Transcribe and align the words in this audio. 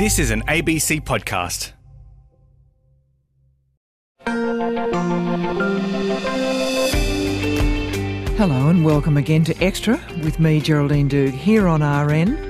This 0.00 0.18
is 0.18 0.30
an 0.30 0.40
ABC 0.48 1.02
podcast. 1.02 1.72
Hello 8.38 8.70
and 8.70 8.82
welcome 8.82 9.18
again 9.18 9.44
to 9.44 9.54
Extra 9.62 10.00
with 10.24 10.40
me, 10.40 10.58
Geraldine 10.58 11.10
Doogue, 11.10 11.34
here 11.34 11.68
on 11.68 11.82
RN. 11.82 12.49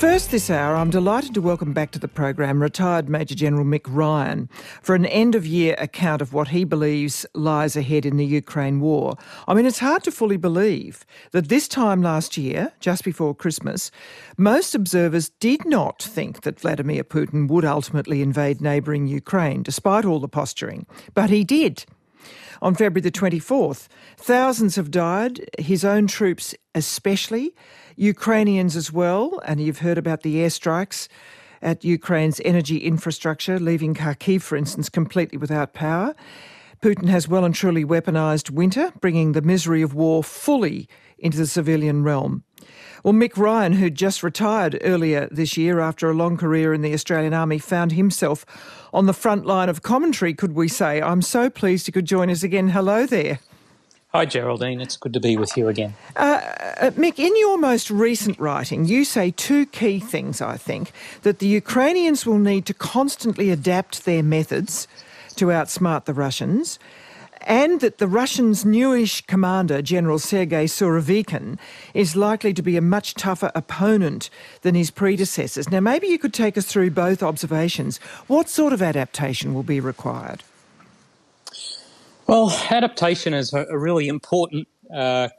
First 0.00 0.30
this 0.30 0.48
hour, 0.48 0.76
I'm 0.76 0.88
delighted 0.88 1.34
to 1.34 1.42
welcome 1.42 1.74
back 1.74 1.90
to 1.90 1.98
the 1.98 2.08
program 2.08 2.62
retired 2.62 3.10
Major 3.10 3.34
General 3.34 3.66
Mick 3.66 3.82
Ryan 3.86 4.48
for 4.80 4.94
an 4.94 5.04
end 5.04 5.34
of 5.34 5.46
year 5.46 5.76
account 5.76 6.22
of 6.22 6.32
what 6.32 6.48
he 6.48 6.64
believes 6.64 7.26
lies 7.34 7.76
ahead 7.76 8.06
in 8.06 8.16
the 8.16 8.24
Ukraine 8.24 8.80
war. 8.80 9.18
I 9.46 9.52
mean, 9.52 9.66
it's 9.66 9.80
hard 9.80 10.02
to 10.04 10.10
fully 10.10 10.38
believe 10.38 11.04
that 11.32 11.50
this 11.50 11.68
time 11.68 12.00
last 12.00 12.38
year, 12.38 12.72
just 12.80 13.04
before 13.04 13.34
Christmas, 13.34 13.90
most 14.38 14.74
observers 14.74 15.28
did 15.38 15.66
not 15.66 16.02
think 16.02 16.44
that 16.44 16.60
Vladimir 16.60 17.04
Putin 17.04 17.46
would 17.48 17.66
ultimately 17.66 18.22
invade 18.22 18.62
neighbouring 18.62 19.06
Ukraine, 19.06 19.62
despite 19.62 20.06
all 20.06 20.18
the 20.18 20.28
posturing. 20.28 20.86
But 21.12 21.28
he 21.28 21.44
did 21.44 21.84
on 22.62 22.74
February 22.74 23.02
the 23.02 23.10
24th. 23.10 23.86
Thousands 24.16 24.76
have 24.76 24.90
died, 24.90 25.46
his 25.58 25.84
own 25.84 26.06
troops 26.06 26.54
especially. 26.74 27.54
Ukrainians 28.00 28.76
as 28.76 28.90
well, 28.90 29.42
and 29.44 29.60
you've 29.60 29.80
heard 29.80 29.98
about 29.98 30.22
the 30.22 30.36
airstrikes 30.36 31.06
at 31.60 31.84
Ukraine's 31.84 32.40
energy 32.46 32.78
infrastructure, 32.78 33.58
leaving 33.58 33.92
Kharkiv, 33.92 34.40
for 34.40 34.56
instance, 34.56 34.88
completely 34.88 35.36
without 35.36 35.74
power. 35.74 36.14
Putin 36.80 37.08
has 37.08 37.28
well 37.28 37.44
and 37.44 37.54
truly 37.54 37.84
weaponised 37.84 38.48
winter, 38.48 38.90
bringing 39.02 39.32
the 39.32 39.42
misery 39.42 39.82
of 39.82 39.92
war 39.92 40.24
fully 40.24 40.88
into 41.18 41.36
the 41.36 41.46
civilian 41.46 42.02
realm. 42.02 42.42
Well, 43.04 43.12
Mick 43.12 43.36
Ryan, 43.36 43.74
who'd 43.74 43.96
just 43.96 44.22
retired 44.22 44.78
earlier 44.80 45.28
this 45.30 45.58
year 45.58 45.80
after 45.80 46.08
a 46.08 46.14
long 46.14 46.38
career 46.38 46.72
in 46.72 46.80
the 46.80 46.94
Australian 46.94 47.34
Army, 47.34 47.58
found 47.58 47.92
himself 47.92 48.46
on 48.94 49.04
the 49.04 49.12
front 49.12 49.44
line 49.44 49.68
of 49.68 49.82
commentary, 49.82 50.32
could 50.32 50.54
we 50.54 50.68
say. 50.68 51.02
I'm 51.02 51.20
so 51.20 51.50
pleased 51.50 51.84
he 51.84 51.92
could 51.92 52.06
join 52.06 52.30
us 52.30 52.42
again. 52.42 52.70
Hello 52.70 53.04
there. 53.04 53.40
Hi, 54.12 54.24
Geraldine. 54.24 54.80
It's 54.80 54.96
good 54.96 55.12
to 55.12 55.20
be 55.20 55.36
with 55.36 55.56
you 55.56 55.68
again. 55.68 55.94
Uh, 56.16 56.40
uh, 56.80 56.90
Mick, 56.96 57.20
in 57.20 57.36
your 57.36 57.56
most 57.56 57.92
recent 57.92 58.40
writing, 58.40 58.84
you 58.84 59.04
say 59.04 59.30
two 59.30 59.66
key 59.66 60.00
things, 60.00 60.40
I 60.40 60.56
think 60.56 60.90
that 61.22 61.38
the 61.38 61.46
Ukrainians 61.46 62.26
will 62.26 62.38
need 62.38 62.66
to 62.66 62.74
constantly 62.74 63.50
adapt 63.50 64.04
their 64.04 64.24
methods 64.24 64.88
to 65.36 65.46
outsmart 65.46 66.06
the 66.06 66.12
Russians, 66.12 66.80
and 67.42 67.80
that 67.82 67.98
the 67.98 68.08
Russians' 68.08 68.64
newish 68.64 69.20
commander, 69.28 69.80
General 69.80 70.18
Sergei 70.18 70.64
Surovikin, 70.64 71.56
is 71.94 72.16
likely 72.16 72.52
to 72.52 72.62
be 72.62 72.76
a 72.76 72.82
much 72.82 73.14
tougher 73.14 73.52
opponent 73.54 74.28
than 74.62 74.74
his 74.74 74.90
predecessors. 74.90 75.70
Now, 75.70 75.78
maybe 75.78 76.08
you 76.08 76.18
could 76.18 76.34
take 76.34 76.58
us 76.58 76.66
through 76.66 76.90
both 76.90 77.22
observations. 77.22 77.98
What 78.26 78.48
sort 78.48 78.72
of 78.72 78.82
adaptation 78.82 79.54
will 79.54 79.62
be 79.62 79.78
required? 79.78 80.42
Well, 82.30 82.56
adaptation 82.70 83.34
is 83.34 83.52
a, 83.52 83.76
really 83.76 84.06
important 84.06 84.68
uh, 84.88 85.30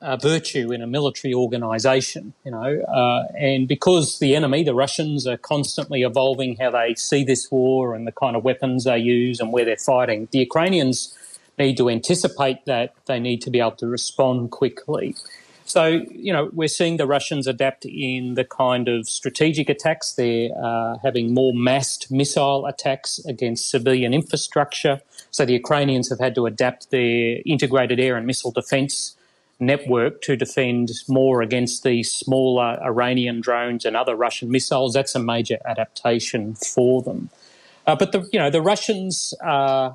uh, 0.00 0.16
virtue 0.18 0.72
in 0.72 0.82
a 0.82 0.86
military 0.86 1.34
organisation, 1.34 2.32
you 2.44 2.52
know, 2.52 2.80
uh, 2.82 3.26
and 3.36 3.66
because 3.66 4.20
the 4.20 4.36
enemy, 4.36 4.62
the 4.62 4.72
Russians, 4.72 5.26
are 5.26 5.36
constantly 5.36 6.02
evolving 6.02 6.54
how 6.58 6.70
they 6.70 6.94
see 6.94 7.24
this 7.24 7.50
war 7.50 7.96
and 7.96 8.06
the 8.06 8.12
kind 8.12 8.36
of 8.36 8.44
weapons 8.44 8.84
they 8.84 8.98
use 8.98 9.40
and 9.40 9.52
where 9.52 9.64
they're 9.64 9.76
fighting, 9.76 10.28
the 10.30 10.38
Ukrainians 10.38 11.12
need 11.58 11.76
to 11.78 11.90
anticipate 11.90 12.64
that. 12.66 12.94
They 13.06 13.18
need 13.18 13.42
to 13.42 13.50
be 13.50 13.58
able 13.58 13.72
to 13.72 13.88
respond 13.88 14.52
quickly. 14.52 15.16
So, 15.70 16.02
you 16.10 16.32
know, 16.32 16.50
we're 16.52 16.66
seeing 16.66 16.96
the 16.96 17.06
Russians 17.06 17.46
adapt 17.46 17.84
in 17.84 18.34
the 18.34 18.44
kind 18.44 18.88
of 18.88 19.08
strategic 19.08 19.70
attacks. 19.70 20.14
They're 20.14 20.50
uh, 20.60 20.98
having 21.00 21.32
more 21.32 21.52
massed 21.54 22.10
missile 22.10 22.66
attacks 22.66 23.20
against 23.24 23.70
civilian 23.70 24.12
infrastructure. 24.12 25.00
So 25.30 25.44
the 25.44 25.52
Ukrainians 25.52 26.08
have 26.10 26.18
had 26.18 26.34
to 26.34 26.46
adapt 26.46 26.90
their 26.90 27.36
integrated 27.46 28.00
air 28.00 28.16
and 28.16 28.26
missile 28.26 28.50
defence 28.50 29.14
network 29.60 30.22
to 30.22 30.34
defend 30.34 30.90
more 31.06 31.40
against 31.40 31.84
the 31.84 32.02
smaller 32.02 32.76
Iranian 32.82 33.40
drones 33.40 33.84
and 33.84 33.96
other 33.96 34.16
Russian 34.16 34.50
missiles. 34.50 34.94
That's 34.94 35.14
a 35.14 35.20
major 35.20 35.58
adaptation 35.64 36.56
for 36.56 37.00
them. 37.00 37.30
Uh, 37.86 37.94
but 37.94 38.10
the 38.10 38.28
you 38.32 38.40
know 38.40 38.50
the 38.50 38.60
Russians 38.60 39.34
uh, 39.40 39.92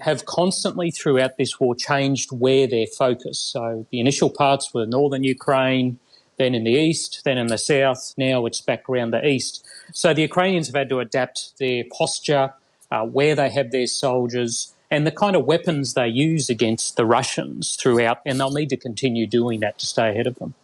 have 0.00 0.24
constantly 0.26 0.90
throughout 0.90 1.36
this 1.36 1.58
war 1.58 1.74
changed 1.74 2.30
where 2.32 2.66
their 2.66 2.86
focus. 2.86 3.38
So 3.38 3.86
the 3.90 4.00
initial 4.00 4.30
parts 4.30 4.72
were 4.72 4.86
northern 4.86 5.24
Ukraine, 5.24 5.98
then 6.36 6.54
in 6.54 6.64
the 6.64 6.72
east, 6.72 7.22
then 7.24 7.38
in 7.38 7.48
the 7.48 7.58
south. 7.58 8.14
Now 8.16 8.46
it's 8.46 8.60
back 8.60 8.88
around 8.88 9.12
the 9.12 9.26
east. 9.26 9.66
So 9.92 10.14
the 10.14 10.22
Ukrainians 10.22 10.66
have 10.68 10.76
had 10.76 10.88
to 10.88 11.00
adapt 11.00 11.58
their 11.58 11.84
posture, 11.92 12.54
uh, 12.90 13.04
where 13.04 13.34
they 13.34 13.50
have 13.50 13.70
their 13.70 13.86
soldiers, 13.86 14.74
and 14.90 15.06
the 15.06 15.12
kind 15.12 15.36
of 15.36 15.44
weapons 15.44 15.94
they 15.94 16.08
use 16.08 16.48
against 16.48 16.96
the 16.96 17.04
Russians 17.04 17.76
throughout, 17.76 18.20
and 18.24 18.38
they'll 18.38 18.50
need 18.52 18.70
to 18.70 18.76
continue 18.76 19.26
doing 19.26 19.60
that 19.60 19.78
to 19.78 19.86
stay 19.86 20.10
ahead 20.10 20.26
of 20.26 20.36
them. 20.36 20.54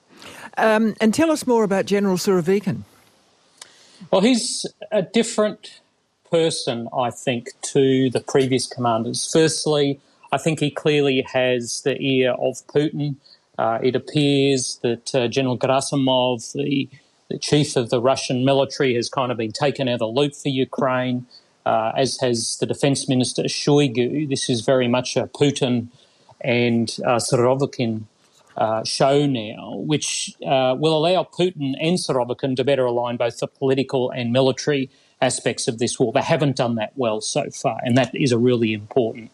Um, 0.56 0.94
and 1.00 1.15
tell 1.15 1.31
us 1.31 1.47
more 1.47 1.65
about 1.65 1.87
General 1.87 2.16
Surovikin. 2.16 2.82
Well, 4.10 4.20
he's 4.20 4.66
a 4.91 5.03
different 5.03 5.81
person, 6.30 6.88
I 6.96 7.10
think, 7.10 7.48
to 7.72 8.10
the 8.10 8.20
previous 8.20 8.66
commanders. 8.66 9.28
Firstly, 9.32 10.00
I 10.32 10.38
think 10.38 10.60
he 10.60 10.70
clearly 10.70 11.22
has 11.22 11.82
the 11.82 12.00
ear 12.00 12.32
of 12.32 12.64
Putin. 12.68 13.16
Uh, 13.58 13.78
it 13.82 13.96
appears 13.96 14.78
that 14.82 15.14
uh, 15.14 15.28
General 15.28 15.58
Gerasimov, 15.58 16.52
the, 16.52 16.88
the 17.28 17.38
chief 17.38 17.76
of 17.76 17.90
the 17.90 18.00
Russian 18.00 18.44
military, 18.44 18.94
has 18.94 19.08
kind 19.08 19.30
of 19.32 19.38
been 19.38 19.52
taken 19.52 19.88
out 19.88 19.94
of 19.94 19.98
the 20.00 20.06
loop 20.06 20.34
for 20.34 20.48
Ukraine, 20.48 21.26
uh, 21.66 21.92
as 21.96 22.19
has 22.20 22.56
the 22.58 22.66
defense 22.66 23.08
minister 23.08 23.42
Shoigu. 23.44 24.28
This 24.28 24.48
is 24.48 24.60
very 24.60 24.88
much 24.88 25.16
a 25.16 25.26
Putin 25.26 25.88
and 26.40 26.96
uh, 27.04 27.20
uh, 28.56 28.84
show 28.84 29.26
now, 29.26 29.74
which 29.76 30.34
uh, 30.46 30.74
will 30.78 30.96
allow 30.96 31.24
Putin 31.24 31.74
and 31.80 31.98
Surovikin 31.98 32.56
to 32.56 32.64
better 32.64 32.84
align 32.84 33.16
both 33.16 33.38
the 33.38 33.46
political 33.46 34.10
and 34.10 34.32
military 34.32 34.90
aspects 35.20 35.69
of 35.69 35.78
this 35.78 35.98
war. 35.98 36.12
They 36.12 36.22
haven't 36.22 36.56
done 36.56 36.76
that 36.76 36.92
well 36.97 37.20
so 37.20 37.50
far, 37.50 37.78
and 37.82 37.97
that 37.97 38.14
is 38.14 38.32
a 38.32 38.38
really 38.38 38.72
important 38.72 39.31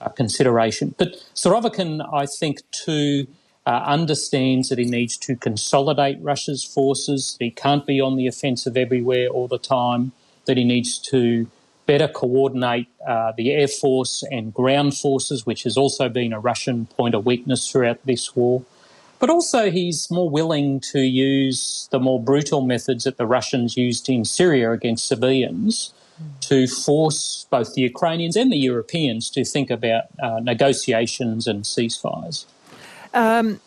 uh, 0.00 0.08
consideration. 0.08 0.94
But 0.98 1.16
Surovikin, 1.34 2.06
I 2.12 2.26
think, 2.26 2.62
too, 2.70 3.26
uh, 3.66 3.82
understands 3.84 4.68
that 4.68 4.78
he 4.78 4.84
needs 4.84 5.16
to 5.18 5.36
consolidate 5.36 6.18
Russia's 6.22 6.64
forces, 6.64 7.36
he 7.38 7.50
can't 7.50 7.86
be 7.86 8.00
on 8.00 8.16
the 8.16 8.26
offensive 8.26 8.76
everywhere 8.76 9.28
all 9.28 9.48
the 9.48 9.58
time, 9.58 10.12
that 10.46 10.56
he 10.56 10.64
needs 10.64 10.98
to 10.98 11.46
better 11.84 12.08
coordinate 12.08 12.86
uh, 13.06 13.32
the 13.36 13.50
air 13.50 13.68
force 13.68 14.22
and 14.30 14.52
ground 14.52 14.96
forces, 14.96 15.46
which 15.46 15.62
has 15.62 15.76
also 15.76 16.08
been 16.08 16.32
a 16.32 16.40
Russian 16.40 16.86
point 16.86 17.14
of 17.14 17.24
weakness 17.24 17.70
throughout 17.70 18.04
this 18.04 18.36
war. 18.36 18.62
But 19.18 19.30
also, 19.30 19.70
he's 19.70 20.10
more 20.10 20.30
willing 20.30 20.80
to 20.92 21.00
use 21.00 21.88
the 21.90 21.98
more 21.98 22.22
brutal 22.22 22.60
methods 22.60 23.04
that 23.04 23.16
the 23.16 23.26
Russians 23.26 23.76
used 23.76 24.08
in 24.08 24.24
Syria 24.24 24.70
against 24.72 25.06
civilians 25.06 25.92
to 26.40 26.66
force 26.66 27.46
both 27.50 27.74
the 27.74 27.82
Ukrainians 27.82 28.36
and 28.36 28.52
the 28.52 28.56
Europeans 28.56 29.30
to 29.30 29.44
think 29.44 29.70
about 29.70 30.04
uh, 30.22 30.40
negotiations 30.40 31.46
and 31.46 31.64
ceasefires. 31.64 32.44
Um, 33.14 33.60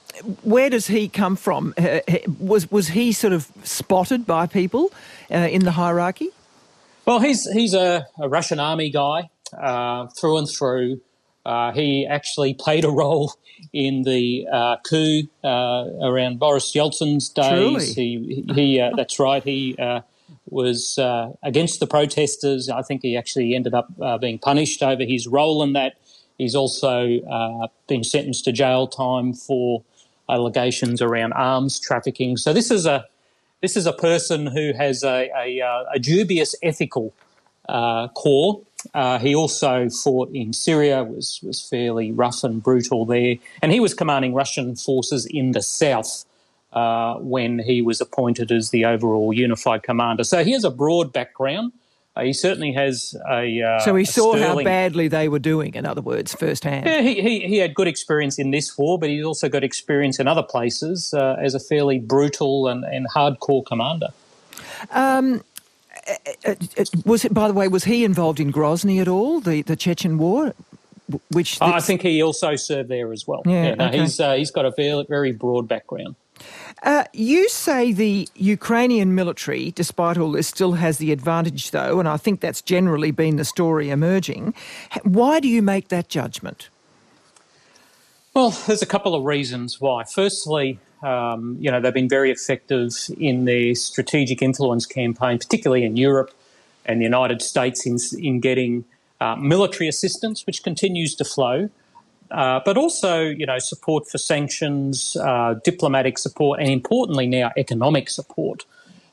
where 0.44 0.70
does 0.70 0.88
he 0.88 1.08
come 1.08 1.36
from? 1.36 1.74
Uh, 1.78 2.00
was 2.40 2.70
was 2.70 2.90
he 2.90 3.12
sort 3.12 3.34
of 3.34 3.48
spotted 3.64 4.26
by 4.26 4.46
people 4.48 4.92
uh, 5.32 5.38
in 5.38 5.64
the 5.64 5.72
hierarchy? 5.72 6.30
Well, 7.06 7.20
he's 7.20 7.50
he's 7.52 7.74
a, 7.74 8.08
a 8.20 8.30
Russian 8.30 8.60
army 8.60 8.90
guy 8.90 9.30
uh, 9.58 10.08
through 10.08 10.38
and 10.38 10.50
through. 10.50 11.02
Uh, 11.46 11.72
he 11.72 12.06
actually 12.06 12.54
played 12.54 12.86
a 12.86 12.90
role 12.90 13.34
in 13.74 14.04
the 14.04 14.48
uh, 14.52 14.78
coup 14.88 15.24
uh, 15.44 15.86
around 16.02 16.40
Boris 16.40 16.72
Yeltsin's 16.74 17.30
days. 17.30 17.50
Truly? 17.50 17.86
He, 17.86 18.46
he 18.54 18.80
uh, 18.80 18.92
that's 18.96 19.20
right. 19.20 19.44
He 19.44 19.76
uh, 19.78 20.02
was 20.50 20.98
uh, 20.98 21.34
against 21.42 21.80
the 21.80 21.88
protesters. 21.88 22.70
I 22.70 22.82
think 22.82 23.02
he 23.02 23.18
actually 23.18 23.56
ended 23.56 23.74
up 23.74 23.90
being 24.22 24.38
punished 24.38 24.84
over 24.84 25.04
his 25.04 25.28
role 25.28 25.64
in 25.64 25.74
that. 25.74 25.96
He's 26.38 26.56
also 26.56 27.20
been 27.88 28.04
sentenced 28.04 28.46
to 28.46 28.52
jail 28.52 28.88
time 28.88 29.34
for 29.34 29.84
allegations 30.30 31.02
around 31.02 31.34
arms 31.34 31.80
trafficking. 31.80 32.38
So 32.38 32.54
this 32.54 32.72
is 32.72 32.86
a 32.86 33.06
this 33.62 33.78
is 33.78 33.86
a 33.86 33.94
person 33.94 34.48
who 34.48 34.74
has 34.74 35.04
a, 35.04 35.30
a, 35.38 35.60
a 35.94 36.00
dubious 36.00 36.56
ethical 36.64 37.14
core 37.68 38.62
uh, 38.94 39.20
he 39.20 39.36
also 39.36 39.90
fought 39.90 40.32
in 40.34 40.54
Syria, 40.54 41.04
was, 41.04 41.40
was 41.44 41.62
fairly 41.62 42.12
rough 42.12 42.44
and 42.44 42.62
brutal 42.62 43.06
there. 43.06 43.36
And 43.62 43.72
he 43.72 43.80
was 43.80 43.94
commanding 43.94 44.34
Russian 44.34 44.76
forces 44.76 45.26
in 45.26 45.52
the 45.52 45.62
south 45.62 46.26
uh, 46.74 47.16
when 47.16 47.60
he 47.60 47.82
was 47.82 48.02
appointed 48.02 48.52
as 48.52 48.70
the 48.70 48.86
overall 48.86 49.34
unified 49.34 49.84
commander. 49.84 50.24
So 50.24 50.44
he 50.44 50.52
has 50.52 50.64
a 50.64 50.72
broad 50.72 51.14
background. 51.14 51.74
Uh, 52.16 52.24
he 52.24 52.34
certainly 52.34 52.74
has 52.74 53.16
a. 53.30 53.62
Uh, 53.62 53.80
so 53.80 53.96
he 53.96 54.04
saw 54.04 54.36
sterling... 54.36 54.66
how 54.66 54.72
badly 54.72 55.08
they 55.08 55.30
were 55.30 55.40
doing, 55.40 55.76
in 55.76 55.86
other 55.86 56.02
words, 56.02 56.36
firsthand. 56.36 56.86
Yeah, 56.86 57.02
he, 57.02 57.22
he, 57.22 57.40
he, 57.48 57.58
had 57.58 57.74
good 57.74 57.88
experience 57.88 58.38
in 58.38 58.52
this 58.52 58.78
war, 58.78 59.00
but 59.00 59.10
he's 59.10 59.24
also 59.24 59.48
got 59.48 59.64
experience 59.64 60.20
in 60.20 60.28
other 60.28 60.44
places 60.44 61.14
uh, 61.14 61.38
as 61.40 61.56
a 61.56 61.60
fairly 61.60 62.00
brutal 62.00 62.68
and, 62.68 62.84
and 62.84 63.08
hardcore 63.08 63.66
commander. 63.66 64.10
Um, 64.92 65.42
was 67.06 67.26
it, 67.26 67.34
by 67.34 67.48
the 67.48 67.54
way, 67.54 67.68
was 67.68 67.86
he 67.86 68.04
involved 68.04 68.40
in 68.40 68.52
Grozny 68.52 69.00
at 69.02 69.08
all, 69.08 69.40
the, 69.40 69.62
the 69.62 69.76
Chechen 69.76 70.18
war? 70.18 70.54
Which 71.32 71.62
I 71.62 71.82
think 71.82 72.04
he 72.04 72.22
also 72.24 72.56
served 72.56 72.88
there 72.88 73.12
as 73.12 73.28
well. 73.28 73.42
Yeah, 73.46 73.64
yeah 73.64 73.76
no, 73.76 73.88
okay. 73.88 74.00
he's 74.00 74.20
uh, 74.20 74.34
he's 74.36 74.52
got 74.52 74.66
a 74.66 74.72
very, 74.72 75.06
very 75.10 75.34
broad 75.34 75.68
background. 75.68 76.16
Uh, 76.84 77.04
you 77.14 77.50
say 77.50 77.92
the 77.92 78.28
Ukrainian 78.36 79.14
military, 79.14 79.72
despite 79.72 80.18
all 80.18 80.32
this, 80.32 80.48
still 80.48 80.74
has 80.74 80.98
the 80.98 81.12
advantage, 81.12 81.72
though, 81.72 82.00
and 82.00 82.08
I 82.08 82.18
think 82.18 82.40
that's 82.40 82.62
generally 82.62 83.12
been 83.12 83.36
the 83.36 83.46
story 83.46 83.90
emerging. 83.90 84.54
Why 85.04 85.40
do 85.40 85.48
you 85.48 85.62
make 85.62 85.90
that 85.90 86.10
judgment? 86.10 86.70
Well, 88.34 88.52
there's 88.66 88.82
a 88.82 88.86
couple 88.88 89.14
of 89.14 89.26
reasons 89.26 89.82
why. 89.82 90.06
Firstly, 90.06 90.80
um, 91.04 91.58
you 91.60 91.70
know, 91.70 91.82
they've 91.82 91.94
been 91.94 92.08
very 92.08 92.32
effective 92.32 92.94
in 93.18 93.46
their 93.46 93.76
strategic 93.76 94.42
influence 94.42 94.86
campaign, 94.86 95.38
particularly 95.38 95.84
in 95.84 95.98
Europe 95.98 96.32
and 96.86 97.02
the 97.02 97.04
United 97.04 97.42
States, 97.42 97.86
in, 97.86 97.98
in 98.24 98.40
getting 98.40 98.86
uh, 99.20 99.36
military 99.36 99.88
assistance, 99.90 100.46
which 100.48 100.64
continues 100.64 101.14
to 101.16 101.26
flow. 101.26 101.70
Uh, 102.32 102.62
but 102.64 102.78
also, 102.78 103.20
you 103.20 103.46
know, 103.46 103.60
support 103.60 104.08
for 104.08 104.18
sanctions, 104.18 105.18
uh, 105.18 105.56
diplomatic 105.66 106.18
support, 106.18 106.62
and 106.62 106.70
importantly 106.70 107.28
now, 107.28 107.52
economic 107.58 108.10
support. 108.10 108.64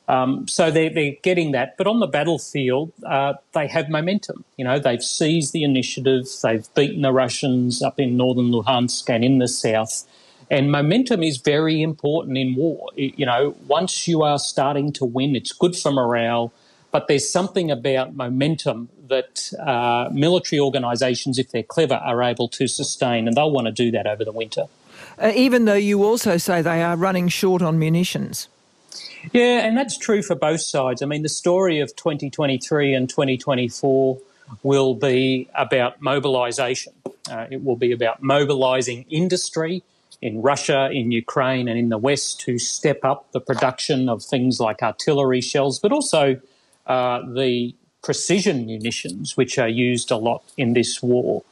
Um, 0.09 0.49
so 0.49 0.71
they're, 0.71 0.89
they're, 0.89 1.17
getting 1.23 1.53
that. 1.53 1.77
But 1.77 1.87
on 1.87 2.01
the 2.01 2.07
battlefield, 2.07 2.93
uh, 3.07 3.35
they 3.53 3.69
have 3.69 3.91
momentum. 3.91 4.45
You 4.57 4.65
know, 4.65 4.79
they've 4.79 5.03
seized 5.03 5.53
the 5.53 5.63
initiative, 5.63 6.27
they've 6.43 6.67
beaten 6.75 7.03
the 7.03 7.13
Russians 7.13 7.83
up 7.83 8.01
in 8.01 8.17
northern 8.17 8.51
Luhansk 8.51 9.09
and 9.11 9.23
in 9.23 9.39
the 9.39 9.49
south. 9.49 10.07
And 10.51 10.73
momentum 10.73 11.23
is 11.23 11.37
very 11.37 11.83
important 11.83 12.39
in 12.39 12.55
war. 12.55 12.89
You 12.97 13.27
know, 13.27 13.55
once 13.67 14.09
you 14.09 14.23
are 14.23 14.39
starting 14.39 14.93
to 14.95 15.05
win, 15.05 15.37
it's 15.37 15.53
good 15.53 15.77
for 15.77 15.93
morale. 15.93 16.55
But 16.91 17.07
there's 17.07 17.29
something 17.31 17.71
about 17.71 18.15
momentum 18.15 18.89
that 19.09 19.53
uh, 19.61 20.09
military 20.11 20.59
organisations, 20.59 21.39
if 21.39 21.51
they're 21.51 21.63
clever, 21.63 21.97
are 21.97 22.23
able 22.23 22.49
to 22.49 22.67
sustain, 22.67 23.29
and 23.29 23.37
they'll 23.37 23.51
want 23.51 23.67
to 23.67 23.73
do 23.73 23.91
that 23.91 24.07
over 24.07 24.25
the 24.25 24.33
winter. 24.33 24.65
Uh, 25.19 25.33
even 25.35 25.67
though 25.67 25.75
you 25.75 26.03
also 26.03 26.39
say 26.39 26.63
they 26.63 26.83
are 26.83 26.97
running 26.97 27.29
short 27.29 27.61
on 27.61 27.79
munitions. 27.79 28.49
Yeah, 29.33 29.67
and 29.67 29.77
that's 29.77 29.99
true 29.99 30.23
for 30.23 30.35
both 30.35 30.61
sides. 30.61 31.03
I 31.03 31.07
mean, 31.07 31.23
the 31.23 31.29
story 31.29 31.81
of 31.81 31.95
2023 31.97 32.95
and 32.95 33.09
2024 33.09 34.19
will 34.63 34.95
be 34.95 35.49
about 35.55 36.01
mobilisation. 36.01 36.93
Uh, 37.31 37.47
it 37.51 37.63
will 37.65 37.77
be 37.77 37.93
about 37.93 38.23
mobilising 38.23 39.05
industry 39.11 39.83
in 40.21 40.43
Russia, 40.43 40.91
in 40.91 41.13
Ukraine, 41.13 41.69
and 41.69 41.79
in 41.79 41.91
the 41.91 41.99
West 41.99 42.41
to 42.41 42.59
step 42.59 43.05
up 43.05 43.31
the 43.33 43.41
production 43.41 44.09
of 44.09 44.23
things 44.23 44.59
like 44.59 44.83
artillery 44.83 45.41
shells, 45.41 45.79
but 45.79 45.93
also 45.93 46.41
uh, 46.87 47.21
the 47.35 47.75
precision 48.03 48.67
munitions, 48.67 49.37
which 49.37 49.59
are 49.59 49.69
used 49.69 50.11
a 50.11 50.17
lot 50.17 50.43
in 50.57 50.73
this 50.73 51.03
war. 51.03 51.43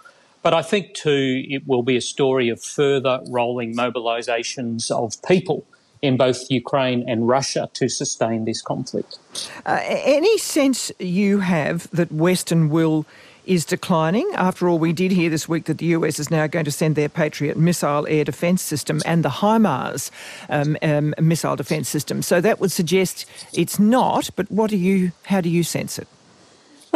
But 0.43 0.55
I 0.55 0.63
think 0.63 0.95
too, 0.95 1.45
it 1.49 1.67
will 1.67 1.83
be 1.83 1.97
a 1.97 2.01
story 2.01 2.49
of 2.49 2.63
further 2.63 3.21
rolling 3.29 3.75
mobilisations 3.75 4.91
of 4.91 5.21
people 5.23 5.67
in 6.06 6.17
both 6.17 6.50
Ukraine 6.50 7.05
and 7.08 7.29
Russia 7.29 7.69
to 7.75 7.88
sustain 7.88 8.44
this 8.44 8.62
conflict. 8.62 9.19
Uh, 9.67 9.81
any 9.82 10.38
sense 10.38 10.93
you 10.99 11.41
have 11.41 11.91
that 11.91 12.11
Western 12.12 12.70
will 12.70 13.05
is 13.47 13.64
declining. 13.64 14.29
After 14.35 14.69
all, 14.69 14.79
we 14.79 14.93
did 14.93 15.12
hear 15.12 15.31
this 15.31 15.49
week 15.49 15.64
that 15.67 15.79
the 15.79 15.87
US 15.87 16.19
is 16.19 16.31
now 16.31 16.47
going 16.47 16.64
to 16.64 16.70
send 16.70 16.97
their 16.97 17.08
Patriot 17.08 17.56
missile 17.56 18.06
air 18.08 18.25
defence 18.25 18.62
system 18.62 19.00
and 19.06 19.25
the 19.25 19.29
HIMARS 19.29 20.11
um, 20.49 20.76
um, 20.82 21.14
missile 21.20 21.56
defence 21.56 21.88
system. 21.88 22.23
So 22.23 22.41
that 22.41 22.61
would 22.61 22.73
suggest 22.73 23.25
it's 23.53 23.79
not. 23.79 24.31
But 24.37 24.50
what 24.50 24.70
do 24.70 24.76
you? 24.76 25.12
How 25.25 25.41
do 25.41 25.49
you 25.49 25.62
sense 25.62 25.99
it? 25.99 26.08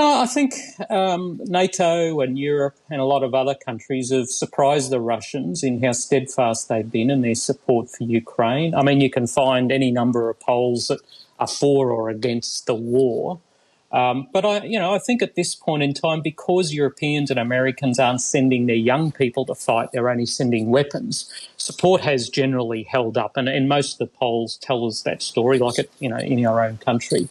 Well, 0.00 0.22
I 0.22 0.24
think 0.24 0.54
um, 0.88 1.38
NATO 1.44 2.22
and 2.22 2.38
Europe 2.38 2.74
and 2.88 3.02
a 3.02 3.04
lot 3.04 3.22
of 3.22 3.34
other 3.34 3.54
countries 3.54 4.10
have 4.10 4.30
surprised 4.30 4.88
the 4.88 4.98
Russians 4.98 5.62
in 5.62 5.82
how 5.82 5.92
steadfast 5.92 6.70
they've 6.70 6.90
been 6.90 7.10
in 7.10 7.20
their 7.20 7.34
support 7.34 7.90
for 7.90 8.04
Ukraine. 8.04 8.74
I 8.74 8.80
mean, 8.82 9.02
you 9.02 9.10
can 9.10 9.26
find 9.26 9.70
any 9.70 9.90
number 9.90 10.30
of 10.30 10.40
polls 10.40 10.88
that 10.88 11.00
are 11.38 11.46
for 11.46 11.90
or 11.90 12.08
against 12.08 12.64
the 12.64 12.72
war. 12.72 13.40
Um, 13.92 14.26
but 14.32 14.46
I, 14.46 14.64
you 14.64 14.78
know, 14.78 14.94
I 14.94 14.98
think 14.98 15.20
at 15.20 15.34
this 15.34 15.54
point 15.54 15.82
in 15.82 15.92
time, 15.92 16.22
because 16.22 16.72
Europeans 16.72 17.30
and 17.30 17.38
Americans 17.38 17.98
aren't 17.98 18.22
sending 18.22 18.64
their 18.64 18.76
young 18.76 19.12
people 19.12 19.44
to 19.44 19.54
fight, 19.54 19.90
they're 19.92 20.08
only 20.08 20.24
sending 20.24 20.70
weapons. 20.70 21.30
Support 21.58 22.00
has 22.00 22.30
generally 22.30 22.84
held 22.84 23.18
up, 23.18 23.36
and, 23.36 23.50
and 23.50 23.68
most 23.68 23.92
of 23.92 23.98
the 23.98 24.18
polls 24.18 24.56
tell 24.62 24.86
us 24.86 25.02
that 25.02 25.20
story, 25.20 25.58
like 25.58 25.78
it, 25.78 25.90
you 25.98 26.08
know, 26.08 26.16
in 26.16 26.46
our 26.46 26.64
own 26.64 26.78
country. 26.78 27.28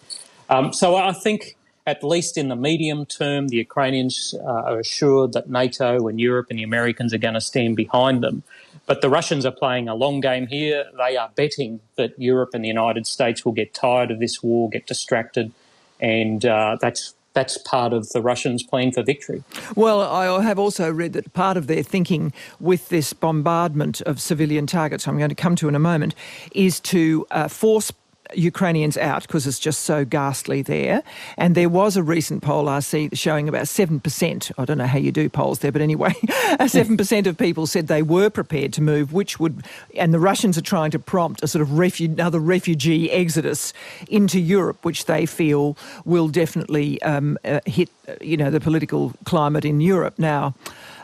Um, 0.51 0.71
so 0.71 0.95
I 0.95 1.13
think, 1.13 1.55
at 1.91 2.03
least 2.03 2.37
in 2.37 2.47
the 2.47 2.55
medium 2.55 3.05
term, 3.05 3.41
the 3.47 3.57
Ukrainians 3.57 4.35
uh, 4.37 4.69
are 4.69 4.79
assured 4.79 5.33
that 5.33 5.49
NATO 5.49 6.07
and 6.07 6.19
Europe 6.19 6.47
and 6.49 6.57
the 6.59 6.63
Americans 6.63 7.13
are 7.13 7.23
going 7.27 7.39
to 7.41 7.41
stand 7.41 7.75
behind 7.75 8.23
them. 8.25 8.43
But 8.85 9.01
the 9.01 9.09
Russians 9.09 9.43
are 9.45 9.57
playing 9.63 9.87
a 9.87 9.95
long 9.95 10.19
game 10.19 10.47
here. 10.47 10.85
They 10.97 11.15
are 11.17 11.29
betting 11.35 11.79
that 11.95 12.11
Europe 12.17 12.51
and 12.53 12.63
the 12.63 12.73
United 12.79 13.05
States 13.05 13.43
will 13.43 13.57
get 13.61 13.73
tired 13.73 14.09
of 14.11 14.19
this 14.19 14.41
war, 14.41 14.69
get 14.69 14.85
distracted 14.87 15.51
and 15.99 16.45
uh, 16.45 16.77
that's 16.81 17.13
that's 17.33 17.59
part 17.59 17.93
of 17.93 18.09
the 18.09 18.21
Russians' 18.21 18.63
plan 18.63 18.91
for 18.91 19.03
victory. 19.03 19.43
Well, 19.75 20.01
I 20.01 20.41
have 20.41 20.57
also 20.57 20.91
read 20.91 21.13
that 21.13 21.31
part 21.33 21.57
of 21.57 21.67
their 21.67 21.83
thinking 21.83 22.33
with 22.59 22.89
this 22.89 23.13
bombardment 23.13 24.01
of 24.01 24.19
civilian 24.19 24.65
targets, 24.65 25.07
I'm 25.07 25.17
going 25.19 25.29
to 25.29 25.35
come 25.35 25.55
to 25.57 25.69
in 25.69 25.75
a 25.75 25.79
moment, 25.79 26.15
is 26.53 26.79
to 26.81 27.27
uh, 27.29 27.47
force 27.47 27.91
Ukrainians 28.35 28.97
out 28.97 29.23
because 29.23 29.47
it's 29.47 29.59
just 29.59 29.81
so 29.81 30.05
ghastly 30.05 30.61
there. 30.61 31.03
And 31.37 31.55
there 31.55 31.69
was 31.69 31.97
a 31.97 32.03
recent 32.03 32.43
poll 32.43 32.69
I 32.69 32.79
see 32.79 33.09
showing 33.13 33.49
about 33.49 33.65
7%. 33.65 34.51
I 34.57 34.65
don't 34.65 34.77
know 34.77 34.85
how 34.85 34.97
you 34.97 35.11
do 35.11 35.29
polls 35.29 35.59
there, 35.59 35.71
but 35.71 35.81
anyway, 35.81 36.11
7% 36.59 37.27
of 37.27 37.37
people 37.37 37.67
said 37.67 37.87
they 37.87 38.01
were 38.01 38.29
prepared 38.29 38.73
to 38.73 38.81
move, 38.81 39.13
which 39.13 39.39
would, 39.39 39.65
and 39.95 40.13
the 40.13 40.19
Russians 40.19 40.57
are 40.57 40.61
trying 40.61 40.91
to 40.91 40.99
prompt 40.99 41.43
a 41.43 41.47
sort 41.47 41.61
of 41.61 41.69
refu- 41.69 42.11
another 42.11 42.39
refugee 42.39 43.11
exodus 43.11 43.73
into 44.07 44.39
Europe, 44.39 44.83
which 44.85 45.05
they 45.05 45.25
feel 45.25 45.77
will 46.05 46.27
definitely 46.27 47.01
um, 47.01 47.37
uh, 47.45 47.59
hit, 47.65 47.89
you 48.21 48.37
know, 48.37 48.49
the 48.49 48.59
political 48.59 49.13
climate 49.25 49.65
in 49.65 49.81
Europe. 49.81 50.17
Now, 50.17 50.53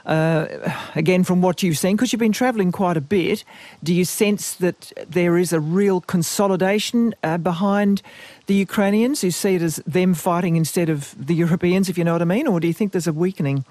uh, 0.06 0.48
again, 0.96 1.24
from 1.24 1.42
what 1.42 1.64
you've 1.64 1.78
seen, 1.78 1.96
because 1.96 2.14
you've 2.14 2.20
been 2.20 2.32
travelling 2.32 2.72
quite 2.72 2.98
a 2.98 3.02
bit, 3.02 3.44
do 3.84 3.94
you 3.94 4.06
sense 4.06 4.54
that 4.56 4.92
there 5.08 5.38
is 5.38 5.52
a 5.52 5.60
real 5.60 6.02
consolidation 6.02 7.16
uh, 7.24 7.38
behind 7.38 8.02
the 8.46 8.54
Ukrainians 8.54 9.22
who 9.22 9.32
see 9.32 9.56
it 9.56 9.62
as 9.62 9.78
them 9.88 10.14
fighting 10.14 10.56
instead 10.56 10.90
of 10.90 11.16
the 11.18 11.34
Europeans, 11.34 11.90
if 11.90 11.98
you 11.98 12.04
know 12.04 12.14
what 12.14 12.22
I 12.22 12.26
mean? 12.26 12.48
Or 12.48 12.60
do 12.60 12.68
you 12.68 12.74
think 12.74 12.92
there's 12.92 13.08
a 13.08 13.14
weakening? 13.14 13.66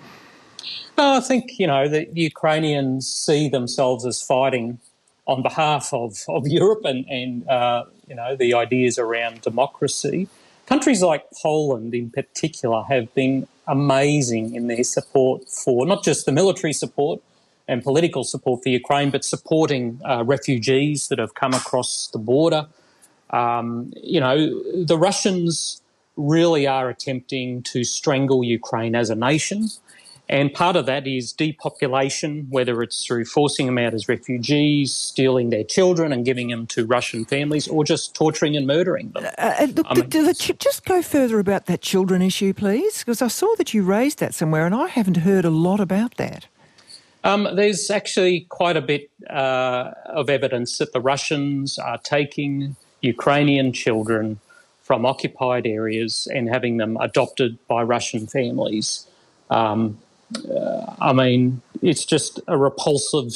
No, 0.96 1.14
I 1.14 1.20
think, 1.20 1.58
you 1.58 1.66
know, 1.66 1.88
the 1.88 2.08
Ukrainians 2.12 3.08
see 3.08 3.48
themselves 3.48 4.04
as 4.06 4.22
fighting 4.22 4.78
on 5.26 5.42
behalf 5.42 5.92
of, 5.92 6.18
of 6.28 6.46
Europe 6.46 6.84
and, 6.84 7.04
and 7.08 7.48
uh, 7.48 7.84
you 8.06 8.14
know, 8.14 8.36
the 8.36 8.54
ideas 8.54 8.98
around 8.98 9.40
democracy. 9.40 10.28
Countries 10.66 11.02
like 11.02 11.24
Poland, 11.42 11.94
in 11.94 12.10
particular, 12.10 12.82
have 12.84 13.12
been 13.14 13.46
amazing 13.66 14.54
in 14.54 14.66
their 14.66 14.84
support 14.84 15.48
for 15.48 15.86
not 15.86 16.04
just 16.04 16.26
the 16.26 16.32
military 16.32 16.72
support 16.72 17.20
and 17.66 17.82
political 17.82 18.24
support 18.24 18.62
for 18.62 18.68
Ukraine, 18.68 19.10
but 19.10 19.24
supporting 19.24 20.00
uh, 20.04 20.22
refugees 20.24 21.08
that 21.08 21.18
have 21.18 21.34
come 21.34 21.54
across 21.54 22.08
the 22.08 22.18
border. 22.18 22.66
Um, 23.30 23.92
you 24.02 24.20
know, 24.20 24.36
the 24.84 24.98
Russians 24.98 25.80
really 26.16 26.66
are 26.66 26.88
attempting 26.88 27.62
to 27.62 27.82
strangle 27.84 28.44
Ukraine 28.44 28.94
as 28.94 29.10
a 29.10 29.14
nation. 29.14 29.68
And 30.28 30.54
part 30.54 30.74
of 30.74 30.86
that 30.86 31.06
is 31.06 31.32
depopulation, 31.32 32.46
whether 32.48 32.82
it's 32.82 33.04
through 33.04 33.26
forcing 33.26 33.66
them 33.66 33.76
out 33.76 33.92
as 33.92 34.08
refugees, 34.08 34.92
stealing 34.92 35.50
their 35.50 35.64
children 35.64 36.12
and 36.12 36.24
giving 36.24 36.48
them 36.48 36.66
to 36.68 36.86
Russian 36.86 37.26
families, 37.26 37.68
or 37.68 37.84
just 37.84 38.14
torturing 38.14 38.56
and 38.56 38.66
murdering 38.66 39.10
them. 39.10 39.26
Uh, 39.26 39.54
uh 39.60 39.66
look, 39.76 39.86
I 39.90 39.94
mean, 39.94 40.10
just 40.10 40.84
go 40.86 41.02
further 41.02 41.38
about 41.38 41.66
that 41.66 41.82
children 41.82 42.22
issue, 42.22 42.54
please, 42.54 43.00
because 43.00 43.20
I 43.20 43.28
saw 43.28 43.54
that 43.56 43.74
you 43.74 43.82
raised 43.82 44.18
that 44.20 44.34
somewhere 44.34 44.64
and 44.64 44.74
I 44.74 44.88
haven't 44.88 45.18
heard 45.18 45.44
a 45.44 45.50
lot 45.50 45.78
about 45.78 46.16
that. 46.16 46.46
Um, 47.22 47.48
there's 47.54 47.90
actually 47.90 48.46
quite 48.50 48.76
a 48.76 48.82
bit 48.82 49.10
uh, 49.28 49.92
of 50.06 50.28
evidence 50.28 50.78
that 50.78 50.92
the 50.92 51.00
Russians 51.00 51.78
are 51.78 51.98
taking 51.98 52.76
Ukrainian 53.00 53.72
children 53.72 54.40
from 54.82 55.06
occupied 55.06 55.66
areas 55.66 56.28
and 56.32 56.48
having 56.48 56.76
them 56.76 56.98
adopted 57.00 57.58
by 57.66 57.82
Russian 57.82 58.26
families. 58.26 59.06
Um, 59.48 59.98
uh, 60.50 60.94
I 61.00 61.12
mean, 61.12 61.62
it's 61.82 62.04
just 62.04 62.40
a 62.46 62.56
repulsive 62.56 63.32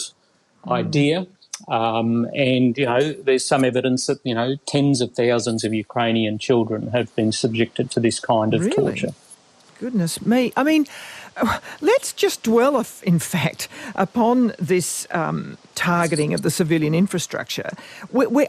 mm. 0.66 0.72
idea. 0.72 1.26
Um, 1.66 2.26
and, 2.34 2.78
you 2.78 2.86
know, 2.86 3.12
there's 3.12 3.44
some 3.44 3.64
evidence 3.64 4.06
that, 4.06 4.20
you 4.24 4.34
know, 4.34 4.56
tens 4.66 5.00
of 5.00 5.12
thousands 5.12 5.64
of 5.64 5.74
Ukrainian 5.74 6.38
children 6.38 6.88
have 6.88 7.14
been 7.16 7.32
subjected 7.32 7.90
to 7.90 8.00
this 8.00 8.20
kind 8.20 8.54
of 8.54 8.60
really? 8.60 8.76
torture. 8.76 9.14
Goodness 9.80 10.24
me. 10.24 10.52
I 10.56 10.62
mean, 10.62 10.86
let's 11.80 12.12
just 12.12 12.42
dwell, 12.42 12.84
in 13.02 13.18
fact, 13.18 13.68
upon 13.94 14.54
this 14.58 15.06
um, 15.10 15.58
targeting 15.74 16.32
of 16.32 16.42
the 16.42 16.50
civilian 16.50 16.94
infrastructure. 16.94 17.70
We're, 18.12 18.28
we're, 18.28 18.46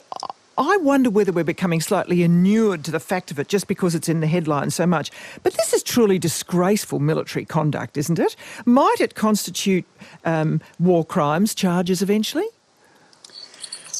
I 0.59 0.75
wonder 0.75 1.09
whether 1.09 1.31
we're 1.31 1.45
becoming 1.45 1.79
slightly 1.79 2.21
inured 2.21 2.83
to 2.83 2.91
the 2.91 2.99
fact 2.99 3.31
of 3.31 3.39
it 3.39 3.47
just 3.47 3.67
because 3.67 3.95
it's 3.95 4.09
in 4.09 4.19
the 4.19 4.27
headlines 4.27 4.75
so 4.75 4.85
much. 4.85 5.09
But 5.41 5.53
this 5.53 5.73
is 5.73 5.81
truly 5.81 6.19
disgraceful 6.19 6.99
military 6.99 7.45
conduct, 7.45 7.95
isn't 7.95 8.19
it? 8.19 8.35
Might 8.65 8.97
it 8.99 9.15
constitute 9.15 9.85
um, 10.25 10.59
war 10.77 11.05
crimes 11.05 11.55
charges 11.55 12.01
eventually? 12.01 12.45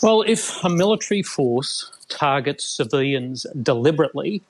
Well, 0.04 0.24
if 0.28 0.62
a 0.62 0.70
military 0.70 1.24
force 1.24 1.90
targets 2.10 2.66
civilians 2.66 3.46
deliberately, 3.64 4.42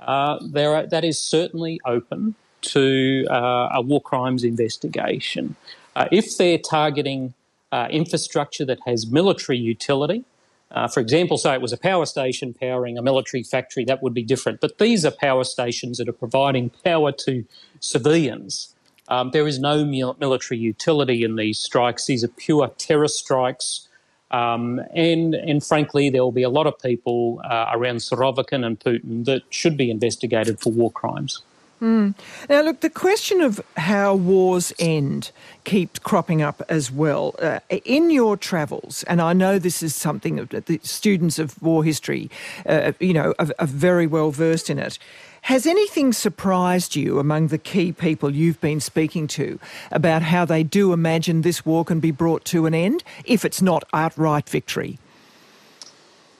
uh, 0.00 0.40
there 0.44 0.74
are, 0.74 0.86
that 0.88 1.04
is 1.04 1.16
certainly 1.20 1.80
open 1.84 2.34
to 2.62 3.24
uh, 3.30 3.68
a 3.72 3.80
war 3.80 4.00
crimes 4.00 4.42
investigation. 4.42 5.54
Uh, 5.94 6.08
if 6.10 6.36
they're 6.36 6.58
targeting 6.58 7.34
uh, 7.70 7.86
infrastructure 7.88 8.64
that 8.64 8.80
has 8.84 9.06
military 9.06 9.58
utility, 9.58 10.24
uh, 10.72 10.88
for 10.88 11.00
example, 11.00 11.38
say 11.38 11.54
it 11.54 11.60
was 11.60 11.72
a 11.72 11.78
power 11.78 12.06
station 12.06 12.54
powering 12.54 12.96
a 12.98 13.02
military 13.02 13.42
factory, 13.42 13.84
that 13.84 14.02
would 14.02 14.14
be 14.14 14.22
different. 14.22 14.60
But 14.60 14.78
these 14.78 15.04
are 15.04 15.10
power 15.10 15.44
stations 15.44 15.98
that 15.98 16.08
are 16.08 16.12
providing 16.12 16.70
power 16.84 17.12
to 17.12 17.44
civilians. 17.80 18.74
Um, 19.08 19.30
there 19.32 19.46
is 19.46 19.58
no 19.58 19.84
military 19.84 20.58
utility 20.58 21.24
in 21.24 21.36
these 21.36 21.58
strikes. 21.58 22.06
These 22.06 22.24
are 22.24 22.28
pure 22.28 22.68
terror 22.78 23.08
strikes. 23.08 23.88
Um, 24.30 24.80
and, 24.94 25.34
and 25.34 25.62
frankly, 25.62 26.08
there 26.08 26.22
will 26.22 26.32
be 26.32 26.42
a 26.42 26.48
lot 26.48 26.66
of 26.66 26.78
people 26.78 27.42
uh, 27.44 27.66
around 27.72 27.96
Surovikin 27.96 28.64
and 28.64 28.80
Putin 28.80 29.26
that 29.26 29.42
should 29.50 29.76
be 29.76 29.90
investigated 29.90 30.58
for 30.60 30.72
war 30.72 30.90
crimes. 30.90 31.42
Mm. 31.82 32.14
Now, 32.48 32.62
look, 32.62 32.80
the 32.80 32.88
question 32.88 33.40
of 33.40 33.60
how 33.76 34.14
wars 34.14 34.72
end 34.78 35.32
keeps 35.64 35.98
cropping 35.98 36.40
up 36.40 36.62
as 36.68 36.92
well. 36.92 37.34
Uh, 37.40 37.58
in 37.84 38.08
your 38.08 38.36
travels, 38.36 39.02
and 39.08 39.20
I 39.20 39.32
know 39.32 39.58
this 39.58 39.82
is 39.82 39.96
something 39.96 40.36
that 40.36 40.66
the 40.66 40.78
students 40.84 41.40
of 41.40 41.60
war 41.60 41.82
history, 41.82 42.30
uh, 42.66 42.92
you 43.00 43.12
know, 43.12 43.34
are, 43.40 43.48
are 43.58 43.66
very 43.66 44.06
well 44.06 44.30
versed 44.30 44.70
in 44.70 44.78
it. 44.78 44.96
Has 45.42 45.66
anything 45.66 46.12
surprised 46.12 46.94
you 46.94 47.18
among 47.18 47.48
the 47.48 47.58
key 47.58 47.90
people 47.90 48.32
you've 48.32 48.60
been 48.60 48.78
speaking 48.78 49.26
to 49.28 49.58
about 49.90 50.22
how 50.22 50.44
they 50.44 50.62
do 50.62 50.92
imagine 50.92 51.42
this 51.42 51.66
war 51.66 51.84
can 51.84 51.98
be 51.98 52.12
brought 52.12 52.44
to 52.44 52.66
an 52.66 52.74
end 52.74 53.02
if 53.24 53.44
it's 53.44 53.60
not 53.60 53.82
outright 53.92 54.48
victory? 54.48 55.00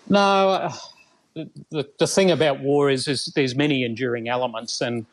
No, 0.09 0.51
uh, 0.51 0.73
the, 1.35 1.89
the 1.99 2.07
thing 2.07 2.31
about 2.31 2.61
war 2.61 2.91
is, 2.91 3.09
is 3.09 3.33
there's 3.35 3.57
many 3.57 3.83
enduring 3.83 4.29
elements, 4.29 4.81
and 4.81 5.05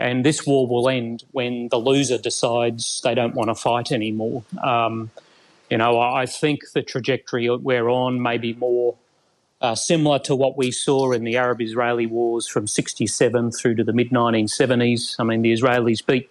and 0.00 0.24
this 0.24 0.46
war 0.46 0.66
will 0.66 0.88
end 0.88 1.24
when 1.32 1.68
the 1.68 1.78
loser 1.78 2.18
decides 2.18 3.00
they 3.02 3.14
don't 3.14 3.34
want 3.34 3.48
to 3.48 3.54
fight 3.54 3.92
anymore. 3.92 4.42
Um, 4.62 5.10
you 5.70 5.78
know, 5.78 6.00
I 6.00 6.26
think 6.26 6.62
the 6.72 6.82
trajectory 6.82 7.48
we're 7.48 7.88
on 7.88 8.20
may 8.20 8.38
be 8.38 8.54
more 8.54 8.96
uh, 9.60 9.74
similar 9.74 10.18
to 10.20 10.34
what 10.34 10.56
we 10.56 10.70
saw 10.70 11.12
in 11.12 11.24
the 11.24 11.36
Arab 11.36 11.60
Israeli 11.60 12.06
wars 12.06 12.48
from 12.48 12.66
67 12.66 13.52
through 13.52 13.74
to 13.76 13.84
the 13.84 13.92
mid 13.92 14.10
1970s. 14.10 15.16
I 15.18 15.24
mean, 15.24 15.42
the 15.42 15.52
Israelis 15.52 16.04
beat 16.04 16.30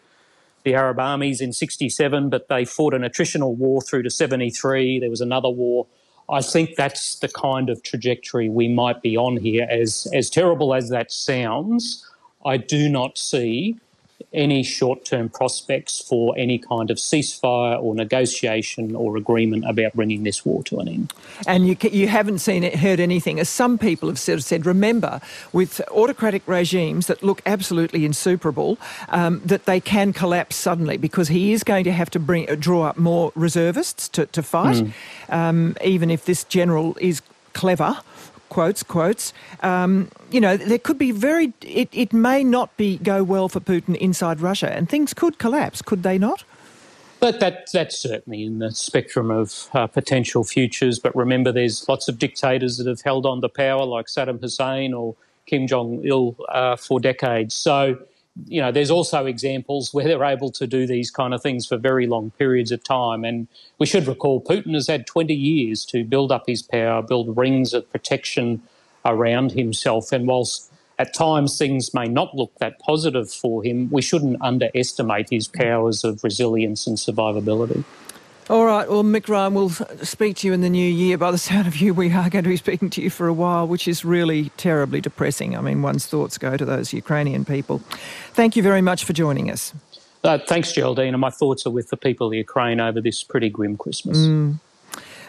the 0.63 0.75
Arab 0.75 0.99
armies 0.99 1.39
in 1.39 1.53
67, 1.53 2.29
but 2.29 2.49
they 2.49 2.65
fought 2.65 2.93
an 2.93 3.03
attritional 3.03 3.55
war 3.55 3.81
through 3.81 4.03
to 4.03 4.09
73. 4.09 4.99
There 4.99 5.09
was 5.09 5.21
another 5.21 5.49
war. 5.49 5.88
I 6.27 6.41
think 6.41 6.75
that's 6.75 7.15
the 7.19 7.29
kind 7.29 7.69
of 7.69 7.81
trajectory 7.81 8.49
we 8.49 8.67
might 8.67 9.01
be 9.01 9.15
on 9.15 9.38
here. 9.38 9.67
As, 9.69 10.07
as 10.13 10.29
terrible 10.29 10.73
as 10.73 10.89
that 10.89 11.11
sounds, 11.11 12.05
I 12.46 12.58
do 12.58 12.89
not 12.89 13.17
see 13.17 13.77
any 14.31 14.62
short 14.63 15.05
term 15.05 15.29
prospects 15.29 16.00
for 16.00 16.36
any 16.38 16.60
kind 16.60 16.91
of 16.91 16.98
ceasefire 16.98 17.81
or 17.81 17.96
negotiation 17.96 18.96
or 18.96 19.17
agreement 19.17 19.67
about 19.67 19.93
bringing 19.93 20.24
this 20.24 20.46
war 20.46 20.63
to 20.63 20.79
an 20.79 20.88
end. 20.88 21.13
And 21.48 21.67
you, 21.67 21.75
you 21.91 22.08
haven't 22.08 22.39
seen 22.39 22.63
it, 22.63 22.75
heard 22.75 23.00
anything, 23.00 23.39
as 23.39 23.50
some 23.50 23.77
people 23.77 24.08
have 24.10 24.19
said, 24.19 24.43
said 24.43 24.65
remember, 24.65 25.19
with 25.51 25.81
autocratic 25.89 26.48
regimes 26.48 27.08
that 27.08 27.24
look 27.24 27.41
absolutely 27.46 28.05
insuperable, 28.05 28.77
um, 29.10 29.41
that 29.46 29.65
they 29.65 29.79
can 29.79 30.13
collapse 30.13 30.55
suddenly 30.55 30.98
because 30.98 31.29
he 31.29 31.51
is 31.51 31.63
going 31.63 31.84
to 31.86 31.91
have 31.91 32.10
to 32.12 32.19
bring, 32.19 32.46
draw 32.58 32.84
up 32.84 32.98
more 32.98 33.31
reservists 33.36 34.08
to, 34.10 34.25
to 34.27 34.43
fight, 34.43 34.77
mm. 34.77 34.93
um, 35.29 35.75
even 35.84 36.12
if 36.12 36.25
this 36.25 36.43
general 36.43 36.96
is 37.00 37.22
clever 37.53 37.98
quotes, 38.50 38.84
quotes. 38.84 39.34
Um, 39.62 40.10
you 40.32 40.41
know, 40.41 40.58
there 40.58 40.79
could 40.79 40.98
be 40.98 41.12
very, 41.12 41.53
it, 41.62 41.89
it 41.91 42.13
may 42.13 42.44
not 42.44 42.75
be 42.77 42.98
go 42.98 43.24
well 43.24 43.50
for 43.50 43.60
Putin 43.60 43.96
inside 43.96 44.41
Russia, 44.41 44.72
and 44.72 44.89
things 44.89 45.13
could 45.13 45.38
collapse, 45.38 45.82
could 45.82 46.03
they 46.03 46.18
not? 46.18 46.44
But 47.20 47.41
that, 47.41 47.70
that's 47.74 47.98
certainly 47.98 48.44
in 48.44 48.60
the 48.60 48.72
spectrum 48.72 49.29
of 49.29 49.70
uh, 49.74 49.88
potential 49.88 50.44
futures. 50.44 51.00
But 51.00 51.13
remember, 51.15 51.51
there's 51.51 51.88
lots 51.89 52.08
of 52.08 52.18
dictators 52.18 52.77
that 52.77 52.88
have 52.88 53.01
held 53.01 53.25
on 53.25 53.41
to 53.41 53.50
power, 53.50 53.86
like 53.86 54.06
Saddam 54.06 54.39
Hussein 54.39 54.94
or 54.94 55.15
Kim 55.46 55.68
Jong 55.68 56.01
il, 56.06 56.38
uh, 56.48 56.77
for 56.77 57.00
decades. 57.00 57.56
So 57.56 57.98
you 58.48 58.62
know, 58.62 58.72
there's 58.72 58.91
also 58.91 59.25
examples 59.25 59.93
where 59.93 60.05
they're 60.05 60.24
able 60.24 60.51
to 60.51 60.67
do 60.67 60.86
these 60.88 61.12
kind 61.12 61.34
of 61.34 61.41
things 61.41 61.65
for 61.65 61.77
very 61.77 62.08
long 62.08 62.31
periods 62.31 62.72
of 62.72 62.84
time. 62.84 63.24
And 63.24 63.48
we 63.77 63.86
should 63.86 64.08
recall 64.08 64.41
Putin 64.41 64.74
has 64.74 64.88
had 64.88 65.08
20 65.08 65.34
years 65.34 65.86
to 65.86 66.03
build 66.03 66.31
up 66.31 66.43
his 66.48 66.62
power, 66.62 67.01
build 67.01 67.36
rings 67.38 67.74
of 67.74 67.89
protection 67.91 68.62
around 69.05 69.51
himself. 69.51 70.12
And 70.12 70.27
whilst 70.27 70.72
at 70.98 71.13
times 71.13 71.58
things 71.58 71.93
may 71.93 72.08
not 72.08 72.36
look 72.36 72.53
that 72.60 72.79
positive 72.79 73.31
for 73.31 73.63
him, 73.63 73.89
we 73.89 74.01
shouldn't 74.01 74.41
underestimate 74.41 75.29
his 75.29 75.48
powers 75.48 76.03
of 76.03 76.24
resilience 76.24 76.86
and 76.88 76.98
survivability. 76.98 77.84
All 78.50 78.65
right. 78.65 78.89
Well, 78.89 79.03
Mick 79.03 79.27
Ryan, 79.27 79.53
we'll 79.53 79.70
speak 79.70 80.38
to 80.38 80.48
you 80.48 80.53
in 80.53 80.62
the 80.62 80.72
new 80.72 80.89
year. 80.89 81.20
By 81.20 81.29
the 81.29 81.38
sound 81.50 81.68
of 81.68 81.77
you, 81.77 81.94
we 81.94 82.12
are 82.12 82.29
going 82.32 82.44
to 82.44 82.50
be 82.50 82.58
speaking 82.58 82.89
to 82.91 83.01
you 83.01 83.12
for 83.12 83.27
a 83.27 83.34
while, 83.34 83.68
which 83.68 83.88
is 83.88 84.03
really 84.03 84.50
terribly 84.58 85.01
depressing. 85.01 85.56
I 85.56 85.62
mean, 85.62 85.84
one's 85.84 86.08
thoughts 86.08 86.39
go 86.39 86.58
to 86.58 86.65
those 86.65 86.91
Ukrainian 86.91 87.46
people. 87.46 87.79
Thank 88.34 88.56
you 88.56 88.63
very 88.63 88.82
much 88.82 89.06
for 89.06 89.13
joining 89.13 89.51
us. 89.51 89.74
Uh, 90.24 90.39
thanks, 90.39 90.74
Geraldine. 90.74 91.13
And 91.13 91.22
my 91.22 91.29
thoughts 91.29 91.68
are 91.68 91.70
with 91.70 91.89
the 91.89 91.98
people 91.98 92.27
of 92.27 92.34
Ukraine 92.34 92.79
over 92.79 93.00
this 93.00 93.24
pretty 93.24 93.50
grim 93.50 93.77
Christmas. 93.77 94.18
Mm. 94.18 94.60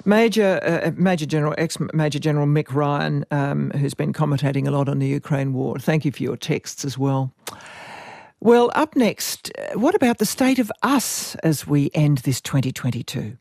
Major, 0.07 0.59
uh, 0.63 0.89
uh 0.89 0.93
Major 0.97 1.27
General, 1.27 1.55
ex 1.59 1.77
Major 1.93 2.19
General 2.19 2.47
Mick 2.47 2.73
Ryan, 2.73 3.27
um, 3.31 3.71
who's 3.73 3.93
been 3.93 4.15
commentating 4.15 4.67
a 4.67 4.71
lot 4.71 4.89
on 4.89 4.99
the 4.99 5.07
Ukraine 5.07 5.53
war. 5.53 5.79
Thank 5.79 6.07
you 6.07 6.13
for 6.13 6.23
your 6.23 6.39
texts 6.39 6.87
as 6.87 6.97
well. 6.97 7.35
Well, 8.43 8.71
up 8.75 8.97
next, 8.97 9.53
uh, 9.59 9.79
what 9.79 9.95
about 9.95 10.17
the 10.17 10.25
state 10.25 10.59
of 10.59 10.73
us 10.83 11.35
as 11.37 11.67
we 11.67 11.91
end 11.93 12.19
this 12.19 12.41
2022? 12.41 13.37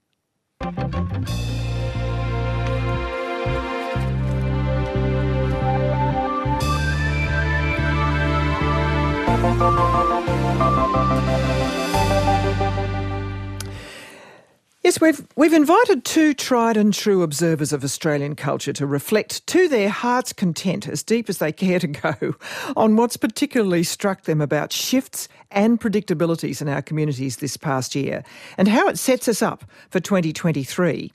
Yes, 14.90 15.00
we've 15.00 15.28
we've 15.36 15.54
invited 15.54 16.04
two 16.04 16.34
tried 16.34 16.76
and 16.76 16.92
true 16.92 17.22
observers 17.22 17.72
of 17.72 17.84
Australian 17.84 18.36
culture 18.36 18.74
to 18.74 18.88
reflect 18.88 19.46
to 19.46 19.68
their 19.68 19.88
heart's 19.88 20.34
content, 20.34 20.88
as 20.88 21.04
deep 21.04 21.30
as 21.30 21.38
they 21.38 21.52
care 21.68 21.78
to 21.78 21.86
go, 21.86 22.34
on 22.76 22.96
what's 22.96 23.16
particularly 23.16 23.84
struck 23.84 24.24
them 24.24 24.42
about 24.42 24.74
shifts 24.74 25.28
and 25.52 25.80
predictabilities 25.80 26.60
in 26.60 26.68
our 26.68 26.82
communities 26.82 27.38
this 27.38 27.56
past 27.56 27.94
year, 27.94 28.24
and 28.58 28.68
how 28.68 28.88
it 28.88 28.98
sets 28.98 29.28
us 29.28 29.44
up 29.44 29.64
for 29.92 30.00
2023. 30.00 31.14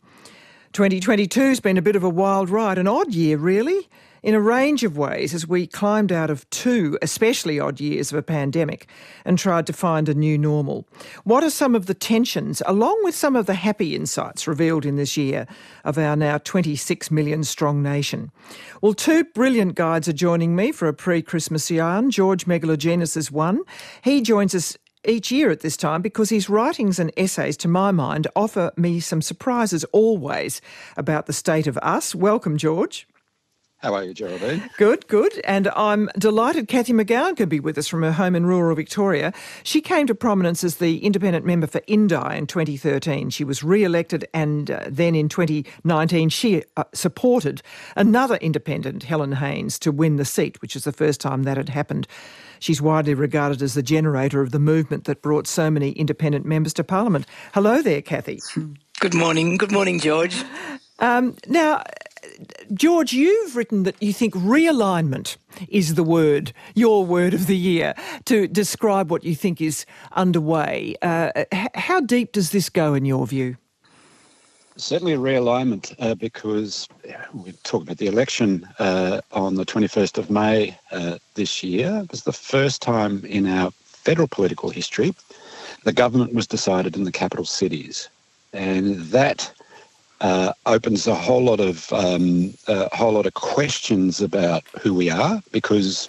2022 0.74 1.40
has 1.40 1.60
been 1.60 1.78
a 1.78 1.82
bit 1.82 1.94
of 1.94 2.02
a 2.02 2.08
wild 2.08 2.50
ride, 2.50 2.78
an 2.78 2.88
odd 2.88 3.14
year, 3.14 3.38
really 3.38 3.88
in 4.24 4.34
a 4.34 4.40
range 4.40 4.82
of 4.82 4.96
ways 4.96 5.32
as 5.32 5.46
we 5.46 5.68
climbed 5.68 6.10
out 6.10 6.30
of 6.30 6.48
two 6.50 6.98
especially 7.00 7.60
odd 7.60 7.78
years 7.78 8.10
of 8.10 8.18
a 8.18 8.22
pandemic 8.22 8.88
and 9.24 9.38
tried 9.38 9.68
to 9.68 9.72
find 9.72 10.08
a 10.08 10.14
new 10.14 10.36
normal. 10.36 10.84
What 11.22 11.44
are 11.44 11.50
some 11.50 11.76
of 11.76 11.86
the 11.86 11.94
tensions, 11.94 12.60
along 12.66 12.98
with 13.04 13.14
some 13.14 13.36
of 13.36 13.46
the 13.46 13.54
happy 13.54 13.94
insights 13.94 14.48
revealed 14.48 14.84
in 14.84 14.96
this 14.96 15.16
year 15.16 15.46
of 15.84 15.96
our 15.96 16.16
now 16.16 16.38
26 16.38 17.08
million 17.10 17.44
strong 17.44 17.80
nation? 17.80 18.32
Well, 18.80 18.94
two 18.94 19.22
brilliant 19.22 19.76
guides 19.76 20.08
are 20.08 20.12
joining 20.12 20.56
me 20.56 20.72
for 20.72 20.88
a 20.88 20.94
pre 20.94 21.22
Christmas 21.22 21.70
yarn. 21.70 22.10
George 22.10 22.46
Megalogenis 22.46 23.16
is 23.16 23.30
one. 23.30 23.60
He 24.02 24.22
joins 24.22 24.56
us 24.56 24.76
each 25.06 25.30
year 25.30 25.50
at 25.50 25.60
this 25.60 25.76
time 25.76 26.02
because 26.02 26.30
his 26.30 26.48
writings 26.48 26.98
and 26.98 27.12
essays, 27.16 27.56
to 27.58 27.68
my 27.68 27.90
mind, 27.90 28.26
offer 28.34 28.72
me 28.76 29.00
some 29.00 29.22
surprises 29.22 29.84
always 29.92 30.60
about 30.96 31.26
the 31.26 31.32
state 31.32 31.66
of 31.66 31.78
us. 31.78 32.14
Welcome, 32.14 32.56
George. 32.56 33.06
How 33.84 33.92
are 33.92 34.02
you, 34.02 34.14
Geraldine? 34.14 34.70
Good, 34.78 35.06
good. 35.08 35.38
And 35.44 35.68
I'm 35.76 36.08
delighted 36.16 36.68
Cathy 36.68 36.94
McGowan 36.94 37.36
could 37.36 37.50
be 37.50 37.60
with 37.60 37.76
us 37.76 37.86
from 37.86 38.02
her 38.02 38.12
home 38.12 38.34
in 38.34 38.46
rural 38.46 38.74
Victoria. 38.74 39.34
She 39.62 39.82
came 39.82 40.06
to 40.06 40.14
prominence 40.14 40.64
as 40.64 40.76
the 40.76 41.04
independent 41.04 41.44
member 41.44 41.66
for 41.66 41.82
Indi 41.86 42.14
in 42.14 42.46
2013. 42.46 43.28
She 43.28 43.44
was 43.44 43.62
re-elected 43.62 44.26
and 44.32 44.70
uh, 44.70 44.84
then 44.88 45.14
in 45.14 45.28
2019 45.28 46.30
she 46.30 46.62
uh, 46.78 46.84
supported 46.94 47.60
another 47.94 48.36
independent, 48.36 49.02
Helen 49.02 49.32
Haines, 49.32 49.78
to 49.80 49.92
win 49.92 50.16
the 50.16 50.24
seat, 50.24 50.62
which 50.62 50.74
is 50.74 50.84
the 50.84 50.92
first 50.92 51.20
time 51.20 51.42
that 51.42 51.58
had 51.58 51.68
happened. 51.68 52.08
She's 52.64 52.80
widely 52.80 53.12
regarded 53.12 53.60
as 53.60 53.74
the 53.74 53.82
generator 53.82 54.40
of 54.40 54.50
the 54.50 54.58
movement 54.58 55.04
that 55.04 55.20
brought 55.20 55.46
so 55.46 55.70
many 55.70 55.90
independent 55.90 56.46
members 56.46 56.72
to 56.74 56.82
Parliament. 56.82 57.26
Hello 57.52 57.82
there, 57.82 58.00
Cathy. 58.00 58.40
Good 59.00 59.12
morning. 59.12 59.58
Good 59.58 59.70
morning, 59.70 60.00
George. 60.00 60.42
Um, 60.98 61.36
now, 61.46 61.82
George, 62.72 63.12
you've 63.12 63.54
written 63.54 63.82
that 63.82 64.02
you 64.02 64.14
think 64.14 64.32
realignment 64.32 65.36
is 65.68 65.94
the 65.94 66.02
word, 66.02 66.54
your 66.74 67.04
word 67.04 67.34
of 67.34 67.48
the 67.48 67.56
year, 67.56 67.92
to 68.24 68.48
describe 68.48 69.10
what 69.10 69.24
you 69.24 69.34
think 69.34 69.60
is 69.60 69.84
underway. 70.12 70.94
Uh, 71.02 71.44
how 71.74 72.00
deep 72.00 72.32
does 72.32 72.48
this 72.52 72.70
go 72.70 72.94
in 72.94 73.04
your 73.04 73.26
view? 73.26 73.58
Certainly 74.76 75.12
a 75.12 75.18
realignment 75.18 75.94
uh, 76.00 76.14
because 76.16 76.88
we 77.32 77.52
talked 77.62 77.84
about 77.84 77.98
the 77.98 78.08
election 78.08 78.68
uh, 78.78 79.20
on 79.32 79.54
the 79.54 79.64
21st 79.64 80.18
of 80.18 80.30
May 80.30 80.76
uh, 80.90 81.18
this 81.34 81.62
year. 81.62 82.00
It 82.02 82.10
was 82.10 82.24
the 82.24 82.32
first 82.32 82.82
time 82.82 83.24
in 83.24 83.46
our 83.46 83.70
federal 83.70 84.28
political 84.28 84.70
history 84.70 85.14
the 85.84 85.92
government 85.92 86.34
was 86.34 86.46
decided 86.46 86.96
in 86.96 87.04
the 87.04 87.12
capital 87.12 87.44
cities. 87.44 88.08
And 88.52 88.96
that 89.12 89.52
uh, 90.20 90.52
opens 90.66 91.06
a 91.06 91.14
whole 91.14 91.44
lot 91.44 91.60
of 91.60 91.92
um, 91.92 92.54
a 92.66 92.94
whole 92.96 93.12
lot 93.12 93.26
of 93.26 93.34
questions 93.34 94.20
about 94.20 94.64
who 94.80 94.94
we 94.94 95.10
are 95.10 95.42
because 95.52 96.08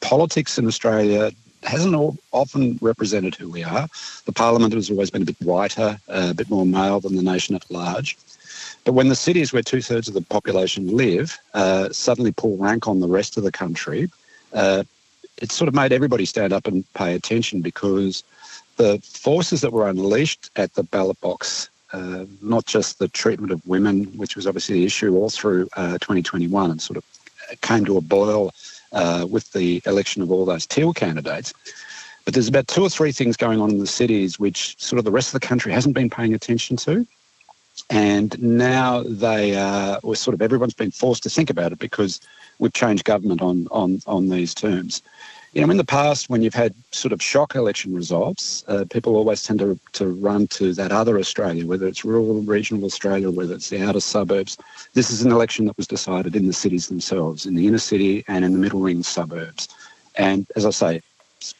politics 0.00 0.58
in 0.58 0.66
Australia 0.66 1.30
hasn't 1.62 2.18
often 2.32 2.78
represented 2.80 3.34
who 3.34 3.48
we 3.48 3.62
are. 3.64 3.88
The 4.24 4.32
parliament 4.32 4.74
has 4.74 4.90
always 4.90 5.10
been 5.10 5.22
a 5.22 5.26
bit 5.26 5.40
whiter, 5.40 5.98
uh, 6.08 6.28
a 6.30 6.34
bit 6.34 6.50
more 6.50 6.66
male 6.66 7.00
than 7.00 7.16
the 7.16 7.22
nation 7.22 7.54
at 7.54 7.70
large. 7.70 8.16
But 8.84 8.92
when 8.92 9.08
the 9.08 9.16
cities 9.16 9.52
where 9.52 9.62
two 9.62 9.82
thirds 9.82 10.08
of 10.08 10.14
the 10.14 10.22
population 10.22 10.96
live 10.96 11.38
uh, 11.54 11.90
suddenly 11.90 12.32
pull 12.32 12.56
rank 12.56 12.88
on 12.88 13.00
the 13.00 13.08
rest 13.08 13.36
of 13.36 13.44
the 13.44 13.52
country, 13.52 14.10
uh, 14.52 14.84
it 15.40 15.52
sort 15.52 15.68
of 15.68 15.74
made 15.74 15.92
everybody 15.92 16.24
stand 16.24 16.52
up 16.52 16.66
and 16.66 16.90
pay 16.94 17.14
attention 17.14 17.60
because 17.60 18.24
the 18.76 18.98
forces 19.00 19.60
that 19.60 19.72
were 19.72 19.88
unleashed 19.88 20.50
at 20.56 20.74
the 20.74 20.82
ballot 20.82 21.20
box 21.20 21.68
uh, 21.92 22.24
not 22.40 22.66
just 22.66 22.98
the 22.98 23.08
treatment 23.08 23.52
of 23.52 23.66
women, 23.66 24.04
which 24.16 24.36
was 24.36 24.46
obviously 24.46 24.76
the 24.76 24.86
issue 24.86 25.16
all 25.16 25.30
through 25.30 25.68
uh, 25.76 25.98
2021 25.98 26.70
and 26.70 26.80
sort 26.80 26.96
of 26.96 27.04
came 27.62 27.84
to 27.84 27.96
a 27.96 28.00
boil 28.00 28.52
uh, 28.92 29.26
with 29.28 29.52
the 29.52 29.82
election 29.86 30.22
of 30.22 30.30
all 30.30 30.44
those 30.44 30.66
teal 30.66 30.92
candidates. 30.92 31.52
But 32.24 32.34
there's 32.34 32.48
about 32.48 32.68
two 32.68 32.82
or 32.82 32.90
three 32.90 33.12
things 33.12 33.36
going 33.36 33.60
on 33.60 33.70
in 33.70 33.78
the 33.78 33.86
cities 33.86 34.38
which 34.38 34.80
sort 34.80 34.98
of 34.98 35.04
the 35.04 35.10
rest 35.10 35.28
of 35.34 35.40
the 35.40 35.46
country 35.46 35.72
hasn't 35.72 35.94
been 35.94 36.10
paying 36.10 36.34
attention 36.34 36.76
to. 36.78 37.06
And 37.88 38.40
now 38.42 39.02
they 39.04 39.56
are, 39.56 39.98
or 40.02 40.14
sort 40.14 40.34
of 40.34 40.42
everyone's 40.42 40.74
been 40.74 40.90
forced 40.90 41.22
to 41.22 41.30
think 41.30 41.50
about 41.50 41.72
it 41.72 41.78
because 41.78 42.20
we've 42.58 42.72
changed 42.72 43.04
government 43.04 43.40
on, 43.40 43.68
on, 43.70 44.00
on 44.06 44.28
these 44.28 44.54
terms. 44.54 45.02
You 45.52 45.66
know, 45.66 45.70
in 45.70 45.78
the 45.78 45.84
past, 45.84 46.30
when 46.30 46.42
you've 46.42 46.54
had 46.54 46.74
sort 46.92 47.12
of 47.12 47.20
shock 47.20 47.56
election 47.56 47.92
results, 47.92 48.62
uh, 48.68 48.84
people 48.88 49.16
always 49.16 49.42
tend 49.42 49.58
to, 49.58 49.78
to 49.94 50.06
run 50.06 50.46
to 50.48 50.72
that 50.74 50.92
other 50.92 51.18
Australia, 51.18 51.66
whether 51.66 51.88
it's 51.88 52.04
rural, 52.04 52.40
regional 52.42 52.84
Australia, 52.84 53.32
whether 53.32 53.54
it's 53.54 53.68
the 53.68 53.82
outer 53.82 53.98
suburbs. 53.98 54.56
This 54.94 55.10
is 55.10 55.22
an 55.22 55.32
election 55.32 55.64
that 55.66 55.76
was 55.76 55.88
decided 55.88 56.36
in 56.36 56.46
the 56.46 56.52
cities 56.52 56.86
themselves, 56.86 57.46
in 57.46 57.56
the 57.56 57.66
inner 57.66 57.78
city 57.78 58.24
and 58.28 58.44
in 58.44 58.52
the 58.52 58.58
middle 58.58 58.80
ring 58.80 59.02
suburbs. 59.02 59.68
And 60.16 60.46
as 60.54 60.64
I 60.64 60.70
say, 60.70 61.02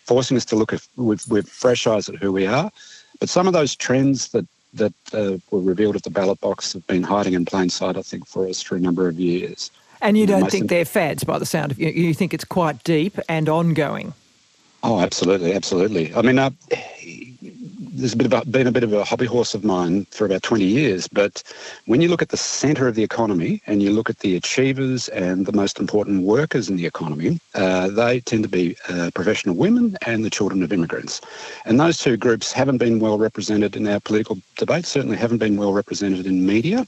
forcing 0.04 0.37
us 0.37 0.44
to 0.47 0.56
look 0.56 0.73
at, 0.73 0.87
with, 0.97 1.28
with 1.28 1.49
fresh 1.49 1.88
eyes 1.88 2.09
at 2.09 2.14
who 2.14 2.30
we 2.30 2.47
are. 2.47 2.70
But 3.18 3.28
some 3.28 3.49
of 3.49 3.52
those 3.52 3.75
trends 3.75 4.28
that 4.28 4.47
that 4.75 4.94
uh, 5.12 5.37
were 5.50 5.61
revealed 5.61 5.97
at 5.97 6.04
the 6.04 6.11
ballot 6.11 6.40
box 6.40 6.73
have 6.73 6.87
been 6.87 7.02
hiding 7.02 7.32
in 7.32 7.44
plain 7.44 7.68
sight, 7.68 7.97
I 7.97 8.02
think, 8.02 8.25
for 8.26 8.47
us 8.47 8.62
for 8.62 8.76
a 8.76 8.80
number 8.80 9.09
of 9.09 9.18
years. 9.18 9.70
And 10.02 10.16
you 10.16 10.26
don't 10.26 10.50
think 10.50 10.69
they're 10.71 10.85
fads 10.85 11.25
by 11.25 11.38
the 11.38 11.47
sound 11.47 11.73
of 11.73 11.78
you. 11.78 11.88
You 11.90 12.14
think 12.14 12.33
it's 12.33 12.45
quite 12.45 12.83
deep 12.85 13.19
and 13.28 13.49
ongoing. 13.49 14.14
Oh, 14.83 15.00
absolutely, 15.00 15.52
absolutely. 15.52 16.14
I 16.14 16.23
mean, 16.23 16.38
uh, 16.38 16.50
there's 18.00 18.14
a 18.14 18.16
bit 18.16 18.33
of 18.33 18.33
a, 18.33 18.45
been 18.47 18.66
a 18.66 18.73
bit 18.73 18.83
of 18.83 18.92
a 18.92 19.04
hobby 19.04 19.26
horse 19.26 19.54
of 19.54 19.62
mine 19.62 20.07
for 20.07 20.25
about 20.25 20.42
20 20.42 20.64
years. 20.64 21.07
But 21.07 21.42
when 21.85 22.00
you 22.00 22.09
look 22.09 22.23
at 22.23 22.30
the 22.30 22.37
centre 22.37 22.88
of 22.88 22.95
the 22.95 23.02
economy 23.02 23.62
and 23.66 23.83
you 23.83 23.90
look 23.90 24.09
at 24.09 24.21
the 24.21 24.37
achievers 24.37 25.08
and 25.10 25.47
the 25.47 25.52
most 25.52 25.78
important 25.78 26.23
workers 26.23 26.69
in 26.69 26.76
the 26.76 26.86
economy, 26.86 27.41
uh, 27.54 27.89
they 27.89 28.21
tend 28.21 28.43
to 28.43 28.49
be 28.49 28.76
uh, 28.89 29.10
professional 29.15 29.54
women 29.54 29.97
and 30.06 30.25
the 30.25 30.30
children 30.30 30.63
of 30.63 30.73
immigrants. 30.73 31.21
And 31.65 31.78
those 31.78 31.99
two 31.99 32.17
groups 32.17 32.52
haven't 32.52 32.78
been 32.78 33.00
well 33.00 33.19
represented 33.19 33.76
in 33.76 33.86
our 33.86 34.00
political 34.00 34.39
debate, 34.56 34.86
certainly 34.86 35.17
haven't 35.17 35.39
been 35.39 35.56
well 35.56 35.73
represented 35.73 36.26
in 36.26 36.47
media. 36.47 36.86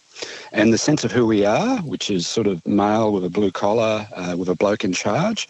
And 0.53 0.73
the 0.73 0.79
sense 0.79 1.05
of 1.05 1.13
who 1.13 1.27
we 1.27 1.45
are, 1.45 1.79
which 1.83 2.11
is 2.11 2.27
sort 2.27 2.47
of 2.47 2.67
male 2.67 3.13
with 3.13 3.25
a 3.25 3.31
blue 3.31 3.51
collar, 3.51 4.07
uh, 4.17 4.35
with 4.39 4.49
a 4.49 4.55
bloke 4.55 4.85
in 4.85 4.93
charge, 4.93 5.49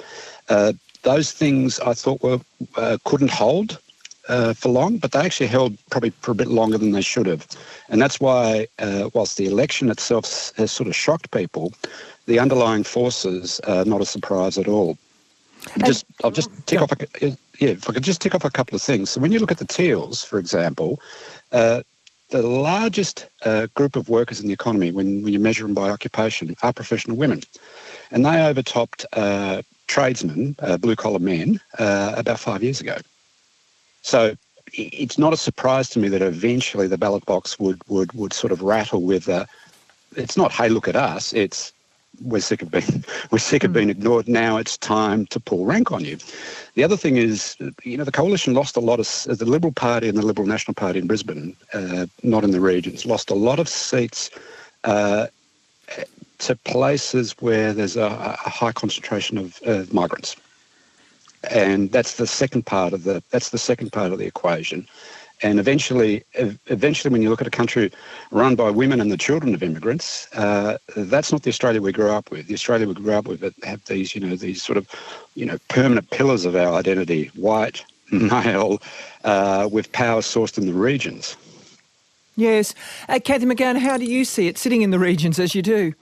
uh, 0.49 0.73
those 1.03 1.33
things 1.33 1.81
I 1.81 1.95
thought 1.95 2.23
were 2.23 2.41
uh, 2.77 2.99
couldn't 3.05 3.31
hold 3.31 3.79
uh, 4.29 4.55
for 4.55 4.69
long, 4.69 4.99
but 4.99 5.13
they 5.13 5.21
actually 5.21 5.49
held 5.49 5.77
probably 5.91 6.11
for 6.21 6.31
a 6.31 6.35
bit 6.35 6.49
longer 6.49 6.79
than 6.79 6.93
they 6.93 7.03
should 7.03 7.27
have. 7.27 7.47
And 7.89 8.01
that's 8.01 8.21
why, 8.21 8.69
uh, 8.79 9.11
whilst 9.15 9.37
the 9.37 9.47
election 9.47 9.91
itself 9.91 10.53
has 10.57 10.71
sort 10.71 10.89
of 10.89 10.95
shocked 10.95 11.31
people, 11.31 11.73
the 12.27 12.39
underlying 12.39 12.85
forces 12.85 13.61
are 13.61 13.85
not 13.85 14.01
a 14.01 14.07
surprise 14.07 14.59
at 14.59 14.69
all. 14.69 14.97
Just, 15.85 16.05
I'll 16.25 16.31
just 16.31 16.51
tick 16.67 16.79
yeah. 16.79 16.83
off. 16.83 16.93
A, 16.93 17.37
yeah, 17.59 17.71
if 17.71 17.89
I 17.89 17.93
could 17.93 18.03
just 18.03 18.21
tick 18.21 18.35
off 18.35 18.45
a 18.45 18.51
couple 18.51 18.75
of 18.75 18.83
things. 18.83 19.11
So 19.11 19.21
when 19.21 19.33
you 19.33 19.39
look 19.39 19.53
at 19.53 19.59
the 19.59 19.65
Teals, 19.65 20.25
for 20.25 20.39
example, 20.39 21.01
uh, 21.53 21.83
the 22.31 22.43
largest 22.43 23.27
uh, 23.45 23.67
group 23.75 23.95
of 23.95 24.09
workers 24.09 24.41
in 24.41 24.47
the 24.47 24.53
economy, 24.53 24.91
when, 24.91 25.23
when 25.23 25.33
you 25.33 25.39
measure 25.39 25.65
them 25.65 25.75
by 25.75 25.91
occupation, 25.91 26.57
are 26.63 26.73
professional 26.73 27.17
women, 27.17 27.43
and 28.11 28.25
they 28.25 28.43
overtopped 28.43 29.05
uh, 29.13 29.63
tradesmen, 29.87 30.57
uh, 30.61 30.77
blue 30.79 30.97
collar 30.97 31.19
men, 31.19 31.61
about 31.79 32.41
five 32.41 32.63
years 32.63 32.81
ago. 32.81 32.97
So 34.03 34.37
it's 34.75 35.19
not 35.19 35.33
a 35.33 35.37
surprise 35.37 35.89
to 35.91 35.99
me 35.99 36.09
that 36.09 36.23
eventually 36.23 36.87
the 36.87 36.99
ballot 36.99 37.25
box 37.27 37.59
would 37.59 37.81
would 37.89 38.13
would 38.13 38.33
sort 38.33 38.53
of 38.53 38.63
rattle 38.63 39.03
with 39.03 39.29
a. 39.29 39.49
It's 40.17 40.37
not 40.37 40.53
hey 40.53 40.69
look 40.69 40.89
at 40.89 40.97
us. 40.97 41.33
It's 41.33 41.73
we're 42.21 42.41
sick 42.41 42.63
of 42.63 42.71
being 42.71 43.05
we're 43.31 43.39
sick 43.39 43.65
of 43.65 43.73
being 43.73 43.87
hmm. 43.87 43.99
ignored. 43.99 44.29
Now 44.29 44.57
it's 44.57 44.77
time 44.77 45.27
to 45.27 45.41
pull 45.41 45.65
rank 45.65 45.93
on 45.93 46.05
you. 46.05 46.19
The 46.75 46.85
other 46.85 46.97
thing 46.97 47.17
is, 47.17 47.57
you 47.83 47.97
know, 47.97 48.05
the 48.05 48.13
coalition 48.13 48.55
lost 48.55 48.77
a 48.77 48.81
lot 48.81 49.01
of 49.01 49.39
the 49.39 49.45
Liberal 49.45 49.73
Party 49.73 50.09
and 50.09 50.17
the 50.17 50.27
Liberal 50.27 50.47
National 50.47 50.75
Party 50.75 50.99
in 50.99 51.07
Brisbane, 51.07 51.57
uh, 51.75 52.07
not 52.23 52.45
in 52.45 52.51
the 52.51 52.61
regions, 52.61 53.07
lost 53.07 53.31
a 53.31 53.35
lot 53.35 53.59
of 53.59 53.69
seats. 53.69 54.31
Uh, 54.85 55.27
to 56.39 56.57
places 56.57 57.33
where 57.39 57.73
there's 57.73 57.97
a, 57.97 58.03
a 58.05 58.51
high 58.51 58.73
concentration 58.73 59.39
of, 59.39 59.61
of 59.63 59.93
migrants 59.93 60.35
and 61.51 61.91
that's 61.91 62.17
the 62.17 62.27
second 62.27 62.67
part 62.67 62.93
of 62.93 63.05
the 63.05 63.23
that's 63.31 63.51
the 63.51 63.59
second 63.59 63.93
part 63.93 64.13
of 64.13 64.19
the 64.19 64.27
equation. 64.27 64.87
And 65.45 65.59
eventually, 65.59 66.23
eventually, 66.35 67.11
when 67.11 67.21
you 67.21 67.29
look 67.29 67.41
at 67.41 67.49
a 67.49 67.51
country 67.51 67.91
run 68.31 68.55
by 68.55 68.71
women 68.71 69.01
and 69.01 69.11
the 69.11 69.17
children 69.17 69.55
of 69.55 69.63
immigrants, 69.63 70.33
uh, 70.35 70.79
that's 70.97 71.33
not 71.33 71.43
the 71.43 71.51
Australia 71.51 71.83
we 71.83 71.91
grew 71.91 72.11
up 72.11 72.31
with. 72.31 72.47
The 72.47 72.55
Australia 72.55 72.87
we 72.87 72.95
grew 72.95 73.13
up 73.13 73.27
with 73.27 73.43
have 73.65 73.85
these, 73.87 74.15
you 74.15 74.21
know, 74.21 74.37
these 74.37 74.63
sort 74.63 74.79
of, 74.79 74.89
you 75.35 75.45
know, 75.45 75.59
permanent 75.69 76.11
pillars 76.11 76.45
of 76.45 76.55
our 76.55 76.75
identity: 76.75 77.31
white, 77.35 77.85
male, 78.13 78.81
uh, 79.25 79.69
with 79.71 79.91
power 79.91 80.21
sourced 80.21 80.59
in 80.59 80.67
the 80.67 80.73
regions. 80.73 81.37
Yes, 82.37 82.75
uh, 83.09 83.19
Cathy 83.23 83.45
McGowan, 83.45 83.79
how 83.79 83.99
do 83.99 84.05
you 84.05 84.25
see 84.25 84.47
it 84.47 84.57
sitting 84.57 84.83
in 84.83 84.91
the 84.91 84.99
regions 84.99 85.39
as 85.39 85.55
you 85.55 85.61
do? 85.61 85.93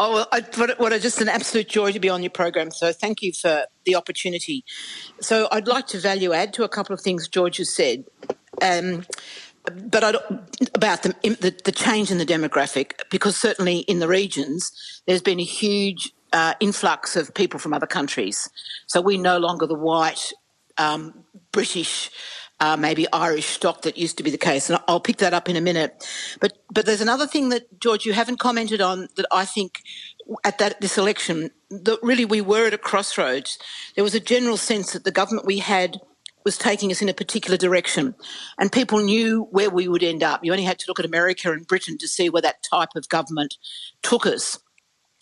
Oh, 0.00 0.14
well, 0.14 0.28
I, 0.30 0.44
what, 0.54 0.78
what 0.78 1.02
just 1.02 1.20
an 1.20 1.28
absolute 1.28 1.68
joy 1.68 1.90
to 1.90 1.98
be 1.98 2.08
on 2.08 2.22
your 2.22 2.30
program. 2.30 2.70
So 2.70 2.92
thank 2.92 3.20
you 3.20 3.32
for 3.32 3.64
the 3.84 3.96
opportunity. 3.96 4.64
So 5.20 5.48
I'd 5.50 5.66
like 5.66 5.88
to 5.88 5.98
value 5.98 6.32
add 6.32 6.54
to 6.54 6.62
a 6.62 6.68
couple 6.68 6.94
of 6.94 7.00
things 7.00 7.26
George 7.26 7.56
has 7.56 7.74
said. 7.74 8.04
Um, 8.62 9.04
but 9.64 10.04
I'd, 10.04 10.14
about 10.72 11.02
the, 11.02 11.16
the, 11.22 11.52
the, 11.64 11.72
change 11.72 12.12
in 12.12 12.18
the 12.18 12.24
demographic, 12.24 12.92
because 13.10 13.36
certainly 13.36 13.78
in 13.80 13.98
the 13.98 14.06
regions, 14.06 14.70
there's 15.06 15.20
been 15.20 15.40
a 15.40 15.44
huge 15.44 16.12
uh, 16.32 16.54
influx 16.60 17.16
of 17.16 17.34
people 17.34 17.58
from 17.58 17.74
other 17.74 17.86
countries. 17.86 18.48
So 18.86 19.00
we're 19.00 19.20
no 19.20 19.38
longer 19.38 19.66
the 19.66 19.74
white 19.74 20.32
um, 20.78 21.24
British 21.50 22.12
uh, 22.60 22.76
maybe 22.76 23.06
Irish 23.12 23.46
stock 23.46 23.82
that 23.82 23.96
used 23.96 24.16
to 24.18 24.22
be 24.22 24.30
the 24.30 24.38
case, 24.38 24.68
and 24.68 24.80
I'll 24.88 25.00
pick 25.00 25.18
that 25.18 25.34
up 25.34 25.48
in 25.48 25.56
a 25.56 25.60
minute. 25.60 26.04
But 26.40 26.58
but 26.72 26.86
there's 26.86 27.00
another 27.00 27.26
thing 27.26 27.50
that 27.50 27.80
George 27.80 28.04
you 28.04 28.12
haven't 28.12 28.38
commented 28.38 28.80
on 28.80 29.08
that 29.16 29.26
I 29.32 29.44
think 29.44 29.82
at 30.44 30.58
that 30.58 30.80
this 30.80 30.98
election 30.98 31.50
that 31.70 31.98
really 32.02 32.24
we 32.24 32.40
were 32.40 32.66
at 32.66 32.74
a 32.74 32.78
crossroads. 32.78 33.58
There 33.94 34.04
was 34.04 34.14
a 34.14 34.20
general 34.20 34.56
sense 34.56 34.92
that 34.92 35.04
the 35.04 35.12
government 35.12 35.46
we 35.46 35.58
had 35.58 36.00
was 36.44 36.58
taking 36.58 36.90
us 36.90 37.02
in 37.02 37.08
a 37.08 37.14
particular 37.14 37.56
direction, 37.56 38.14
and 38.58 38.72
people 38.72 39.00
knew 39.00 39.46
where 39.50 39.70
we 39.70 39.86
would 39.86 40.02
end 40.02 40.22
up. 40.22 40.44
You 40.44 40.52
only 40.52 40.64
had 40.64 40.78
to 40.80 40.86
look 40.88 40.98
at 40.98 41.04
America 41.04 41.52
and 41.52 41.66
Britain 41.66 41.98
to 41.98 42.08
see 42.08 42.28
where 42.28 42.42
that 42.42 42.62
type 42.62 42.90
of 42.96 43.08
government 43.08 43.56
took 44.02 44.26
us. 44.26 44.58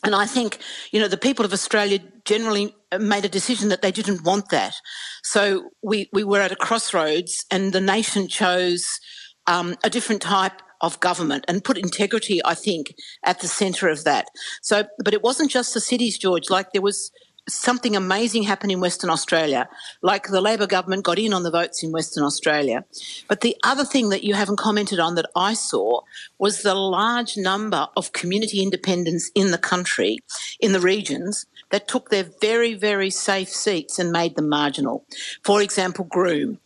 And 0.05 0.14
I 0.14 0.27
think, 0.27 0.59
you 0.92 1.01
know, 1.01 1.09
the 1.09 1.16
people 1.16 1.44
of 1.44 1.53
Australia 1.53 1.99
generally 2.25 2.75
made 2.99 3.25
a 3.25 3.29
decision 3.29 3.68
that 3.68 3.83
they 3.83 3.90
didn't 3.90 4.25
want 4.25 4.51
that. 4.51 4.75
So 5.22 5.70
we, 5.83 6.09
we 6.12 6.25
were 6.25 6.40
at 6.40 6.53
a 6.53 6.57
crossroads 6.57 7.44
and 7.51 7.72
the 7.72 7.81
nation 7.81 8.29
chose 8.29 9.01
um, 9.46 9.77
a 9.83 9.90
different 9.90 10.22
type 10.22 10.62
of 10.81 11.01
government 11.01 11.44
and 11.49 11.64
put 11.64 11.79
integrity, 11.79 12.40
I 12.44 12.55
think, 12.55 12.94
at 13.25 13.40
the 13.40 13.49
centre 13.49 13.88
of 13.88 14.05
that. 14.05 14.29
So, 14.62 14.85
but 15.05 15.14
it 15.14 15.22
wasn't 15.22 15.51
just 15.51 15.75
the 15.75 15.81
cities, 15.81 16.18
George. 16.18 16.51
Like 16.51 16.72
there 16.72 16.83
was 16.83 17.11
something 17.49 17.94
amazing 17.94 18.42
happened 18.42 18.72
in 18.72 18.81
Western 18.81 19.09
Australia, 19.09 19.68
like 20.03 20.29
the 20.29 20.40
Labor 20.40 20.66
government 20.66 21.05
got 21.05 21.18
in 21.18 21.33
on 21.33 21.44
the 21.44 21.51
votes 21.51 21.83
in 21.83 21.92
Western 21.92 22.25
Australia. 22.25 22.85
But 23.29 23.40
the 23.40 23.57
other 23.62 23.85
thing 23.85 24.09
that 24.09 24.25
you 24.25 24.35
haven't 24.35 24.59
commented 24.59 24.99
on 24.99 25.14
that 25.14 25.31
I 25.37 25.55
saw 25.55 26.01
was 26.38 26.62
the 26.62 26.75
large 26.75 27.37
number 27.37 27.87
of 27.96 28.12
community 28.12 28.62
independents 28.62 29.31
in 29.35 29.53
the 29.53 29.59
country, 29.59 30.18
in 30.61 30.72
the 30.72 30.81
regions, 30.81 31.46
that 31.70 31.88
took 31.88 32.11
their 32.11 32.26
very, 32.40 32.74
very 32.74 33.11
safe 33.11 33.48
seats 33.48 33.98
and 33.98 34.12
made 34.12 34.37
them 34.37 34.48
marginal. 34.48 35.05
For 35.42 35.62
example, 35.62 36.05
Groom. 36.05 36.59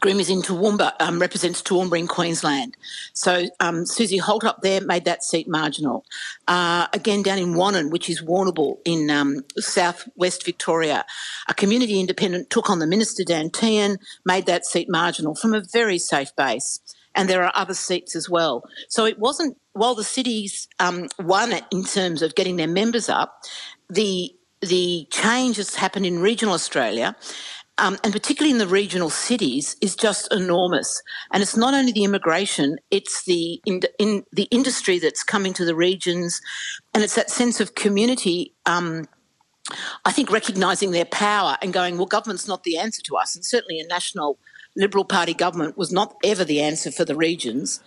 Groom 0.00 0.20
is 0.20 0.28
in 0.28 0.42
Toowoomba, 0.42 0.92
um, 1.00 1.18
represents 1.18 1.62
Toowoomba 1.62 1.98
in 1.98 2.06
Queensland. 2.06 2.76
So 3.14 3.48
um, 3.60 3.84
Suzie 3.84 4.20
Holt 4.20 4.44
up 4.44 4.60
there 4.62 4.80
made 4.80 5.06
that 5.06 5.24
seat 5.24 5.48
marginal. 5.48 6.04
Uh, 6.46 6.86
again, 6.92 7.22
down 7.22 7.38
in 7.38 7.54
Wannon, 7.54 7.90
which 7.90 8.10
is 8.10 8.22
Warrnambool 8.22 8.78
in 8.84 9.10
um, 9.10 9.42
southwest 9.56 10.44
Victoria, 10.44 11.04
a 11.48 11.54
community 11.54 11.98
independent 11.98 12.50
took 12.50 12.68
on 12.68 12.78
the 12.78 12.86
minister 12.86 13.24
Dan 13.24 13.48
Tehan, 13.48 13.96
made 14.24 14.46
that 14.46 14.66
seat 14.66 14.88
marginal 14.90 15.34
from 15.34 15.54
a 15.54 15.62
very 15.72 15.98
safe 15.98 16.34
base. 16.36 16.80
And 17.14 17.30
there 17.30 17.42
are 17.42 17.52
other 17.54 17.72
seats 17.72 18.14
as 18.14 18.28
well. 18.28 18.64
So 18.90 19.06
it 19.06 19.18
wasn't, 19.18 19.56
while 19.72 19.94
the 19.94 20.04
cities 20.04 20.68
um, 20.78 21.08
won 21.18 21.52
it 21.52 21.64
in 21.70 21.84
terms 21.84 22.20
of 22.20 22.34
getting 22.34 22.56
their 22.56 22.68
members 22.68 23.08
up, 23.08 23.40
the 23.88 24.35
the 24.68 25.06
change 25.10 25.56
that's 25.56 25.76
happened 25.76 26.06
in 26.06 26.20
regional 26.20 26.54
Australia 26.54 27.16
um, 27.78 27.98
and 28.02 28.12
particularly 28.12 28.52
in 28.52 28.58
the 28.58 28.66
regional 28.66 29.10
cities, 29.10 29.76
is 29.82 29.94
just 29.94 30.32
enormous. 30.32 31.02
And 31.32 31.42
it's 31.42 31.56
not 31.56 31.74
only 31.74 31.92
the 31.92 32.04
immigration; 32.04 32.78
it's 32.90 33.24
the 33.24 33.60
in, 33.66 33.82
in 33.98 34.24
the 34.32 34.48
industry 34.50 34.98
that's 34.98 35.22
coming 35.22 35.52
to 35.54 35.64
the 35.64 35.74
regions, 35.74 36.40
and 36.94 37.02
it's 37.04 37.14
that 37.16 37.30
sense 37.30 37.60
of 37.60 37.74
community. 37.74 38.54
Um, 38.64 39.08
I 40.04 40.12
think 40.12 40.30
recognizing 40.30 40.92
their 40.92 41.04
power 41.04 41.56
and 41.60 41.72
going, 41.72 41.96
well, 41.96 42.06
government's 42.06 42.46
not 42.46 42.62
the 42.62 42.78
answer 42.78 43.02
to 43.02 43.16
us, 43.16 43.34
and 43.34 43.44
certainly 43.44 43.80
a 43.80 43.86
national 43.86 44.38
Liberal 44.76 45.04
Party 45.04 45.34
government 45.34 45.76
was 45.76 45.90
not 45.90 46.16
ever 46.22 46.44
the 46.44 46.60
answer 46.60 46.90
for 46.90 47.04
the 47.04 47.16
regions. 47.16 47.80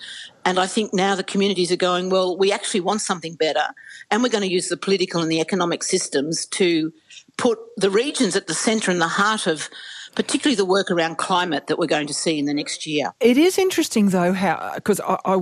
And 0.43 0.59
I 0.59 0.67
think 0.67 0.93
now 0.93 1.15
the 1.15 1.23
communities 1.23 1.71
are 1.71 1.77
going, 1.77 2.09
well, 2.09 2.37
we 2.37 2.51
actually 2.51 2.79
want 2.79 3.01
something 3.01 3.35
better, 3.35 3.67
and 4.09 4.23
we're 4.23 4.29
going 4.29 4.47
to 4.47 4.51
use 4.51 4.69
the 4.69 4.77
political 4.77 5.21
and 5.21 5.31
the 5.31 5.41
economic 5.41 5.83
systems 5.83 6.45
to 6.47 6.91
put 7.37 7.59
the 7.77 7.89
regions 7.89 8.35
at 8.35 8.47
the 8.47 8.53
centre 8.53 8.91
and 8.91 9.01
the 9.01 9.07
heart 9.07 9.47
of 9.47 9.69
particularly 10.15 10.55
the 10.55 10.65
work 10.65 10.91
around 10.91 11.17
climate 11.17 11.67
that 11.67 11.77
we're 11.77 11.87
going 11.87 12.07
to 12.07 12.13
see 12.13 12.39
in 12.39 12.45
the 12.45 12.53
next 12.53 12.85
year. 12.85 13.13
It 13.19 13.37
is 13.37 13.57
interesting, 13.57 14.09
though, 14.09 14.33
how 14.33 14.73
because 14.75 14.99
I, 15.01 15.17
I, 15.25 15.37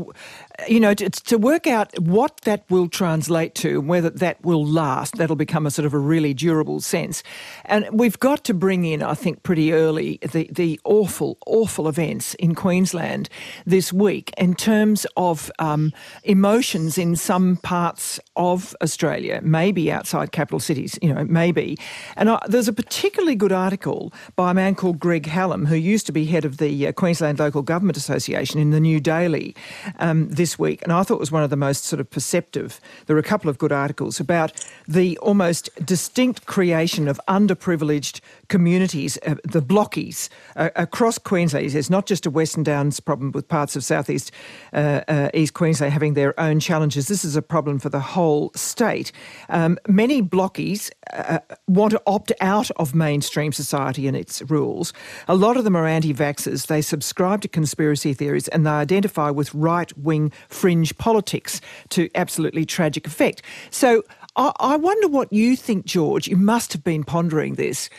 you 0.68 0.80
know, 0.80 0.94
to, 0.94 1.10
to, 1.10 1.38
work 1.38 1.68
out 1.68 1.98
what 2.00 2.42
that 2.42 2.64
will 2.70 2.90
translate 2.90 3.54
to 3.54 3.80
whether 3.80 4.10
that 4.10 4.44
will 4.44 4.66
last, 4.66 5.16
that'll 5.18 5.36
become 5.36 5.68
a 5.68 5.72
sort 5.72 5.86
of 5.86 5.94
a 5.94 6.00
really 6.00 6.34
durable 6.34 6.80
sense. 6.80 7.22
And 7.66 7.88
we've 7.92 8.18
got 8.20 8.44
to 8.46 8.54
bring 8.56 8.84
in, 8.84 9.04
I 9.04 9.14
think, 9.14 9.44
pretty 9.44 9.72
early 9.72 10.18
the, 10.22 10.50
the 10.52 10.80
awful, 10.84 11.38
awful 11.46 11.88
events 11.88 12.34
in 12.36 12.56
Queensland 12.56 13.30
this 13.66 13.94
week 13.94 14.34
in 14.38 14.56
terms 14.56 15.06
of 15.16 15.52
um, 15.60 15.94
emotions 16.24 16.98
in 16.98 17.16
some 17.16 17.58
parts 17.58 18.20
of 18.36 18.76
Australia, 18.82 19.40
maybe 19.44 19.92
outside 19.92 20.32
capital 20.32 20.60
cities, 20.60 20.98
you 21.04 21.14
know, 21.14 21.24
maybe. 21.26 21.78
And 22.16 22.32
I, 22.32 22.40
there's 22.48 22.68
a 22.68 22.74
particularly 22.74 23.36
good 23.36 23.52
article 23.52 24.12
by 24.36 24.52
a 24.52 24.54
man 24.56 24.74
called 24.74 25.00
Greg 25.00 25.28
Hallam, 25.28 25.68
who 25.68 25.76
used 25.76 26.08
to 26.08 26.12
be 26.12 26.26
head 26.26 26.46
of 26.46 26.58
the 26.58 26.88
uh, 26.88 26.92
Queensland 26.94 27.38
Local 27.38 27.62
Government 27.62 27.98
Association 27.98 28.60
in 28.60 28.72
the 28.72 28.80
New 28.80 29.00
Daily 29.00 29.56
um, 30.00 30.28
this 30.30 30.47
this 30.48 30.58
week, 30.58 30.82
and 30.82 30.94
I 30.94 31.04
thought 31.04 31.16
it 31.16 31.20
was 31.20 31.32
one 31.32 31.44
of 31.44 31.50
the 31.50 31.58
most 31.58 31.84
sort 31.84 32.00
of 32.00 32.10
perceptive. 32.10 32.80
There 33.06 33.18
were 33.18 33.20
a 33.20 33.24
couple 33.24 33.50
of 33.50 33.58
good 33.58 33.74
articles 33.74 34.22
about 34.22 34.54
the 34.88 35.18
almost 35.18 35.70
distinct 35.86 36.46
creation 36.46 37.10
of 37.10 37.20
underprivileged 37.28 38.22
communities, 38.48 39.18
uh, 39.26 39.36
the 39.44 39.62
blockies 39.62 40.30
uh, 40.56 40.70
across 40.76 41.18
Queensland. 41.18 41.70
There's 41.72 41.90
not 41.90 42.06
just 42.06 42.26
a 42.26 42.30
Western 42.30 42.64
Downs 42.64 43.00
problem 43.00 43.32
with 43.32 43.48
parts 43.48 43.76
of 43.76 43.84
southeast 43.84 44.32
uh, 44.74 45.02
uh, 45.08 45.30
East 45.34 45.54
Queensland 45.54 45.94
having 45.94 46.14
their 46.14 46.40
own 46.40 46.60
challenges. 46.60 47.08
This 47.08 47.26
is 47.26 47.36
a 47.36 47.42
problem 47.42 47.80
for 47.80 47.90
the 47.90 48.00
whole 48.00 48.52
state. 48.56 49.12
Um, 49.50 49.78
many 49.88 50.22
blockies 50.22 50.92
uh, 51.14 51.40
want 51.68 51.92
to 51.92 52.02
opt 52.06 52.32
out 52.42 52.72
of 52.72 52.96
mainstream 52.96 53.52
society 53.52 54.08
and 54.08 54.16
its 54.16 54.42
rules. 54.44 54.94
A 55.28 55.36
lot 55.36 55.58
of 55.58 55.64
them 55.64 55.76
are 55.76 55.88
anti-vaxxers. 55.88 56.68
They 56.68 56.82
subscribe 56.82 57.42
to 57.42 57.48
conspiracy 57.48 58.14
theories 58.14 58.48
and 58.50 58.66
they 58.66 58.72
identify 58.72 59.30
with 59.30 59.54
right-wing 59.54 60.32
fringe 60.50 60.98
politics 60.98 61.62
to 61.90 62.10
absolutely 62.16 62.66
tragic 62.66 63.08
effect. 63.08 63.42
So 63.72 64.04
I 64.38 64.76
wonder 64.76 65.08
what 65.08 65.34
you 65.34 65.56
think, 65.56 65.86
George. 65.86 66.28
You 66.28 66.38
must 66.38 66.72
have 66.74 66.84
been 66.84 67.04
pondering 67.04 67.56
this, 67.56 67.90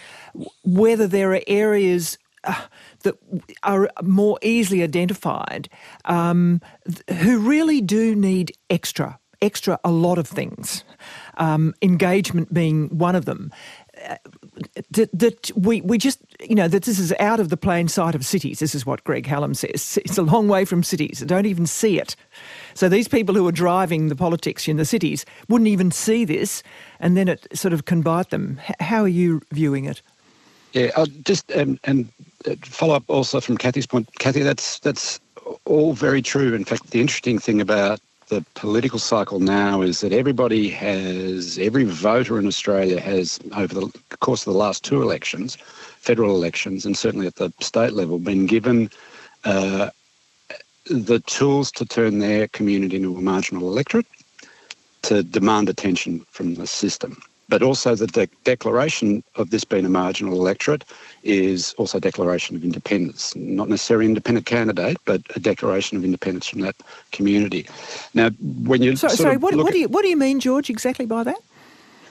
whether 0.64 1.06
there 1.06 1.32
are 1.32 1.42
areas. 1.46 2.18
Uh, 2.44 2.54
that 3.02 3.16
are 3.64 3.90
more 4.00 4.38
easily 4.42 4.82
identified, 4.82 5.68
um, 6.04 6.60
who 7.18 7.40
really 7.40 7.80
do 7.80 8.14
need 8.14 8.52
extra, 8.70 9.18
extra 9.42 9.78
a 9.84 9.90
lot 9.90 10.18
of 10.18 10.26
things, 10.26 10.84
um, 11.36 11.74
engagement 11.82 12.54
being 12.54 12.96
one 12.96 13.16
of 13.16 13.24
them 13.24 13.50
that, 14.90 15.10
that 15.12 15.50
we, 15.56 15.80
we 15.80 15.98
just, 15.98 16.20
you 16.40 16.54
know, 16.54 16.68
that 16.68 16.84
this 16.84 16.98
is 16.98 17.12
out 17.18 17.40
of 17.40 17.48
the 17.48 17.56
plain 17.56 17.88
sight 17.88 18.14
of 18.14 18.24
cities. 18.24 18.58
This 18.58 18.74
is 18.74 18.86
what 18.86 19.04
Greg 19.04 19.26
Hallam 19.26 19.54
says. 19.54 19.98
It's 20.08 20.18
a 20.18 20.22
long 20.22 20.48
way 20.48 20.64
from 20.64 20.82
cities. 20.82 21.20
They 21.20 21.26
don't 21.26 21.46
even 21.46 21.66
see 21.66 21.98
it. 21.98 22.16
So 22.74 22.88
these 22.88 23.08
people 23.08 23.34
who 23.34 23.46
are 23.46 23.52
driving 23.52 24.08
the 24.08 24.16
politics 24.16 24.68
in 24.68 24.76
the 24.76 24.84
cities 24.84 25.26
wouldn't 25.48 25.68
even 25.68 25.90
see 25.90 26.24
this, 26.24 26.62
and 27.00 27.16
then 27.16 27.28
it 27.28 27.46
sort 27.52 27.74
of 27.74 27.84
can 27.84 28.02
bite 28.02 28.30
them. 28.30 28.60
How 28.80 29.02
are 29.02 29.08
you 29.08 29.42
viewing 29.52 29.84
it? 29.84 30.02
Yeah, 30.72 30.90
I'll 30.96 31.06
just 31.06 31.50
um, 31.52 31.78
and 31.84 32.08
uh, 32.46 32.54
follow 32.62 32.94
up 32.94 33.04
also 33.08 33.40
from 33.40 33.56
Cathy's 33.56 33.86
point. 33.86 34.08
Cathy, 34.18 34.42
that's 34.42 34.78
that's 34.80 35.20
all 35.64 35.94
very 35.94 36.22
true. 36.22 36.54
In 36.54 36.64
fact, 36.64 36.90
the 36.90 37.00
interesting 37.00 37.38
thing 37.38 37.60
about 37.60 38.00
the 38.28 38.44
political 38.54 38.98
cycle 38.98 39.40
now 39.40 39.80
is 39.80 40.02
that 40.02 40.12
everybody 40.12 40.68
has, 40.68 41.58
every 41.58 41.84
voter 41.84 42.38
in 42.38 42.46
Australia 42.46 43.00
has, 43.00 43.40
over 43.56 43.74
the 43.74 43.92
course 44.20 44.46
of 44.46 44.52
the 44.52 44.58
last 44.58 44.84
two 44.84 45.00
elections, 45.00 45.56
federal 45.56 46.34
elections, 46.36 46.84
and 46.84 46.96
certainly 46.96 47.26
at 47.26 47.36
the 47.36 47.50
state 47.60 47.94
level, 47.94 48.18
been 48.18 48.44
given 48.44 48.90
uh, 49.44 49.88
the 50.90 51.20
tools 51.20 51.72
to 51.72 51.86
turn 51.86 52.18
their 52.18 52.48
community 52.48 52.96
into 52.96 53.16
a 53.16 53.20
marginal 53.22 53.68
electorate 53.68 54.06
to 55.02 55.22
demand 55.22 55.70
attention 55.70 56.20
from 56.30 56.54
the 56.56 56.66
system 56.66 57.22
but 57.48 57.62
also 57.62 57.94
the 57.94 58.06
de- 58.06 58.28
declaration 58.44 59.24
of 59.36 59.50
this 59.50 59.64
being 59.64 59.86
a 59.86 59.88
marginal 59.88 60.34
electorate 60.34 60.84
is 61.22 61.74
also 61.74 61.98
a 61.98 62.00
declaration 62.00 62.56
of 62.56 62.64
independence, 62.64 63.34
not 63.36 63.68
necessarily 63.68 64.06
an 64.06 64.10
independent 64.10 64.46
candidate, 64.46 64.98
but 65.04 65.22
a 65.34 65.40
declaration 65.40 65.96
of 65.96 66.04
independence 66.04 66.46
from 66.46 66.60
that 66.60 66.76
community. 67.12 67.66
Now, 68.14 68.30
when 68.64 68.82
you 68.82 68.96
so, 68.96 69.08
sorry, 69.08 69.36
what, 69.36 69.54
what 69.56 69.72
do 69.72 69.78
you 69.78 69.88
what 69.88 70.02
do 70.02 70.08
you 70.08 70.16
mean, 70.16 70.40
George, 70.40 70.70
exactly 70.70 71.06
by 71.06 71.24
that? 71.24 71.38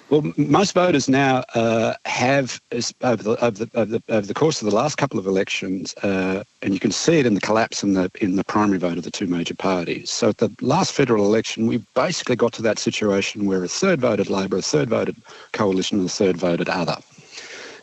Well, 0.10 0.32
most 0.38 0.74
voters 0.74 1.10
now 1.10 1.43
uh, 1.54 1.93
have, 2.06 2.62
over 3.02 3.24
the, 3.24 3.43
over, 3.43 3.65
the, 3.65 3.70
over, 3.74 3.91
the, 3.91 4.04
over 4.08 4.26
the 4.26 4.34
course 4.34 4.62
of 4.62 4.70
the 4.70 4.76
last 4.76 4.96
couple 4.98 5.20
of 5.20 5.28
elections, 5.28 5.93
uh, 5.96 6.46
and 6.62 6.74
you 6.74 6.80
can 6.80 6.91
see 6.91 7.20
it 7.20 7.26
in 7.26 7.34
the 7.34 7.41
collapse 7.41 7.84
in 7.84 7.93
the, 7.93 8.10
in 8.22 8.38
the 8.38 8.43
primary 8.46 8.80
vote 8.80 8.98
of 8.98 9.04
the 9.04 9.12
two 9.12 9.28
major 9.28 9.54
parties. 9.54 10.10
So 10.10 10.30
at 10.30 10.38
the 10.38 10.50
last 10.62 10.93
federal 10.93 11.26
election, 11.26 11.67
we 11.67 11.84
basically 11.93 12.38
got 12.38 12.54
to 12.54 12.62
that 12.62 12.80
situation 12.80 13.46
where 13.46 13.62
a 13.65 13.67
third 13.67 14.00
voted 14.00 14.30
Labor, 14.30 14.58
a 14.58 14.62
third 14.62 14.89
voted 14.89 15.17
Coalition, 15.52 16.00
and 16.00 16.08
a 16.08 16.12
third 16.12 16.38
voted 16.38 16.70
Other. 16.70 16.98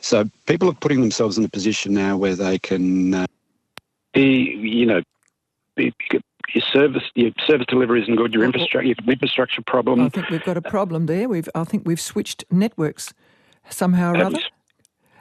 So 0.01 0.25
people 0.47 0.71
are 0.71 0.75
putting 0.75 1.03
themselves 1.03 1.37
in 1.37 1.45
a 1.45 1.49
position 1.49 1.93
now 1.93 2.17
where 2.17 2.37
they 2.37 2.59
can 2.59 3.13
uh, 3.13 3.27
be, 4.15 4.59
you 4.63 4.87
know, 4.87 5.03
be, 5.77 5.93
your 6.53 6.63
service 6.73 7.03
your 7.15 7.31
service 7.47 7.67
delivery 7.69 8.03
isn't 8.03 8.17
good. 8.17 8.33
Your 8.33 8.45
infrastructure 8.45 8.87
your 8.87 8.97
infrastructure 9.07 9.63
problem. 9.67 10.01
I 10.01 10.09
think 10.09 10.29
we've 10.31 10.45
got 10.45 10.57
a 10.57 10.63
problem 10.63 11.07
there. 11.07 11.29
We've 11.29 11.49
I 11.55 11.65
think 11.65 11.87
we've 11.87 12.01
switched 12.01 12.45
networks 12.51 13.13
somehow 13.71 14.13
or 14.13 14.25
other. 14.25 14.39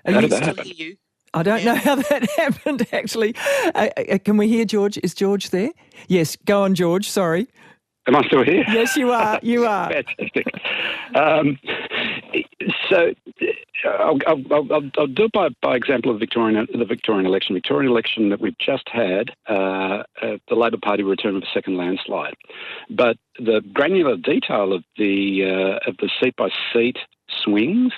How 0.05 0.21
did 0.21 0.31
that 0.31 0.43
happen? 0.43 0.97
I 1.33 1.41
don't 1.43 1.65
know 1.65 1.75
how 1.75 1.95
that 1.95 2.29
happened. 2.37 2.87
Actually, 2.91 3.35
uh, 3.73 3.89
uh, 3.97 4.17
can 4.23 4.37
we 4.37 4.47
hear 4.47 4.65
George? 4.65 4.99
Is 5.01 5.13
George 5.13 5.49
there? 5.49 5.71
Yes, 6.07 6.35
go 6.45 6.63
on, 6.63 6.75
George. 6.75 7.09
Sorry. 7.09 7.47
Am 8.05 8.15
I 8.15 8.21
still 8.27 8.43
here? 8.43 8.65
Yes, 8.67 8.95
you 8.97 9.11
are. 9.11 9.39
You 9.41 9.65
are. 9.67 9.89
Fantastic. 9.91 10.45
Um, 11.15 11.57
so, 12.93 13.13
I'll, 13.85 14.19
I'll, 14.27 14.43
I'll, 14.51 14.91
I'll, 14.97 15.07
do 15.07 15.25
it 15.25 15.31
by, 15.31 15.49
by 15.61 15.75
example 15.75 16.11
of 16.11 16.19
Victorian, 16.19 16.67
the 16.73 16.85
Victorian 16.85 17.25
election. 17.25 17.55
Victorian 17.55 17.91
election 17.91 18.29
that 18.29 18.39
we've 18.39 18.57
just 18.57 18.87
had, 18.89 19.31
uh, 19.49 20.03
uh, 20.21 20.37
the 20.47 20.55
Labor 20.55 20.77
Party 20.81 21.03
returned 21.03 21.35
with 21.35 21.43
a 21.43 21.53
second 21.53 21.77
landslide. 21.77 22.35
But 22.89 23.17
the 23.37 23.61
granular 23.73 24.17
detail 24.17 24.73
of 24.73 24.83
the 24.97 25.43
uh, 25.43 25.89
of 25.89 25.97
the 25.97 26.09
seat 26.21 26.35
by 26.35 26.49
seat 26.73 26.97
swings 27.43 27.93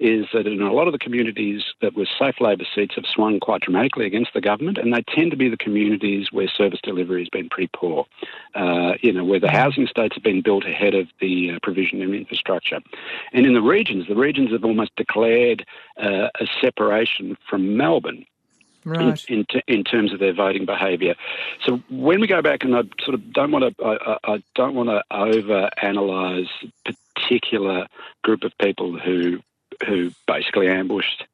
is 0.00 0.26
that 0.32 0.46
in 0.46 0.62
a 0.62 0.72
lot 0.72 0.86
of 0.86 0.92
the 0.92 0.98
communities 0.98 1.62
that 1.82 1.94
were 1.94 2.06
safe 2.18 2.40
Labor 2.40 2.64
seats 2.74 2.94
have 2.94 3.04
swung 3.04 3.38
quite 3.38 3.60
dramatically 3.60 4.06
against 4.06 4.32
the 4.32 4.40
government, 4.40 4.78
and 4.78 4.94
they 4.94 5.02
tend 5.02 5.30
to 5.30 5.36
be 5.36 5.50
the 5.50 5.58
communities 5.58 6.32
where 6.32 6.48
service 6.48 6.80
delivery 6.82 7.20
has 7.20 7.28
been 7.28 7.50
pretty 7.50 7.70
poor. 7.74 8.06
Uh, 8.54 8.94
you 9.02 9.12
know, 9.12 9.24
where 9.24 9.38
the 9.38 9.50
housing 9.50 9.84
estates 9.84 10.14
have 10.14 10.24
been 10.24 10.40
built 10.40 10.64
ahead 10.64 10.94
of 10.94 11.06
the 11.20 11.50
uh, 11.50 11.58
provision 11.62 12.02
of 12.02 12.14
infrastructure. 12.14 12.80
And 13.34 13.44
in 13.44 13.52
the 13.52 13.60
regions, 13.60 14.08
the 14.08 14.16
regions 14.16 14.52
have 14.52 14.64
almost 14.64 14.96
declared 14.96 15.66
uh, 16.02 16.28
a 16.40 16.46
separation 16.60 17.36
from 17.48 17.76
Melbourne. 17.76 18.24
Right. 18.82 19.22
In, 19.28 19.44
in, 19.52 19.62
in, 19.68 19.84
terms 19.84 20.10
of 20.10 20.20
their 20.20 20.32
voting 20.32 20.64
behaviour, 20.64 21.14
so 21.66 21.82
when 21.90 22.18
we 22.18 22.26
go 22.26 22.40
back, 22.40 22.64
and 22.64 22.74
I 22.74 22.84
sort 23.04 23.12
of 23.12 23.30
don't 23.30 23.52
want 23.52 23.76
to, 23.76 23.84
I, 23.84 24.16
I 24.24 24.42
don't 24.54 24.74
want 24.74 24.88
to 24.88 25.02
over 25.10 25.68
analyse 25.82 26.48
particular 27.14 27.88
group 28.22 28.42
of 28.42 28.56
people 28.58 28.98
who 28.98 29.40
who 29.86 30.12
basically 30.26 30.68
ambushed 30.68 31.24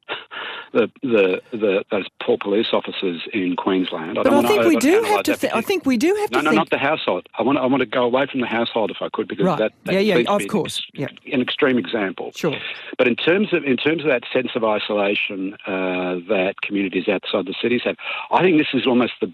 the, 0.73 0.91
the, 1.03 1.41
the 1.53 1.85
those 1.91 2.07
poor 2.23 2.37
police 2.39 2.69
officers 2.73 3.23
in 3.33 3.57
Queensland. 3.57 4.19
I 4.19 4.23
but 4.23 4.33
I 4.33 4.49
think 4.49 4.65
we 4.65 4.77
do 4.77 5.03
have 5.03 5.23
to. 5.25 5.37
Th- 5.37 5.53
I 5.53 5.61
think 5.61 5.87
we 5.87 5.97
do 5.97 6.15
have 6.21 6.31
no, 6.31 6.39
to. 6.39 6.45
No, 6.45 6.51
no, 6.51 6.57
not 6.57 6.71
the 6.71 6.79
household. 6.79 7.29
I 7.39 7.43
want. 7.43 7.59
I 7.59 7.67
want 7.67 7.81
to 7.81 7.87
go 7.87 8.05
away 8.05 8.27
from 8.27 8.41
the 8.41 8.47
household 8.47 8.91
if 8.91 8.99
I 9.01 9.09
could, 9.13 9.29
because 9.29 9.47
right. 9.47 9.59
that, 9.59 9.73
that 9.85 9.95
yeah, 9.95 10.17
yeah, 10.17 10.31
of 10.31 10.47
course, 10.49 10.83
an, 10.95 11.01
yeah, 11.01 11.35
an 11.35 11.41
extreme 11.41 11.79
example. 11.79 12.33
Sure. 12.35 12.57
But 12.99 13.09
in 13.09 13.17
terms 13.17 13.53
of 13.53 13.65
in 13.65 13.77
terms 13.77 14.03
of 14.03 14.09
that 14.09 14.25
sense 14.33 14.51
of 14.55 14.65
isolation 14.65 15.55
uh, 15.67 16.17
that 16.29 16.55
communities 16.63 17.09
outside 17.09 17.47
the 17.47 17.55
cities 17.61 17.83
have, 17.85 17.97
I 18.31 18.43
think 18.43 18.59
this 18.59 18.75
is 18.75 18.87
almost 18.87 19.15
the 19.21 19.33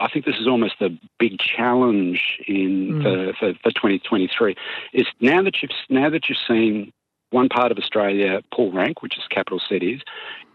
I 0.00 0.08
think 0.08 0.24
this 0.24 0.36
is 0.38 0.46
almost 0.46 0.74
the 0.78 0.96
big 1.18 1.38
challenge 1.38 2.38
in 2.46 3.02
mm. 3.02 3.36
for, 3.38 3.54
for, 3.54 3.70
2023. 3.70 4.54
Is 4.92 5.06
now 5.20 5.42
that 5.42 5.60
you've 5.60 5.70
now 5.88 6.08
that 6.10 6.28
you've 6.28 6.38
seen 6.46 6.92
one 7.30 7.48
part 7.48 7.70
of 7.70 7.78
Australia 7.78 8.40
pull 8.54 8.72
rank, 8.72 9.02
which 9.02 9.18
is 9.18 9.24
capital 9.30 9.60
cities, 9.60 10.00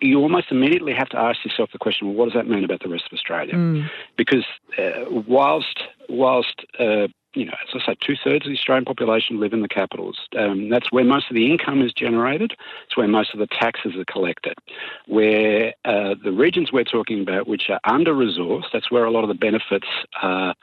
you 0.02 0.20
almost 0.20 0.52
immediately 0.52 0.94
have 0.94 1.10
to 1.10 1.18
ask 1.18 1.44
yourself 1.46 1.72
the 1.72 1.80
question: 1.80 2.08
Well, 2.08 2.16
what 2.16 2.26
does 2.26 2.34
that 2.34 2.48
mean 2.48 2.64
about 2.64 2.82
the 2.82 2.90
rest 2.90 3.06
of 3.06 3.14
Australia? 3.14 3.54
Mm. 3.56 3.90
Because 4.18 4.46
uh, 4.78 5.06
whilst 5.10 5.84
whilst 6.10 6.66
uh, 6.80 7.08
you 7.36 7.46
know, 7.46 7.54
as 7.64 7.82
I 7.82 7.86
say, 7.86 7.96
two 8.00 8.16
thirds 8.24 8.46
of 8.46 8.52
the 8.52 8.58
Australian 8.58 8.86
population 8.86 9.40
live 9.40 9.54
in 9.54 9.62
the 9.62 9.68
capitals. 9.68 10.18
Um, 10.38 10.70
that's 10.70 10.92
where 10.92 11.04
most 11.04 11.30
of 11.30 11.36
the 11.36 11.50
income 11.50 11.82
is 11.82 11.92
generated. 11.92 12.54
It's 12.86 12.96
where 12.96 13.08
most 13.08 13.34
of 13.34 13.40
the 13.40 13.48
taxes 13.48 13.96
are 13.96 14.06
collected. 14.06 14.54
Where 15.08 15.74
uh, 15.84 16.16
the 16.24 16.32
regions 16.32 16.72
we're 16.72 16.84
talking 16.84 17.22
about, 17.22 17.48
which 17.48 17.70
are 17.70 17.80
under 17.86 18.14
resourced, 18.14 18.72
that's 18.72 18.92
where 18.92 19.06
a 19.06 19.12
lot 19.12 19.24
of 19.24 19.30
the 19.30 19.36
benefits 19.36 19.88
are, 20.22 20.54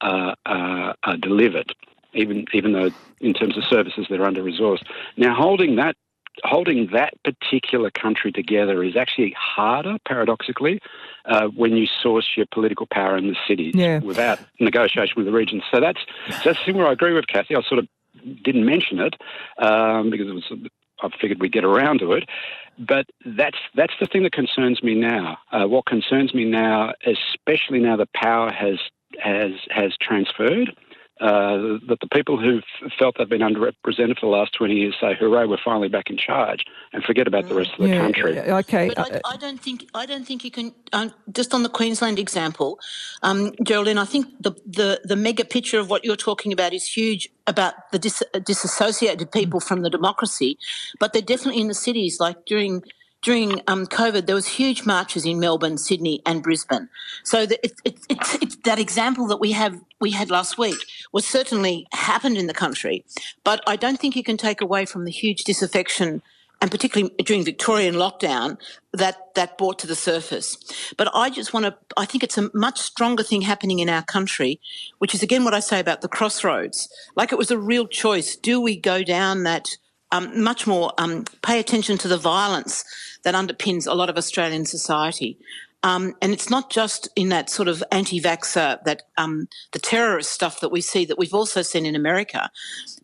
are, 0.00 0.36
are, 0.46 0.94
are 1.02 1.16
delivered. 1.16 1.74
Even 2.14 2.46
even 2.52 2.72
though 2.72 2.90
in 3.20 3.34
terms 3.34 3.56
of 3.56 3.64
services 3.64 4.06
they're 4.08 4.24
under 4.24 4.42
resourced. 4.42 4.84
Now 5.16 5.34
holding 5.34 5.76
that 5.76 5.96
holding 6.44 6.88
that 6.92 7.14
particular 7.22 7.90
country 7.90 8.32
together 8.32 8.82
is 8.82 8.96
actually 8.96 9.34
harder, 9.38 9.96
paradoxically, 10.06 10.80
uh, 11.26 11.48
when 11.48 11.76
you 11.76 11.86
source 11.86 12.28
your 12.36 12.46
political 12.50 12.86
power 12.86 13.16
in 13.16 13.28
the 13.28 13.36
cities 13.46 13.74
yeah. 13.74 13.98
without 13.98 14.38
negotiation 14.58 15.14
with 15.16 15.26
the 15.26 15.32
regions. 15.32 15.62
So 15.70 15.80
that's 15.80 16.00
that's 16.28 16.58
the 16.58 16.64
thing 16.64 16.76
where 16.76 16.86
I 16.86 16.92
agree 16.92 17.12
with 17.12 17.26
Cathy. 17.26 17.56
I 17.56 17.62
sort 17.62 17.80
of 17.80 17.88
didn't 18.42 18.64
mention 18.64 19.00
it 19.00 19.14
um, 19.58 20.10
because 20.10 20.28
it 20.28 20.34
was. 20.34 20.52
I 21.02 21.08
figured 21.18 21.40
we'd 21.40 21.52
get 21.52 21.64
around 21.64 22.00
to 22.00 22.12
it, 22.12 22.28
but 22.78 23.06
that's 23.24 23.56
that's 23.74 23.94
the 24.00 24.06
thing 24.06 24.22
that 24.24 24.32
concerns 24.32 24.82
me 24.82 24.94
now. 24.94 25.38
Uh, 25.50 25.66
what 25.66 25.86
concerns 25.86 26.34
me 26.34 26.44
now, 26.44 26.92
especially 27.06 27.78
now 27.78 27.96
the 27.96 28.08
power 28.14 28.50
has 28.52 28.78
has 29.18 29.52
has 29.70 29.96
transferred, 30.00 30.76
uh, 31.20 31.78
that 31.86 31.98
the 32.00 32.08
people 32.12 32.40
who've 32.40 32.64
felt 32.98 33.16
they've 33.18 33.28
been 33.28 33.42
underrepresented 33.42 34.18
for 34.18 34.22
the 34.22 34.26
last 34.26 34.54
20 34.54 34.74
years 34.74 34.96
say, 34.98 35.14
hooray, 35.18 35.44
we're 35.44 35.58
finally 35.62 35.88
back 35.88 36.08
in 36.08 36.16
charge, 36.16 36.64
and 36.92 37.04
forget 37.04 37.26
about 37.28 37.46
the 37.48 37.54
rest 37.54 37.70
of 37.72 37.82
the 37.82 37.90
yeah, 37.90 38.00
country. 38.00 38.38
Okay. 38.38 38.88
But 38.88 38.98
I, 38.98 39.20
I, 39.34 39.36
don't 39.36 39.60
think 39.60 39.86
I 39.94 40.06
don't 40.06 40.26
think 40.26 40.44
you 40.44 40.50
can. 40.50 40.72
Um, 40.92 41.12
just 41.30 41.52
on 41.52 41.62
the 41.62 41.68
Queensland 41.68 42.18
example, 42.18 42.78
um, 43.22 43.52
Geraldine, 43.62 43.98
I 43.98 44.06
think 44.06 44.28
the, 44.40 44.52
the 44.66 45.00
the 45.04 45.16
mega 45.16 45.44
picture 45.44 45.78
of 45.78 45.90
what 45.90 46.04
you're 46.04 46.16
talking 46.16 46.52
about 46.52 46.72
is 46.72 46.86
huge 46.86 47.28
about 47.46 47.74
the 47.92 47.98
dis- 47.98 48.22
disassociated 48.44 49.30
people 49.30 49.60
from 49.60 49.82
the 49.82 49.90
democracy, 49.90 50.58
but 50.98 51.12
they're 51.12 51.20
definitely 51.20 51.60
in 51.60 51.68
the 51.68 51.74
cities. 51.74 52.18
Like 52.18 52.46
during 52.46 52.82
during 53.22 53.60
um, 53.66 53.86
COVID, 53.86 54.26
there 54.26 54.34
was 54.34 54.46
huge 54.46 54.86
marches 54.86 55.26
in 55.26 55.38
Melbourne, 55.38 55.78
Sydney, 55.78 56.22
and 56.24 56.42
Brisbane. 56.42 56.88
So 57.22 57.46
that 57.46 58.78
example 58.78 59.26
that 59.28 59.40
we 59.40 59.52
have 59.52 59.80
we 60.00 60.12
had 60.12 60.30
last 60.30 60.56
week 60.56 60.78
was 61.12 61.26
certainly 61.26 61.86
happened 61.92 62.38
in 62.38 62.46
the 62.46 62.54
country, 62.54 63.04
but 63.44 63.62
I 63.66 63.76
don't 63.76 63.98
think 63.98 64.16
you 64.16 64.24
can 64.24 64.36
take 64.36 64.60
away 64.60 64.86
from 64.86 65.04
the 65.04 65.10
huge 65.10 65.44
disaffection 65.44 66.22
and 66.60 66.70
particularly 66.70 67.14
during 67.24 67.44
Victorian 67.44 67.94
lockdown, 67.94 68.58
that 68.92 69.34
that 69.34 69.56
brought 69.56 69.78
to 69.78 69.86
the 69.86 69.94
surface. 69.94 70.58
But 70.96 71.10
I 71.14 71.30
just 71.30 71.54
want 71.54 71.66
to. 71.66 71.76
I 71.96 72.04
think 72.04 72.22
it's 72.22 72.36
a 72.36 72.50
much 72.52 72.78
stronger 72.78 73.22
thing 73.22 73.42
happening 73.42 73.78
in 73.78 73.88
our 73.88 74.02
country, 74.02 74.60
which 74.98 75.14
is 75.14 75.22
again 75.22 75.44
what 75.44 75.54
I 75.54 75.60
say 75.60 75.80
about 75.80 76.02
the 76.02 76.08
crossroads. 76.08 76.88
Like 77.16 77.32
it 77.32 77.38
was 77.38 77.50
a 77.50 77.58
real 77.58 77.86
choice. 77.86 78.36
Do 78.36 78.60
we 78.60 78.76
go 78.76 79.02
down 79.02 79.44
that? 79.44 79.68
Um, 80.12 80.42
much 80.42 80.66
more 80.66 80.92
um, 80.98 81.24
pay 81.42 81.60
attention 81.60 81.96
to 81.98 82.08
the 82.08 82.18
violence 82.18 82.84
that 83.22 83.34
underpins 83.34 83.86
a 83.86 83.94
lot 83.94 84.10
of 84.10 84.16
Australian 84.16 84.66
society. 84.66 85.38
Um, 85.82 86.14
and 86.20 86.32
it's 86.32 86.50
not 86.50 86.68
just 86.68 87.08
in 87.16 87.30
that 87.30 87.48
sort 87.48 87.68
of 87.68 87.82
anti-vaxxer, 87.90 88.84
that 88.84 89.02
um, 89.16 89.48
the 89.72 89.78
terrorist 89.78 90.30
stuff 90.30 90.60
that 90.60 90.70
we 90.70 90.82
see 90.82 91.06
that 91.06 91.18
we've 91.18 91.32
also 91.32 91.62
seen 91.62 91.86
in 91.86 91.94
America, 91.94 92.50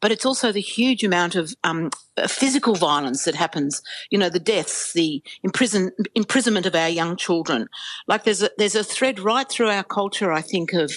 but 0.01 0.13
it's 0.13 0.27
also 0.27 0.53
the 0.53 0.61
huge 0.61 1.03
amount 1.03 1.37
of 1.37 1.55
um, 1.65 1.91
physical 2.27 2.75
violence 2.75 3.25
that 3.25 3.35
happens. 3.35 3.83
You 4.11 4.19
know, 4.19 4.29
the 4.29 4.39
deaths, 4.39 4.93
the 4.93 5.23
imprison, 5.43 5.93
imprisonment 6.15 6.67
of 6.67 6.75
our 6.75 6.91
young 6.91 7.17
children. 7.17 7.69
Like 8.07 8.25
there's 8.25 8.43
a, 8.43 8.51
there's 8.59 8.75
a 8.75 8.85
thread 8.85 9.19
right 9.21 9.49
through 9.49 9.71
our 9.71 9.85
culture, 9.85 10.31
I 10.33 10.43
think, 10.43 10.75
of 10.75 10.93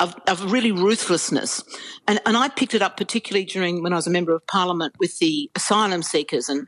of, 0.00 0.14
of, 0.26 0.50
really 0.50 0.72
ruthlessness. 0.72 1.62
And, 2.08 2.20
and 2.26 2.36
I 2.36 2.48
picked 2.48 2.74
it 2.74 2.82
up 2.82 2.96
particularly 2.96 3.44
during 3.44 3.82
when 3.82 3.92
I 3.92 3.96
was 3.96 4.06
a 4.06 4.10
member 4.10 4.32
of 4.32 4.46
parliament 4.46 4.94
with 4.98 5.18
the 5.18 5.50
asylum 5.54 6.02
seekers 6.02 6.48
and 6.48 6.66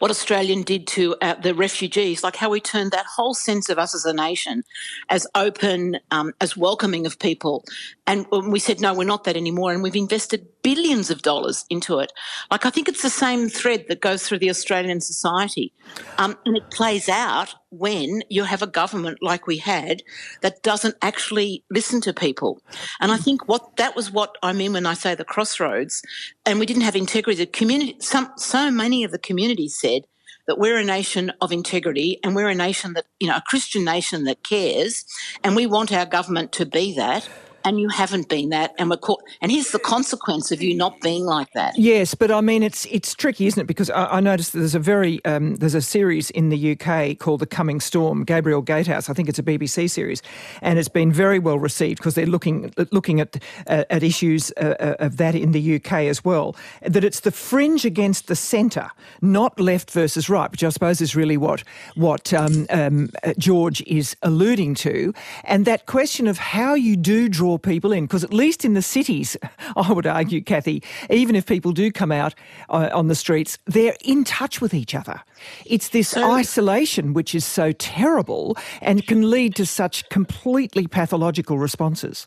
what 0.00 0.10
Australian 0.10 0.62
did 0.62 0.86
to 0.88 1.14
uh, 1.22 1.34
the 1.34 1.54
refugees, 1.54 2.22
like 2.22 2.36
how 2.36 2.50
we 2.50 2.60
turned 2.60 2.90
that 2.90 3.06
whole 3.06 3.32
sense 3.32 3.68
of 3.68 3.78
us 3.78 3.94
as 3.94 4.04
a 4.04 4.12
nation 4.12 4.64
as 5.08 5.26
open, 5.34 5.98
um, 6.10 6.32
as 6.40 6.56
welcoming 6.56 7.06
of 7.06 7.18
people. 7.18 7.64
And 8.12 8.26
we 8.30 8.58
said, 8.58 8.78
no, 8.78 8.92
we're 8.92 9.04
not 9.04 9.24
that 9.24 9.38
anymore. 9.38 9.72
And 9.72 9.82
we've 9.82 9.96
invested 9.96 10.46
billions 10.62 11.08
of 11.08 11.22
dollars 11.22 11.64
into 11.70 11.98
it. 11.98 12.12
Like, 12.50 12.66
I 12.66 12.70
think 12.70 12.86
it's 12.86 13.00
the 13.00 13.08
same 13.08 13.48
thread 13.48 13.86
that 13.88 14.02
goes 14.02 14.22
through 14.22 14.40
the 14.40 14.50
Australian 14.50 15.00
society. 15.00 15.72
Um, 16.18 16.36
and 16.44 16.54
it 16.54 16.70
plays 16.70 17.08
out 17.08 17.54
when 17.70 18.22
you 18.28 18.44
have 18.44 18.60
a 18.60 18.66
government 18.66 19.22
like 19.22 19.46
we 19.46 19.56
had 19.56 20.02
that 20.42 20.62
doesn't 20.62 20.96
actually 21.00 21.64
listen 21.70 22.02
to 22.02 22.12
people. 22.12 22.60
And 23.00 23.10
I 23.10 23.16
think 23.16 23.48
what 23.48 23.76
that 23.76 23.96
was 23.96 24.10
what 24.10 24.36
I 24.42 24.52
mean 24.52 24.74
when 24.74 24.84
I 24.84 24.92
say 24.92 25.14
the 25.14 25.24
crossroads. 25.24 26.02
And 26.44 26.58
we 26.58 26.66
didn't 26.66 26.82
have 26.82 26.94
integrity. 26.94 27.38
The 27.38 27.46
community, 27.46 27.96
some, 28.00 28.30
so 28.36 28.70
many 28.70 29.04
of 29.04 29.10
the 29.10 29.18
community 29.18 29.68
said, 29.68 30.02
that 30.48 30.58
we're 30.58 30.76
a 30.76 30.84
nation 30.84 31.32
of 31.40 31.52
integrity 31.52 32.18
and 32.24 32.34
we're 32.34 32.48
a 32.48 32.54
nation 32.54 32.94
that, 32.94 33.04
you 33.20 33.28
know, 33.28 33.36
a 33.36 33.44
Christian 33.46 33.84
nation 33.84 34.24
that 34.24 34.42
cares 34.42 35.04
and 35.44 35.54
we 35.54 35.66
want 35.66 35.92
our 35.92 36.04
government 36.04 36.50
to 36.50 36.66
be 36.66 36.92
that 36.96 37.28
and 37.64 37.80
you 37.80 37.88
haven't 37.88 38.28
been 38.28 38.50
that, 38.50 38.74
and 38.78 38.90
we're 38.90 38.96
caught. 38.96 39.22
And 39.40 39.50
here's 39.50 39.70
the 39.70 39.78
consequence 39.78 40.50
of 40.52 40.62
you 40.62 40.74
not 40.74 41.00
being 41.00 41.24
like 41.24 41.50
that. 41.52 41.76
Yes, 41.76 42.14
but 42.14 42.30
I 42.30 42.40
mean, 42.40 42.62
it's 42.62 42.86
it's 42.86 43.14
tricky, 43.14 43.46
isn't 43.46 43.60
it? 43.60 43.66
Because 43.66 43.90
I, 43.90 44.04
I 44.16 44.20
noticed 44.20 44.52
there's 44.52 44.74
a 44.74 44.78
very 44.80 45.24
um, 45.24 45.56
there's 45.56 45.74
a 45.74 45.82
series 45.82 46.30
in 46.30 46.48
the 46.48 46.72
UK 46.72 47.18
called 47.18 47.40
The 47.40 47.46
Coming 47.46 47.80
Storm. 47.80 48.24
Gabriel 48.24 48.62
Gatehouse, 48.62 49.08
I 49.08 49.14
think 49.14 49.28
it's 49.28 49.38
a 49.38 49.42
BBC 49.42 49.90
series, 49.90 50.22
and 50.60 50.78
it's 50.78 50.88
been 50.88 51.12
very 51.12 51.38
well 51.38 51.58
received 51.58 51.98
because 51.98 52.14
they're 52.14 52.26
looking 52.26 52.72
looking 52.90 53.20
at 53.20 53.42
uh, 53.66 53.84
at 53.90 54.02
issues 54.02 54.52
uh, 54.56 54.74
uh 54.78 54.94
of 54.98 55.16
that 55.16 55.34
in 55.34 55.52
the 55.52 55.76
UK 55.76 55.92
as 55.92 56.24
well. 56.24 56.56
That 56.82 57.04
it's 57.04 57.20
the 57.20 57.32
fringe 57.32 57.84
against 57.84 58.28
the 58.28 58.36
centre, 58.36 58.90
not 59.20 59.58
left 59.58 59.90
versus 59.90 60.28
right, 60.28 60.50
which 60.50 60.64
I 60.64 60.70
suppose 60.70 61.00
is 61.00 61.16
really 61.16 61.36
what 61.36 61.64
what 61.94 62.32
um, 62.32 62.66
um, 62.70 63.10
uh, 63.22 63.34
George 63.38 63.82
is 63.82 64.16
alluding 64.22 64.74
to, 64.76 65.12
and 65.44 65.64
that 65.64 65.86
question 65.86 66.26
of 66.26 66.38
how 66.38 66.74
you 66.74 66.96
do 66.96 67.28
draw 67.28 67.51
draw 67.52 67.58
people 67.58 67.92
in? 67.92 68.04
Because 68.04 68.24
at 68.24 68.32
least 68.32 68.64
in 68.64 68.74
the 68.74 68.82
cities, 68.82 69.36
I 69.76 69.92
would 69.92 70.06
argue, 70.06 70.42
Cathy, 70.42 70.82
even 71.10 71.36
if 71.36 71.46
people 71.46 71.72
do 71.72 71.90
come 71.90 72.12
out 72.12 72.34
uh, 72.68 72.90
on 72.92 73.08
the 73.08 73.14
streets, 73.14 73.58
they're 73.66 73.96
in 74.04 74.24
touch 74.24 74.60
with 74.60 74.74
each 74.74 74.94
other. 74.94 75.22
It's 75.66 75.90
this 75.90 76.08
so, 76.08 76.32
isolation 76.32 77.12
which 77.12 77.34
is 77.34 77.44
so 77.44 77.72
terrible 77.72 78.56
and 78.80 79.06
can 79.06 79.30
lead 79.30 79.54
to 79.56 79.66
such 79.66 80.08
completely 80.08 80.86
pathological 80.86 81.58
responses. 81.58 82.26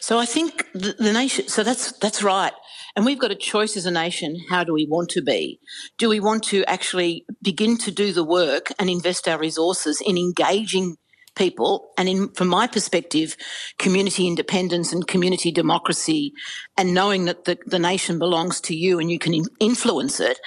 So 0.00 0.18
I 0.18 0.24
think 0.24 0.66
the, 0.72 0.94
the, 0.98 1.12
nation. 1.12 1.48
So 1.48 1.62
that's 1.62 1.92
that's 1.98 2.22
right, 2.22 2.54
and 2.94 3.04
we've 3.04 3.18
got 3.18 3.30
a 3.30 3.34
choice 3.34 3.76
as 3.76 3.84
a 3.84 3.90
nation. 3.90 4.34
How 4.48 4.64
do 4.64 4.72
we 4.72 4.86
want 4.88 5.10
to 5.10 5.22
be? 5.22 5.60
Do 5.98 6.08
we 6.08 6.18
want 6.18 6.44
to 6.44 6.64
actually 6.64 7.26
begin 7.42 7.76
to 7.78 7.90
do 7.90 8.14
the 8.14 8.24
work 8.24 8.72
and 8.78 8.88
invest 8.88 9.28
our 9.28 9.38
resources 9.38 10.00
in 10.00 10.16
engaging 10.16 10.96
people, 11.36 11.90
and 11.96 12.08
in 12.08 12.28
from 12.30 12.48
my 12.48 12.66
perspective, 12.66 13.36
community 13.78 14.26
independence 14.26 14.92
and 14.92 15.06
community 15.06 15.52
democracy, 15.52 16.32
and 16.76 16.94
knowing 16.94 17.26
that 17.26 17.44
the, 17.44 17.58
the 17.66 17.78
nation 17.78 18.18
belongs 18.18 18.60
to 18.62 18.74
you 18.74 18.98
and 18.98 19.10
you 19.10 19.18
can 19.18 19.44
influence 19.60 20.18
it, 20.18 20.40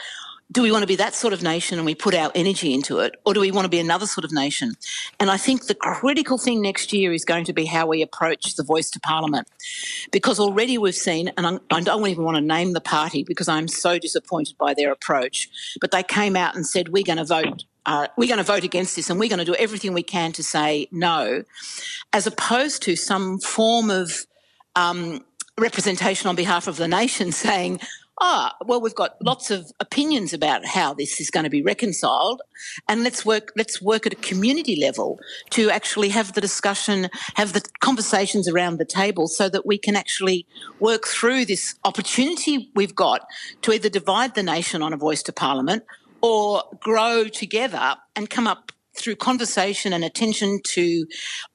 do 0.52 0.64
we 0.64 0.72
want 0.72 0.82
to 0.82 0.88
be 0.88 0.96
that 0.96 1.14
sort 1.14 1.32
of 1.32 1.44
nation 1.44 1.78
and 1.78 1.86
we 1.86 1.94
put 1.94 2.16
our 2.16 2.32
energy 2.34 2.74
into 2.74 3.00
it, 3.00 3.16
or 3.26 3.34
do 3.34 3.40
we 3.40 3.52
want 3.52 3.66
to 3.66 3.70
be 3.70 3.80
another 3.80 4.08
sort 4.08 4.26
of 4.26 4.32
nation? 4.32 4.74
And 5.20 5.30
I 5.30 5.38
think 5.38 5.68
the 5.68 5.76
critical 5.76 6.40
thing 6.40 6.62
next 6.62 6.92
year 6.92 7.14
is 7.14 7.24
going 7.24 7.46
to 7.46 7.54
be 7.54 7.66
how 7.66 7.86
we 7.86 8.02
approach 8.02 8.56
the 8.56 8.64
voice 8.64 8.90
to 8.92 9.00
Parliament, 9.00 9.48
because 10.12 10.40
already 10.40 10.78
we've 10.78 10.96
seen, 10.96 11.32
and 11.38 11.60
I 11.70 11.82
don't 11.82 12.08
even 12.08 12.24
want 12.24 12.38
to 12.38 12.42
name 12.42 12.74
the 12.74 12.82
party 12.82 13.24
because 13.24 13.48
I'm 13.48 13.68
so 13.68 14.00
disappointed 14.00 14.58
by 14.58 14.74
their 14.74 14.92
approach, 14.92 15.50
but 15.80 15.92
they 15.92 16.02
came 16.02 16.36
out 16.36 16.56
and 16.56 16.66
said 16.66 16.90
we're 16.90 17.04
going 17.04 17.18
to 17.18 17.26
vote. 17.26 17.66
Uh, 17.86 18.08
we're 18.18 18.28
going 18.28 18.38
to 18.38 18.44
vote 18.44 18.64
against 18.64 18.96
this 18.96 19.10
and 19.10 19.20
we're 19.20 19.30
going 19.30 19.40
to 19.40 19.46
do 19.46 19.56
everything 19.56 19.94
we 19.94 20.04
can 20.04 20.32
to 20.34 20.44
say 20.44 20.88
no, 20.92 21.44
as 22.14 22.28
opposed 22.28 22.84
to 22.84 22.96
some 22.96 23.40
form 23.40 23.90
of 23.90 24.26
um, 24.76 25.24
representation 25.58 26.28
on 26.28 26.36
behalf 26.36 26.68
of 26.68 26.78
the 26.78 26.88
nation 26.88 27.32
saying, 27.46 27.80
ah, 28.20 28.56
well, 28.66 28.82
we've 28.82 28.96
got 28.96 29.16
lots 29.24 29.52
of 29.52 29.72
opinions 29.80 30.34
about 30.34 30.66
how 30.66 30.94
this 30.94 31.20
is 31.20 31.30
going 31.30 31.44
to 31.44 31.50
be 31.50 31.62
reconciled, 31.62 32.42
and 32.88 33.04
let's 33.04 33.26
work. 33.26 33.52
Let's 33.56 33.82
work 33.82 34.06
at 34.06 34.14
a 34.14 34.18
community 34.18 34.76
level 34.76 35.20
to 35.52 35.70
actually 35.70 36.10
have 36.10 36.34
the 36.34 36.42
discussion, 36.42 37.10
have 37.36 37.54
the 37.54 37.62
conversations 37.80 38.48
around 38.48 38.78
the 38.78 38.86
table, 38.86 39.28
so 39.28 39.50
that 39.50 39.66
we 39.66 39.78
can 39.78 39.96
actually 39.96 40.46
work 40.80 41.08
through 41.08 41.46
this 41.46 41.76
opportunity 41.84 42.70
we've 42.76 42.96
got 42.96 43.28
to 43.62 43.72
either 43.72 43.90
divide 43.90 44.36
the 44.36 44.44
nation 44.44 44.82
on 44.82 44.94
a 44.94 44.98
voice 44.98 45.24
to 45.24 45.34
parliament 45.34 45.84
or 46.22 46.64
grow 46.80 47.26
together 47.26 47.96
and 48.16 48.30
come 48.30 48.48
up 48.48 48.72
through 49.00 49.16
conversation 49.16 49.94
and 49.94 50.04
attention 50.04 50.60
to 50.64 51.06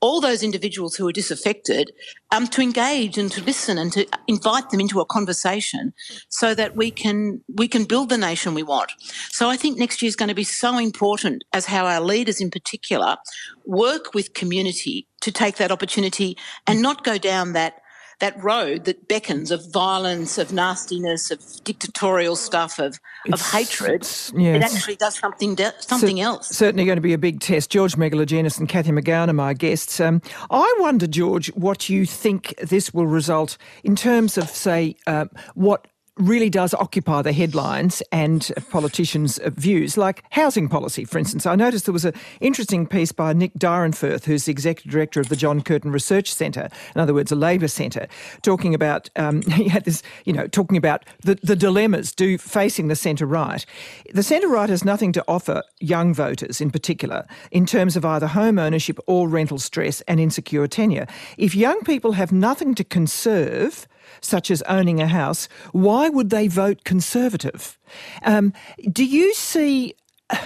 all 0.01 0.21
those 0.21 0.43
individuals 0.43 0.97
who 0.97 1.07
are 1.07 1.13
disaffected, 1.13 1.93
um, 2.31 2.47
to 2.49 2.63
engage 2.63 3.17
and 3.17 3.31
to 3.31 3.43
listen 3.43 3.79
and 3.79 3.93
to 3.93 4.07
invite 4.27 4.71
them 4.71 4.81
into 4.81 5.01
a 5.01 5.07
conversation, 5.07 5.93
so 6.29 6.55
that 6.55 6.75
we 6.75 6.91
can 6.91 7.43
we 7.57 7.69
can 7.69 7.85
build 7.85 8.09
the 8.09 8.19
nation 8.19 8.55
we 8.55 8.63
want. 8.63 8.93
So 9.31 9.49
I 9.49 9.57
think 9.57 9.79
next 9.79 10.03
year 10.03 10.09
is 10.09 10.17
going 10.17 10.31
to 10.31 10.35
be 10.35 10.45
so 10.45 10.79
important 10.79 11.45
as 11.53 11.67
how 11.67 11.87
our 11.87 12.01
leaders, 12.01 12.41
in 12.41 12.51
particular, 12.51 13.17
work 13.65 14.15
with 14.15 14.35
community 14.35 15.07
to 15.21 15.31
take 15.31 15.57
that 15.57 15.71
opportunity 15.71 16.37
and 16.67 16.83
not 16.83 17.05
go 17.05 17.19
down 17.19 17.53
that 17.53 17.81
that 18.21 18.43
road 18.43 18.85
that 18.85 19.09
beckons 19.09 19.51
of 19.51 19.71
violence, 19.73 20.39
of 20.39 20.53
nastiness, 20.53 21.31
of 21.31 21.41
dictatorial 21.65 22.37
stuff, 22.37 22.79
of, 22.79 22.99
of 23.33 23.41
hatred, 23.41 24.03
yes. 24.03 24.33
it 24.35 24.63
actually 24.63 24.97
does 24.97 25.19
something 25.19 25.55
de- 25.55 25.75
something 25.81 26.17
so, 26.19 26.23
else. 26.23 26.49
Certainly 26.49 26.85
going 26.85 26.97
to 26.97 27.03
be 27.03 27.13
a 27.13 27.19
big 27.19 27.41
test. 27.41 27.71
George 27.71 27.97
Megalogenis 27.97 28.59
and 28.59 28.69
Cathy 28.69 28.91
McGowan 28.91 29.29
are 29.29 29.35
my 29.35 29.55
guests. 29.55 30.01
Um, 30.01 30.23
I 30.51 30.75
wonder, 30.79 31.07
George, 31.07 31.49
what 31.55 31.89
you 31.89 32.07
think 32.07 32.55
this 32.63 32.93
will 32.95 33.07
result 33.07 33.57
in 33.83 33.97
terms 33.97 34.39
of, 34.39 34.49
say, 34.51 34.97
uh, 35.07 35.27
what 35.55 35.87
really 36.17 36.49
does 36.49 36.75
occupy 36.75 37.23
the 37.23 37.33
headlines 37.33 38.03
and 38.13 38.53
politicians' 38.71 39.41
views, 39.45 39.97
like 39.97 40.23
housing 40.31 40.69
policy, 40.69 41.05
for 41.05 41.19
instance. 41.19 41.45
I 41.45 41.57
noticed 41.57 41.87
there 41.87 41.93
was 41.93 42.05
an 42.05 42.15
interesting 42.41 42.87
piece 42.87 43.11
by 43.11 43.33
Nick 43.33 43.55
Dyrenfurth, 43.55 44.25
who's 44.25 44.45
the 44.45 44.53
executive 44.53 44.93
director 44.93 45.21
of 45.21 45.29
the 45.29 45.37
John 45.37 45.61
Curtin 45.61 45.91
Research 45.91 46.33
Centre, 46.33 46.69
in 46.95 47.01
other 47.01 47.15
words, 47.15 47.33
a 47.33 47.37
Labor 47.37 47.69
centre, 47.69 48.07
talking 48.43 48.75
about 48.75 49.11
um, 49.17 49.43
he 49.53 49.69
had 49.69 49.85
this, 49.85 50.03
you 50.25 50.33
know, 50.33 50.47
talking 50.47 50.77
about 50.77 51.05
the, 51.23 51.35
the 51.43 51.57
dilemmas 51.57 52.13
do 52.13 52.39
facing 52.39 52.89
the 52.89 52.97
centre 52.97 53.27
right. 53.27 53.67
The 54.13 54.23
centre 54.23 54.49
right 54.49 54.69
has 54.69 54.85
nothing 54.85 55.13
to 55.13 55.25
offer 55.27 55.63
young 55.81 56.15
voters, 56.15 56.61
in 56.61 56.71
particular, 56.71 57.27
in 57.51 57.67
terms 57.67 57.97
of 57.97 58.05
either 58.05 58.29
home 58.29 58.59
ownership 58.59 58.99
or 59.07 59.29
rental 59.29 59.59
stress 59.59 60.01
and 60.03 60.21
insecure 60.21 60.69
tenure. 60.69 61.07
If 61.39 61.55
young 61.57 61.81
people 61.83 62.13
have 62.13 62.31
nothing 62.31 62.75
to 62.77 62.85
conserve 62.85 63.89
such 64.21 64.51
as 64.51 64.63
owning 64.63 65.01
a 65.01 65.07
house, 65.07 65.49
why 65.73 66.09
would 66.09 66.31
they 66.31 66.49
vote 66.49 66.85
Conservative? 66.85 67.79
Um, 68.23 68.53
do 68.91 69.05
you 69.05 69.35
see, 69.35 69.95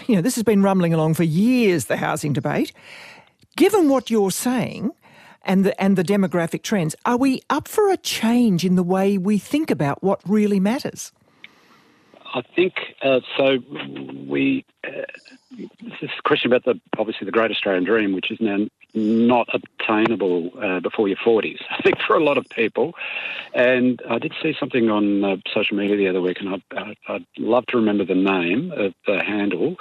you 0.06 0.16
know, 0.16 0.22
this 0.22 0.34
has 0.34 0.44
been 0.44 0.62
rumbling 0.62 0.94
along 0.94 1.14
for 1.14 1.24
years, 1.24 1.86
the 1.86 1.96
housing 1.96 2.32
debate. 2.32 2.72
Given 3.56 3.88
what 3.88 4.10
you're 4.10 4.30
saying, 4.30 4.92
and 5.44 5.64
the, 5.64 5.80
and 5.82 5.96
the 5.96 6.04
demographic 6.04 6.62
trends, 6.62 6.94
are 7.06 7.16
we 7.16 7.40
up 7.48 7.66
for 7.66 7.90
a 7.90 7.96
change 7.96 8.64
in 8.64 8.76
the 8.76 8.82
way 8.82 9.18
we 9.18 9.38
think 9.38 9.70
about 9.70 10.02
what 10.02 10.20
really 10.26 10.60
matters? 10.60 11.12
I 12.34 12.42
think 12.54 12.74
uh, 13.02 13.20
so. 13.36 13.58
We 14.26 14.64
uh, 14.86 14.90
this 16.00 16.10
question 16.24 16.52
about 16.52 16.64
the 16.64 16.78
obviously 16.98 17.24
the 17.24 17.32
Great 17.32 17.50
Australian 17.50 17.84
Dream, 17.84 18.12
which 18.12 18.30
is 18.30 18.38
now 18.40 18.66
not 18.94 19.48
obtainable 19.52 20.50
uh, 20.62 20.80
before 20.80 21.08
your 21.08 21.18
forties. 21.22 21.58
I 21.70 21.82
think 21.82 21.96
for 22.06 22.16
a 22.16 22.22
lot 22.22 22.38
of 22.38 22.48
people, 22.48 22.94
and 23.54 24.00
I 24.08 24.18
did 24.18 24.34
see 24.42 24.54
something 24.58 24.90
on 24.90 25.24
uh, 25.24 25.36
social 25.52 25.76
media 25.76 25.96
the 25.96 26.08
other 26.08 26.20
week, 26.20 26.38
and 26.40 26.62
I'd, 26.72 26.96
I'd, 27.08 27.26
love 27.38 27.66
to 27.66 27.76
remember 27.76 28.04
the 28.04 28.14
name 28.14 28.72
of 28.72 28.94
the 29.06 29.22
handle. 29.22 29.76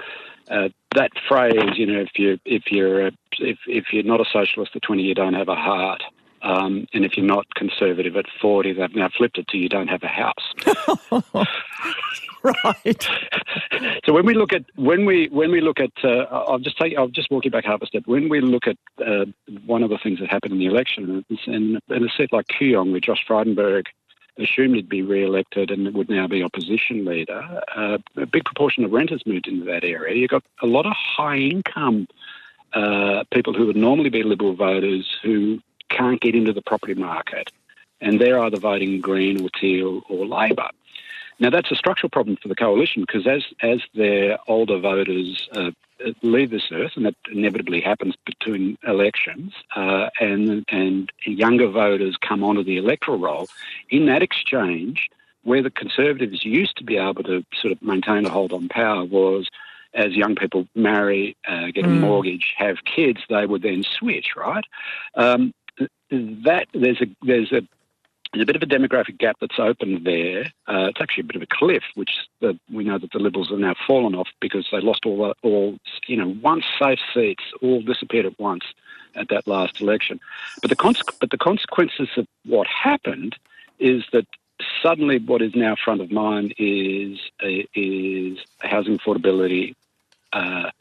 Uh, 0.49 0.69
that 0.95 1.11
phrase, 1.27 1.77
you 1.77 1.85
know, 1.85 1.99
if 1.99 2.11
you 2.17 2.39
if 2.45 2.71
you're 2.71 3.07
a, 3.07 3.11
if 3.39 3.57
if 3.67 3.85
you're 3.91 4.03
not 4.03 4.21
a 4.21 4.25
socialist 4.31 4.75
at 4.75 4.81
twenty, 4.81 5.03
you 5.03 5.13
don't 5.13 5.33
have 5.33 5.49
a 5.49 5.55
heart. 5.55 6.01
Um, 6.41 6.87
and 6.93 7.03
if 7.03 7.17
you're 7.17 7.25
not 7.25 7.53
conservative 7.55 8.15
at 8.15 8.25
40, 8.41 8.73
they've 8.73 8.95
now 8.95 9.09
flipped 9.09 9.37
it 9.37 9.47
to 9.49 9.57
you 9.57 9.69
don't 9.69 9.87
have 9.87 10.03
a 10.03 10.07
house. 10.07 11.47
right. 12.63 13.07
So 14.05 14.13
when 14.13 14.25
we 14.25 14.33
look 14.33 14.53
at 14.53 14.63
when 14.75 15.05
we 15.05 15.27
when 15.27 15.51
we 15.51 15.59
look 15.59 15.79
at 15.79 15.91
uh, 16.01 16.25
I'll 16.31 16.59
just 16.59 16.77
take 16.77 16.97
I'll 16.97 17.09
just 17.09 17.29
walk 17.29 17.43
you 17.45 17.51
back 17.51 17.65
half 17.65 17.81
a 17.81 17.85
step. 17.85 18.03
When 18.05 18.29
we 18.29 18.39
look 18.39 18.65
at 18.65 18.77
uh, 19.05 19.25
one 19.65 19.83
of 19.83 19.89
the 19.89 19.97
things 19.97 20.19
that 20.19 20.29
happened 20.29 20.53
in 20.53 20.59
the 20.59 20.65
election, 20.65 21.25
and 21.45 21.81
in 21.89 22.03
a 22.05 22.09
seat 22.15 22.31
like 22.31 22.47
Kooyong, 22.47 22.91
where 22.91 23.01
Josh 23.01 23.23
Frydenberg 23.27 23.87
assumed 24.39 24.75
he'd 24.75 24.89
be 24.89 25.01
re-elected 25.01 25.71
and 25.71 25.93
would 25.93 26.09
now 26.09 26.27
be 26.27 26.41
opposition 26.41 27.05
leader, 27.05 27.61
uh, 27.75 27.97
a 28.15 28.25
big 28.25 28.45
proportion 28.45 28.83
of 28.85 28.91
renters 28.91 29.23
moved 29.25 29.47
into 29.47 29.65
that 29.65 29.83
area. 29.83 30.15
You 30.15 30.27
got 30.27 30.43
a 30.61 30.67
lot 30.67 30.85
of 30.85 30.93
high 30.93 31.37
income 31.37 32.07
uh, 32.73 33.23
people 33.31 33.53
who 33.53 33.65
would 33.67 33.75
normally 33.75 34.09
be 34.09 34.23
Liberal 34.23 34.55
voters 34.55 35.17
who 35.21 35.59
can't 35.89 36.21
get 36.21 36.35
into 36.35 36.53
the 36.53 36.61
property 36.61 36.93
market, 36.93 37.51
and 38.01 38.19
they're 38.19 38.39
either 38.39 38.57
voting 38.57 38.99
Green 39.01 39.41
or 39.41 39.49
Teal 39.49 40.01
or 40.09 40.25
Labor. 40.25 40.69
Now 41.39 41.49
that's 41.49 41.71
a 41.71 41.75
structural 41.75 42.09
problem 42.09 42.37
for 42.41 42.47
the 42.47 42.55
coalition 42.55 43.03
because 43.05 43.27
as 43.27 43.43
as 43.61 43.81
their 43.93 44.39
older 44.47 44.79
voters 44.79 45.47
uh, 45.51 45.71
leave 46.21 46.49
this 46.49 46.71
earth, 46.71 46.93
and 46.95 47.05
that 47.05 47.15
inevitably 47.31 47.81
happens 47.81 48.15
between 48.25 48.77
elections, 48.87 49.53
uh, 49.75 50.09
and 50.19 50.65
and 50.69 51.11
younger 51.25 51.67
voters 51.67 52.17
come 52.17 52.43
onto 52.43 52.63
the 52.63 52.77
electoral 52.77 53.19
roll, 53.19 53.47
in 53.89 54.07
that 54.07 54.23
exchange, 54.23 55.09
where 55.43 55.61
the 55.61 55.69
Conservatives 55.69 56.43
used 56.43 56.75
to 56.77 56.83
be 56.83 56.97
able 56.97 57.23
to 57.23 57.45
sort 57.59 57.71
of 57.71 57.81
maintain 57.81 58.25
a 58.25 58.29
hold 58.29 58.51
on 58.51 58.67
power 58.67 59.05
was 59.05 59.47
as 59.93 60.15
young 60.15 60.35
people 60.35 60.67
marry, 60.75 61.35
uh, 61.47 61.67
get 61.67 61.85
a 61.85 61.87
mm. 61.87 61.99
mortgage, 61.99 62.53
have 62.57 62.77
kids, 62.85 63.19
they 63.29 63.45
would 63.45 63.63
then 63.63 63.83
switch, 63.83 64.35
right? 64.35 64.63
Um, 65.15 65.53
that 66.09 66.67
there's 66.73 67.01
a 67.01 67.07
there's 67.23 67.51
a 67.51 67.61
there's 68.33 68.43
a 68.43 68.45
bit 68.45 68.55
of 68.55 68.61
a 68.61 68.65
demographic 68.65 69.17
gap 69.17 69.37
that's 69.39 69.59
opened 69.59 70.05
there. 70.05 70.51
Uh, 70.67 70.87
it's 70.89 71.01
actually 71.01 71.21
a 71.21 71.25
bit 71.25 71.35
of 71.37 71.41
a 71.41 71.47
cliff, 71.47 71.83
which 71.95 72.27
the, 72.41 72.59
we 72.71 72.83
know 72.83 72.97
that 72.97 73.11
the 73.11 73.19
Liberals 73.19 73.49
have 73.49 73.59
now 73.59 73.75
fallen 73.87 74.15
off 74.15 74.27
because 74.41 74.67
they 74.71 74.81
lost 74.81 75.05
all, 75.05 75.33
all, 75.43 75.77
you 76.07 76.17
know, 76.17 76.35
once 76.41 76.65
safe 76.77 76.99
seats 77.13 77.43
all 77.61 77.81
disappeared 77.81 78.25
at 78.25 78.37
once 78.39 78.65
at 79.15 79.29
that 79.29 79.47
last 79.47 79.79
election. 79.81 80.19
But 80.61 80.69
the, 80.69 80.75
cons- 80.75 81.01
but 81.19 81.29
the 81.29 81.37
consequences 81.37 82.09
of 82.17 82.27
what 82.45 82.67
happened 82.67 83.35
is 83.79 84.03
that 84.11 84.27
suddenly 84.81 85.19
what 85.19 85.41
is 85.41 85.55
now 85.55 85.75
front 85.75 86.01
of 86.01 86.11
mind 86.11 86.53
is 86.57 87.19
is 87.39 88.39
housing 88.59 88.97
affordability, 88.97 89.75
uh, 90.33 90.71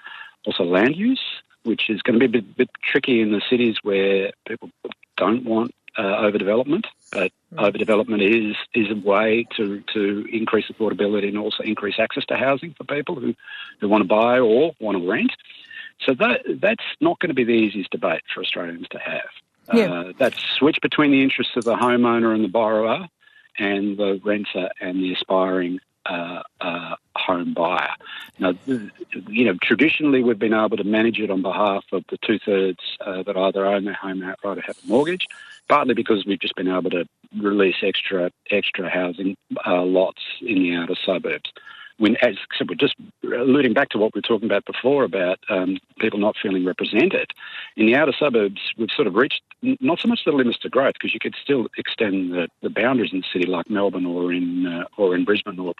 also 0.46 0.64
land 0.64 0.96
use, 0.96 1.22
which 1.62 1.90
is 1.90 2.02
going 2.02 2.18
to 2.18 2.28
be 2.28 2.38
a 2.38 2.42
bit, 2.42 2.56
bit 2.56 2.70
tricky 2.82 3.20
in 3.20 3.32
the 3.32 3.42
cities 3.48 3.76
where 3.82 4.32
people 4.46 4.70
don't 5.16 5.44
want 5.44 5.74
uh, 5.98 6.02
overdevelopment, 6.02 6.84
but 7.10 7.32
mm. 7.54 7.58
overdevelopment 7.58 8.22
is 8.22 8.56
is 8.74 8.90
a 8.90 9.00
way 9.08 9.46
to, 9.56 9.82
to 9.94 10.26
increase 10.30 10.66
affordability 10.66 11.28
and 11.28 11.38
also 11.38 11.62
increase 11.62 11.98
access 11.98 12.24
to 12.26 12.36
housing 12.36 12.74
for 12.74 12.84
people 12.84 13.14
who, 13.14 13.34
who 13.80 13.88
want 13.88 14.02
to 14.02 14.08
buy 14.08 14.38
or 14.38 14.74
want 14.80 14.98
to 14.98 15.08
rent. 15.08 15.32
So 16.04 16.14
that 16.14 16.42
that's 16.60 16.84
not 17.00 17.18
going 17.18 17.30
to 17.30 17.34
be 17.34 17.44
the 17.44 17.52
easiest 17.52 17.90
debate 17.90 18.22
for 18.34 18.42
Australians 18.42 18.86
to 18.90 18.98
have. 18.98 19.28
Yeah. 19.72 19.92
Uh, 19.92 20.12
that 20.18 20.34
switch 20.34 20.78
between 20.80 21.10
the 21.10 21.22
interests 21.22 21.56
of 21.56 21.64
the 21.64 21.74
homeowner 21.74 22.34
and 22.34 22.44
the 22.44 22.48
borrower 22.48 23.08
and 23.58 23.96
the 23.96 24.20
renter 24.22 24.70
and 24.80 25.02
the 25.02 25.14
aspiring 25.14 25.80
uh, 26.08 26.42
uh, 26.60 26.94
home 27.16 27.54
buyer. 27.54 27.90
Now, 28.38 28.54
you 28.66 29.44
know, 29.44 29.56
traditionally 29.62 30.22
we've 30.22 30.38
been 30.38 30.54
able 30.54 30.76
to 30.76 30.84
manage 30.84 31.18
it 31.18 31.30
on 31.30 31.42
behalf 31.42 31.84
of 31.92 32.04
the 32.10 32.18
two 32.18 32.38
thirds 32.38 32.80
uh, 33.00 33.22
that 33.22 33.36
either 33.36 33.66
own 33.66 33.84
their 33.84 33.94
home 33.94 34.22
outright 34.22 34.58
or 34.58 34.62
have 34.62 34.78
a 34.84 34.88
mortgage. 34.88 35.26
partly 35.68 35.94
because 35.94 36.24
we've 36.26 36.40
just 36.40 36.54
been 36.56 36.68
able 36.68 36.90
to 36.90 37.06
release 37.38 37.76
extra 37.82 38.30
extra 38.50 38.88
housing 38.88 39.36
uh, 39.66 39.82
lots 39.82 40.22
in 40.40 40.62
the 40.62 40.74
outer 40.74 40.94
suburbs 41.04 41.50
when, 41.98 42.16
as 42.22 42.36
so 42.58 42.64
we're 42.68 42.74
just 42.74 42.94
alluding 43.24 43.72
back 43.72 43.88
to 43.90 43.98
what 43.98 44.14
we 44.14 44.18
were 44.18 44.22
talking 44.22 44.46
about 44.46 44.64
before 44.64 45.04
about 45.04 45.38
um, 45.48 45.78
people 45.98 46.18
not 46.18 46.36
feeling 46.40 46.64
represented, 46.64 47.30
in 47.76 47.86
the 47.86 47.94
outer 47.94 48.12
suburbs, 48.18 48.60
we've 48.76 48.90
sort 48.94 49.06
of 49.06 49.14
reached 49.14 49.42
not 49.62 49.98
so 49.98 50.08
much 50.08 50.20
the 50.24 50.32
limits 50.32 50.58
to 50.58 50.68
growth 50.68 50.94
because 50.94 51.14
you 51.14 51.20
could 51.20 51.34
still 51.42 51.68
extend 51.78 52.32
the, 52.32 52.48
the 52.62 52.70
boundaries 52.70 53.12
in 53.12 53.20
the 53.20 53.26
city 53.32 53.46
like 53.46 53.70
Melbourne 53.70 54.06
or 54.06 54.32
in 54.32 54.66
uh, 54.66 54.84
or 54.96 55.14
in 55.14 55.24
Brisbane 55.24 55.58
or 55.58 55.74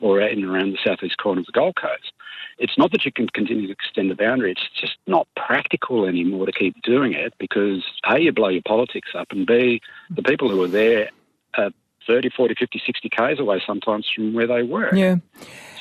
or 0.00 0.20
in 0.20 0.44
around 0.44 0.72
the 0.72 0.78
southeast 0.84 1.16
corner 1.16 1.40
of 1.40 1.46
the 1.46 1.52
Gold 1.52 1.76
Coast. 1.76 2.12
It's 2.58 2.76
not 2.76 2.92
that 2.92 3.04
you 3.04 3.12
can 3.12 3.28
continue 3.28 3.66
to 3.66 3.72
extend 3.72 4.10
the 4.10 4.14
boundary; 4.14 4.52
it's 4.52 4.68
just 4.78 4.96
not 5.06 5.26
practical 5.36 6.06
anymore 6.06 6.46
to 6.46 6.52
keep 6.52 6.80
doing 6.82 7.14
it 7.14 7.32
because 7.38 7.82
a 8.06 8.18
you 8.18 8.32
blow 8.32 8.48
your 8.48 8.62
politics 8.62 9.10
up, 9.14 9.28
and 9.30 9.46
b 9.46 9.80
the 10.10 10.22
people 10.22 10.50
who 10.50 10.62
are 10.62 10.68
there. 10.68 11.10
Uh, 11.54 11.70
30, 12.06 12.30
40, 12.30 12.54
50, 12.58 12.82
60 12.84 13.08
k's 13.08 13.38
away 13.38 13.62
sometimes 13.66 14.08
from 14.14 14.34
where 14.34 14.46
they 14.46 14.62
were. 14.62 14.94
Yeah. 14.94 15.16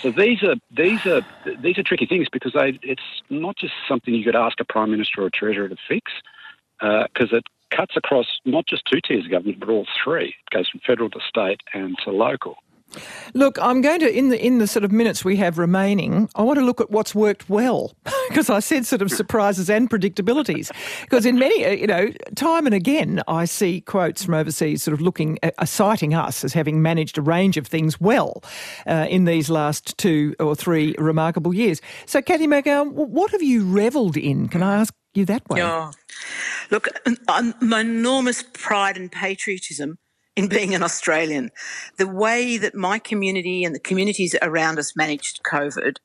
So 0.02 0.12
these 0.12 0.42
are 0.44 0.56
these 0.76 1.06
are 1.06 1.22
these 1.62 1.78
are 1.78 1.84
tricky 1.84 2.06
things 2.08 2.28
because 2.32 2.54
they, 2.54 2.80
it's 2.82 3.22
not 3.30 3.56
just 3.56 3.74
something 3.88 4.14
you 4.14 4.24
could 4.24 4.36
ask 4.36 4.60
a 4.60 4.66
prime 4.66 4.92
minister 4.92 5.22
or 5.22 5.28
a 5.28 5.32
treasurer 5.32 5.70
to 5.70 5.78
fix 5.88 6.12
because 6.80 7.32
uh, 7.34 7.38
it 7.38 7.44
cuts 7.70 7.96
across 7.96 8.26
not 8.44 8.66
just 8.66 8.84
two 8.92 9.00
tiers 9.00 9.26
of 9.26 9.32
government 9.32 9.60
but 9.60 9.70
all 9.70 9.86
three. 10.04 10.30
It 10.30 10.56
goes 10.56 10.70
from 10.70 10.82
federal 10.86 11.10
to 11.12 11.20
state 11.28 11.62
and 11.74 11.96
to 12.04 12.12
local. 12.12 12.58
Look, 13.34 13.58
I'm 13.62 13.82
going 13.82 14.00
to 14.02 14.12
in 14.12 14.30
the 14.30 14.44
in 14.44 14.58
the 14.58 14.68
sort 14.68 14.84
of 14.84 14.92
minutes 14.92 15.24
we 15.24 15.38
have 15.38 15.58
remaining. 15.58 16.30
I 16.36 16.44
want 16.44 16.60
to 16.60 16.66
look 16.66 16.82
at 16.82 16.92
what's 16.92 17.16
worked 17.16 17.50
well 17.50 17.94
because 18.30 18.50
I 18.50 18.60
said 18.60 18.86
sort 18.86 19.02
of 19.02 19.12
surprises 19.12 19.70
and 19.70 19.90
predictabilities. 19.90 20.72
Because 21.02 21.26
in 21.26 21.40
many, 21.40 21.66
uh, 21.66 21.72
you 21.72 21.88
know, 21.88 22.10
time 22.36 22.66
and 22.66 22.76
again, 22.76 23.22
I 23.28 23.46
see 23.46 23.82
quotes 23.82 24.26
from 24.26 24.34
overseas 24.34 24.84
sort 24.84 24.94
of 24.94 25.02
looking 25.02 25.40
uh, 25.44 25.66
citing 25.66 26.14
us 26.14 26.44
as 26.44 26.54
having 26.54 26.82
managed 26.82 27.18
a 27.18 27.22
range 27.22 27.58
of 27.58 27.68
things 27.68 28.00
well 28.00 28.44
uh, 28.88 29.08
in 29.10 29.26
these 29.26 29.50
last 29.50 29.98
two 29.98 30.36
or 30.40 30.56
three 30.56 30.96
remarkable 30.98 31.54
years. 31.54 31.82
So, 32.06 32.22
Cathy 32.22 32.48
McGowan, 32.48 32.92
what 32.92 33.32
have 33.32 33.42
you 33.42 33.66
revelled 33.66 34.18
in? 34.18 34.48
Can 34.48 34.64
I 34.64 34.76
ask 34.76 34.94
you 35.14 35.26
that 35.26 35.48
way? 35.50 35.60
Yeah. 35.60 35.92
Look, 36.70 36.88
my 37.62 37.82
enormous 37.82 38.44
pride 38.54 38.98
and 38.98 39.12
patriotism 39.12 39.98
in 40.42 40.48
being 40.48 40.74
an 40.74 40.84
Australian. 40.84 41.52
The 41.98 42.08
way 42.08 42.58
that 42.58 42.74
my 42.74 42.98
community 43.00 43.64
and 43.64 43.76
the 43.76 43.80
communities 43.80 44.36
around 44.42 44.80
us 44.80 44.96
managed 44.96 45.42
COVID. 45.44 45.98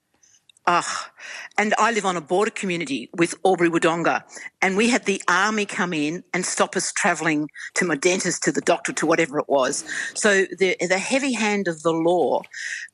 Ah, 0.69 1.13
and 1.57 1.75
I 1.79 1.93
live 1.93 2.05
on 2.05 2.17
a 2.17 2.21
border 2.21 2.51
community 2.51 3.09
with 3.17 3.37
Albury 3.47 3.71
Wodonga, 3.71 4.25
and 4.61 4.77
we 4.77 4.89
had 4.91 5.05
the 5.05 5.23
army 5.29 5.65
come 5.65 5.93
in 5.93 6.25
and 6.35 6.45
stop 6.45 6.77
us 6.77 6.93
travelling 6.93 7.49
to 7.75 7.85
my 7.85 7.95
dentist, 7.95 8.43
to 8.43 8.53
the 8.53 8.61
doctor, 8.61 8.93
to 8.95 9.07
whatever 9.07 9.39
it 9.39 9.49
was. 9.49 9.85
So 10.15 10.45
the 10.59 10.77
the 10.81 10.99
heavy 10.99 11.35
hand 11.35 11.69
of 11.69 11.83
the 11.83 11.93
law 11.93 12.43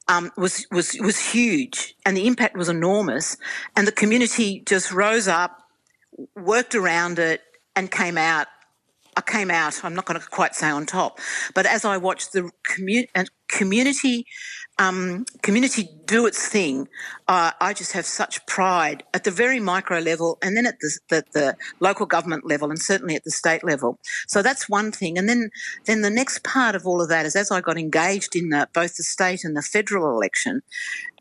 um, 0.06 0.30
was 0.36 0.66
was 0.70 0.98
was 1.00 1.18
huge, 1.18 1.94
and 2.04 2.14
the 2.14 2.26
impact 2.26 2.58
was 2.58 2.68
enormous. 2.68 3.38
And 3.74 3.86
the 3.86 3.92
community 3.92 4.62
just 4.66 4.92
rose 4.92 5.26
up, 5.26 5.62
worked 6.36 6.74
around 6.74 7.18
it, 7.18 7.40
and 7.74 7.90
came 7.90 8.18
out 8.18 8.48
I 9.16 9.20
came 9.20 9.50
out, 9.50 9.84
I'm 9.84 9.94
not 9.94 10.06
going 10.06 10.18
to 10.18 10.26
quite 10.26 10.54
say 10.54 10.70
on 10.70 10.86
top, 10.86 11.18
but 11.54 11.66
as 11.66 11.84
I 11.84 11.96
watched 11.98 12.32
the 12.32 12.50
commu- 12.64 13.08
community 13.48 14.26
um, 14.78 15.26
community 15.42 15.88
do 16.06 16.26
its 16.26 16.48
thing, 16.48 16.88
uh, 17.28 17.52
I 17.60 17.72
just 17.72 17.92
have 17.92 18.06
such 18.06 18.44
pride 18.46 19.02
at 19.14 19.24
the 19.24 19.30
very 19.30 19.60
micro 19.60 19.98
level 19.98 20.38
and 20.42 20.56
then 20.56 20.66
at 20.66 20.78
the, 20.80 20.98
the, 21.08 21.24
the, 21.32 21.56
local 21.80 22.06
government 22.06 22.46
level 22.46 22.70
and 22.70 22.78
certainly 22.80 23.14
at 23.14 23.24
the 23.24 23.30
state 23.30 23.64
level. 23.64 23.98
So 24.26 24.42
that's 24.42 24.68
one 24.68 24.92
thing. 24.92 25.18
And 25.18 25.28
then, 25.28 25.50
then 25.86 26.00
the 26.00 26.10
next 26.10 26.42
part 26.42 26.74
of 26.74 26.86
all 26.86 27.00
of 27.00 27.08
that 27.08 27.26
is 27.26 27.36
as 27.36 27.50
I 27.50 27.60
got 27.60 27.78
engaged 27.78 28.34
in 28.34 28.48
the, 28.50 28.68
both 28.72 28.96
the 28.96 29.02
state 29.02 29.44
and 29.44 29.56
the 29.56 29.62
federal 29.62 30.16
election, 30.16 30.62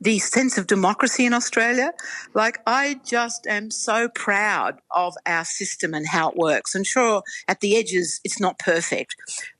the 0.01 0.19
sense 0.19 0.57
of 0.57 0.67
democracy 0.67 1.25
in 1.25 1.33
Australia, 1.33 1.93
like 2.33 2.59
I 2.65 2.99
just 3.05 3.45
am 3.47 3.69
so 3.69 4.09
proud 4.09 4.79
of 4.95 5.13
our 5.25 5.45
system 5.45 5.93
and 5.93 6.07
how 6.07 6.29
it 6.29 6.37
works. 6.37 6.73
And 6.73 6.85
sure, 6.85 7.23
at 7.47 7.59
the 7.59 7.77
edges, 7.77 8.19
it's 8.23 8.39
not 8.39 8.59
perfect, 8.59 9.15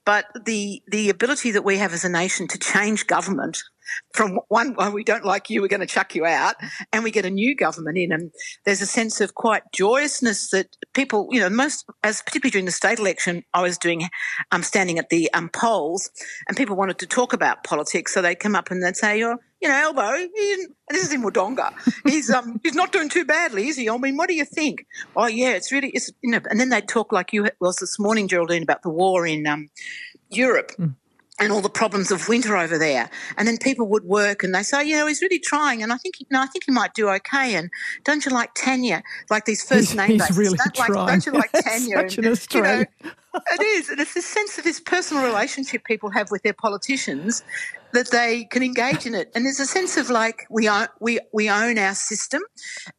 but 0.05 0.25
the 0.45 0.81
the 0.87 1.09
ability 1.09 1.51
that 1.51 1.63
we 1.63 1.77
have 1.77 1.93
as 1.93 2.03
a 2.03 2.09
nation 2.09 2.47
to 2.49 2.57
change 2.57 3.07
government 3.07 3.63
from 4.13 4.39
one, 4.47 4.75
well, 4.77 4.91
we 4.91 5.03
don't 5.03 5.25
like 5.25 5.49
you, 5.49 5.61
we're 5.61 5.67
going 5.67 5.81
to 5.81 5.85
chuck 5.85 6.15
you 6.15 6.25
out, 6.25 6.55
and 6.91 7.03
we 7.03 7.11
get 7.11 7.25
a 7.25 7.29
new 7.29 7.55
government 7.55 7.97
in. 7.97 8.11
And 8.11 8.31
there's 8.65 8.81
a 8.81 8.85
sense 8.85 9.21
of 9.21 9.35
quite 9.35 9.63
joyousness 9.73 10.49
that 10.51 10.75
people, 10.93 11.27
you 11.31 11.39
know, 11.39 11.49
most, 11.49 11.85
as 12.03 12.21
particularly 12.21 12.51
during 12.51 12.65
the 12.65 12.71
state 12.71 12.99
election, 12.99 13.43
I 13.53 13.61
was 13.61 13.77
doing, 13.77 14.03
I'm 14.51 14.59
um, 14.59 14.63
standing 14.63 14.97
at 14.99 15.09
the 15.09 15.31
um, 15.33 15.49
polls, 15.49 16.09
and 16.47 16.57
people 16.57 16.75
wanted 16.75 16.99
to 16.99 17.07
talk 17.07 17.33
about 17.33 17.63
politics, 17.63 18.13
so 18.13 18.21
they'd 18.21 18.35
come 18.35 18.55
up 18.55 18.71
and 18.71 18.83
they'd 18.83 18.95
say, 18.95 19.19
"You're, 19.19 19.39
you 19.61 19.67
know, 19.67 19.75
Albo, 19.75 20.15
he, 20.15 20.65
this 20.89 21.03
is 21.03 21.13
in 21.13 21.23
Wodonga. 21.23 21.73
He's 22.05 22.29
um, 22.29 22.59
he's 22.63 22.75
not 22.75 22.91
doing 22.91 23.09
too 23.09 23.25
badly, 23.25 23.67
is 23.67 23.77
he? 23.77 23.89
I 23.89 23.97
mean, 23.97 24.17
what 24.17 24.27
do 24.27 24.35
you 24.35 24.45
think? 24.45 24.85
Oh, 25.15 25.27
yeah, 25.27 25.51
it's 25.51 25.71
really, 25.71 25.89
it's 25.89 26.11
you 26.21 26.31
know, 26.31 26.39
and 26.49 26.59
then 26.59 26.69
they'd 26.69 26.87
talk 26.87 27.11
like 27.11 27.33
you 27.33 27.49
was 27.59 27.77
this 27.77 27.99
morning, 27.99 28.27
Geraldine, 28.27 28.63
about 28.63 28.81
the 28.81 28.89
war 28.89 29.25
in 29.25 29.45
um, 29.47 29.69
Europe. 30.29 30.71
Mm 30.79 30.95
and 31.41 31.51
all 31.51 31.59
the 31.59 31.69
problems 31.69 32.11
of 32.11 32.29
winter 32.29 32.55
over 32.55 32.77
there. 32.77 33.09
And 33.35 33.47
then 33.47 33.57
people 33.57 33.87
would 33.87 34.03
work 34.03 34.43
and 34.43 34.53
they 34.53 34.61
say, 34.61 34.85
you 34.85 34.95
know, 34.95 35.07
he's 35.07 35.23
really 35.23 35.39
trying. 35.39 35.81
And 35.81 35.91
I 35.91 35.97
think, 35.97 36.19
you 36.19 36.27
know, 36.29 36.39
I 36.39 36.45
think 36.45 36.65
he 36.67 36.71
might 36.71 36.93
do 36.93 37.09
okay. 37.09 37.55
And 37.55 37.71
don't 38.03 38.23
you 38.23 38.31
like 38.31 38.53
Tanya? 38.53 39.01
Like 39.29 39.45
these 39.45 39.63
first 39.67 39.89
he's, 39.89 39.95
name 39.95 40.11
he's 40.11 40.37
really 40.37 40.55
don't, 40.55 40.75
trying. 40.75 40.93
Like, 40.93 41.07
don't 41.07 41.25
you 41.25 41.31
like 41.31 41.51
Tanya? 41.65 41.95
Such 41.95 42.19
an 42.19 42.27
Australian. 42.27 42.87
You 43.01 43.07
know, 43.07 43.11
it 43.51 43.61
is. 43.61 43.89
And 43.89 43.99
it's 43.99 44.13
this 44.13 44.25
sense 44.25 44.57
of 44.57 44.63
this 44.63 44.79
personal 44.79 45.23
relationship 45.23 45.83
people 45.85 46.09
have 46.11 46.31
with 46.31 46.43
their 46.43 46.53
politicians 46.53 47.43
that 47.93 48.09
they 48.11 48.45
can 48.45 48.63
engage 48.63 49.05
in 49.05 49.13
it. 49.13 49.31
And 49.35 49.45
there's 49.45 49.59
a 49.59 49.65
sense 49.65 49.97
of 49.97 50.09
like 50.09 50.45
we 50.49 50.69
own, 50.69 50.87
we, 50.99 51.19
we 51.33 51.49
own 51.49 51.77
our 51.77 51.93
system. 51.93 52.41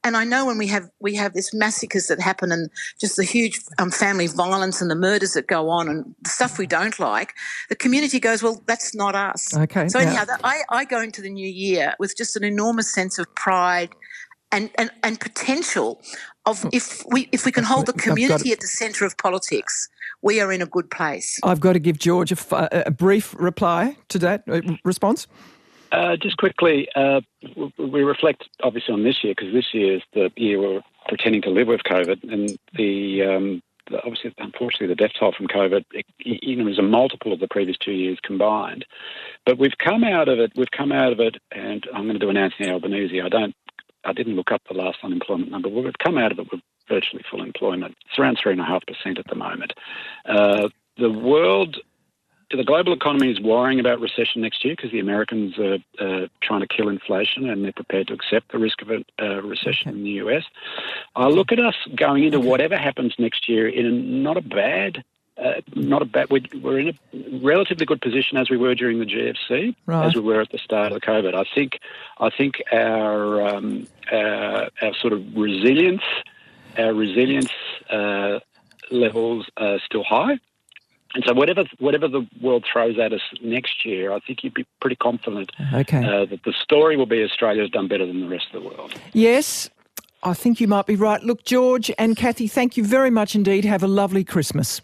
And 0.05 0.17
I 0.17 0.25
know 0.25 0.47
when 0.47 0.59
we 0.59 0.67
have, 0.69 0.91
we 1.01 1.15
have 1.17 1.33
this 1.33 1.55
massacres 1.55 2.09
that 2.09 2.21
happen 2.21 2.53
and 2.53 2.71
just 3.01 3.17
the 3.17 3.25
huge 3.25 3.61
um, 3.79 3.91
family 3.91 4.27
violence 4.27 4.81
and 4.81 4.91
the 4.91 4.95
murders 4.95 5.33
that 5.33 5.47
go 5.47 5.71
on 5.71 5.89
and 5.89 6.15
the 6.23 6.31
stuff 6.31 6.59
we 6.59 6.67
don't 6.67 6.99
like, 6.99 7.35
the 7.69 7.77
community 7.77 8.21
goes, 8.21 8.43
well, 8.43 8.63
that's 8.67 8.95
not 8.95 9.15
us. 9.15 9.57
Okay. 9.57 9.89
So 9.89 9.99
anyhow, 9.99 10.25
yeah. 10.29 10.37
I, 10.45 10.63
I 10.71 10.85
go 10.85 11.01
into 11.01 11.23
the 11.23 11.31
new 11.31 11.49
year 11.49 11.95
with 11.99 12.17
just 12.17 12.37
an 12.37 12.45
enormous 12.45 12.93
sense 12.93 13.19
of 13.19 13.35
pride 13.35 13.95
and, 14.53 14.71
and, 14.77 14.91
and 15.03 15.19
potential 15.19 16.01
of 16.47 16.67
if 16.73 17.03
we 17.09 17.29
if 17.33 17.45
we 17.45 17.53
can 17.53 17.65
hold 17.65 17.87
the 17.87 17.93
community 17.93 18.53
at 18.53 18.61
the 18.61 18.67
centre 18.67 19.05
of 19.05 19.17
politics, 19.17 19.89
we 20.23 20.41
are 20.41 20.53
in 20.53 20.61
a 20.61 20.67
good 20.67 20.91
place. 20.91 21.39
I've 21.43 21.61
got 21.61 21.75
to 21.75 21.79
give 21.79 21.99
George 21.99 22.33
a, 22.33 22.87
a 22.87 22.91
brief 22.91 23.35
reply 23.39 23.97
to 24.09 24.19
that 24.19 24.45
uh, 24.49 24.61
response. 24.85 25.27
Uh, 25.93 26.17
just 26.17 26.39
quickly, 26.39 26.89
uh, 26.97 27.21
we 27.77 28.03
reflect 28.03 28.49
obviously 28.63 28.95
on 28.95 29.03
this 29.03 29.23
year 29.23 29.35
because 29.37 29.53
this 29.53 29.75
year 29.75 29.97
is 29.97 30.03
the 30.15 30.31
year 30.37 30.59
we're 30.59 30.81
pretending 31.07 31.43
to 31.43 31.51
live 31.51 31.69
with 31.69 31.83
COVID, 31.83 32.33
and 32.33 32.57
the, 32.75 33.23
um, 33.23 33.63
the 33.91 33.99
obviously, 33.99 34.33
unfortunately, 34.39 34.87
the 34.87 34.95
death 34.95 35.11
toll 35.19 35.33
from 35.33 35.49
COVID, 35.49 35.85
it, 35.93 36.07
you 36.19 36.57
know, 36.57 36.67
is 36.67 36.79
a 36.79 36.83
multiple 36.83 37.33
of 37.33 37.41
the 37.41 37.49
previous 37.49 37.77
two 37.77 37.93
years 37.93 38.19
combined. 38.23 38.87
But 39.45 39.59
we've 39.59 39.77
come 39.77 40.03
out 40.03 40.29
of 40.29 40.39
it. 40.39 40.53
We've 40.57 40.71
come 40.71 40.93
out 40.93 41.13
of 41.13 41.21
it, 41.21 41.37
and 41.51 41.87
I'm 41.93 42.05
going 42.05 42.15
to 42.15 42.19
do 42.19 42.31
an 42.31 42.39
Anthony 42.39 42.71
Albanese. 42.71 43.21
I 43.21 43.29
don't 43.29 43.55
I 44.05 44.13
didn't 44.13 44.37
look 44.37 44.53
up 44.53 44.63
the 44.69 44.75
last 44.75 44.99
unemployment 45.03 45.51
number. 45.51 45.69
We've 45.69 45.93
come 45.99 46.19
out 46.19 46.33
of 46.33 46.39
it 46.39 46.51
with 46.51 46.61
virtually 46.89 47.25
full 47.31 47.43
employment. 47.43 47.97
It's 48.07 48.19
around 48.19 48.39
3.5% 48.39 49.19
at 49.19 49.27
the 49.27 49.35
moment. 49.35 49.73
Uh, 50.27 50.69
the 50.99 51.11
world, 51.11 51.79
the 52.51 52.65
global 52.65 52.93
economy 52.93 53.31
is 53.31 53.41
worrying 53.41 53.81
about 53.81 54.01
recession 54.01 54.43
next 54.43 54.65
year 54.65 54.75
because 54.77 54.91
the 54.91 55.01
Americans 55.01 55.59
are 55.59 55.79
uh, 55.99 56.27
trying 56.43 56.61
to 56.61 56.67
kill 56.67 56.89
inflation 56.89 57.49
and 57.49 57.65
they're 57.65 57.73
prepared 57.73 58.09
to 58.09 58.15
accept 58.15 58.53
the 58.53 58.59
risk 58.59 58.83
of 58.83 58.91
a 58.91 59.05
uh, 59.21 59.41
recession 59.41 59.89
okay. 59.89 59.99
in 59.99 60.05
the 60.05 60.11
US. 60.11 60.45
I 61.17 61.29
look 61.29 61.53
at 61.53 61.59
us 61.59 61.77
going 61.95 62.25
into 62.25 62.41
whatever 62.41 62.77
happens 62.77 63.15
next 63.19 63.49
year 63.49 63.69
in 63.69 64.23
not 64.23 64.37
a 64.37 64.43
bad 64.43 65.05
uh, 65.39 65.61
not 65.75 66.03
a 66.03 66.05
bad. 66.05 66.31
We're, 66.31 66.43
we're, 66.61 66.79
in 66.79 66.89
a 66.89 67.39
relatively 67.43 67.87
good 67.87 68.01
position 68.01 68.37
as 68.37 68.51
we 68.51 68.57
were 68.57 68.75
during 68.75 68.99
the 68.99 69.07
GFC, 69.07 69.75
right. 69.87 70.07
as 70.07 70.15
we 70.15 70.21
were 70.21 70.41
at 70.41 70.51
the 70.51 70.59
start 70.59 70.93
of 70.93 71.01
the 71.01 71.07
COVID. 71.07 71.35
I 71.35 71.45
think, 71.55 71.79
I 72.19 72.31
think 72.31 72.63
our 72.71 73.47
um, 73.47 73.87
our, 74.11 74.69
our, 74.83 74.95
sort 74.95 75.13
of 75.13 75.25
resilience, 75.35 76.03
our 76.77 76.93
resilience 76.93 77.51
uh, 77.91 78.41
levels 78.91 79.47
are 79.57 79.79
still 79.85 80.05
high. 80.05 80.39
And 81.15 81.25
so, 81.27 81.35
whatever 81.35 81.65
whatever 81.79 82.09
the 82.09 82.27
world 82.41 82.65
throws 82.71 82.99
at 82.99 83.13
us 83.13 83.23
next 83.43 83.85
year, 83.85 84.13
I 84.13 84.21
think 84.21 84.45
you'd 84.45 84.55
be 84.55 84.67
pretty 84.81 84.97
confident 84.97 85.51
okay. 85.73 85.99
uh, 85.99 86.27
that 86.27 86.41
the 86.45 86.53
story 86.53 86.97
will 86.97 87.07
be 87.07 87.23
Australia's 87.23 87.71
done 87.71 87.89
better 87.89 88.07
than 88.07 88.21
the 88.21 88.29
rest 88.29 88.47
of 88.53 88.63
the 88.63 88.69
world. 88.69 88.95
Yes, 89.13 89.71
I 90.23 90.35
think 90.35 90.61
you 90.61 90.69
might 90.69 90.87
be 90.87 90.97
right. 90.97 91.23
Look, 91.23 91.45
George 91.45 91.91
and 91.99 92.17
Cathy, 92.17 92.49
thank 92.49 92.77
you 92.77 92.85
very 92.85 93.11
much 93.11 93.35
indeed. 93.35 93.65
Have 93.65 93.83
a 93.83 93.89
lovely 93.89 94.25
Christmas. 94.25 94.81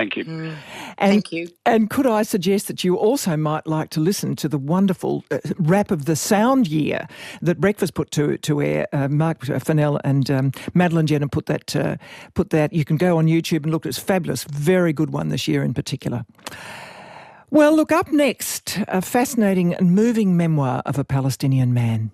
Thank 0.00 0.16
you. 0.16 0.24
Mm. 0.24 0.56
And, 0.96 1.12
Thank 1.12 1.30
you. 1.30 1.48
And 1.66 1.90
could 1.90 2.06
I 2.06 2.22
suggest 2.22 2.68
that 2.68 2.82
you 2.82 2.96
also 2.96 3.36
might 3.36 3.66
like 3.66 3.90
to 3.90 4.00
listen 4.00 4.34
to 4.36 4.48
the 4.48 4.56
wonderful 4.56 5.24
uh, 5.30 5.40
wrap 5.58 5.90
of 5.90 6.06
the 6.06 6.16
sound 6.16 6.68
year 6.68 7.06
that 7.42 7.60
Breakfast 7.60 7.92
put 7.92 8.10
to 8.12 8.38
to 8.38 8.62
air? 8.62 8.86
Uh, 8.94 9.08
Mark 9.08 9.44
Fennell 9.44 10.00
and 10.02 10.30
um, 10.30 10.52
Madeline 10.72 11.06
Jenner 11.06 11.28
put 11.28 11.44
that 11.46 11.76
uh, 11.76 11.98
put 12.32 12.48
that. 12.48 12.72
You 12.72 12.82
can 12.82 12.96
go 12.96 13.18
on 13.18 13.26
YouTube 13.26 13.64
and 13.64 13.72
look. 13.72 13.84
It's 13.84 13.98
fabulous, 13.98 14.44
very 14.44 14.94
good 14.94 15.10
one 15.10 15.28
this 15.28 15.46
year 15.46 15.62
in 15.62 15.74
particular. 15.74 16.24
Well, 17.50 17.76
look 17.76 17.92
up 17.92 18.10
next 18.10 18.78
a 18.88 19.02
fascinating 19.02 19.74
and 19.74 19.94
moving 19.94 20.34
memoir 20.34 20.80
of 20.86 20.98
a 20.98 21.04
Palestinian 21.04 21.74
man. 21.74 22.10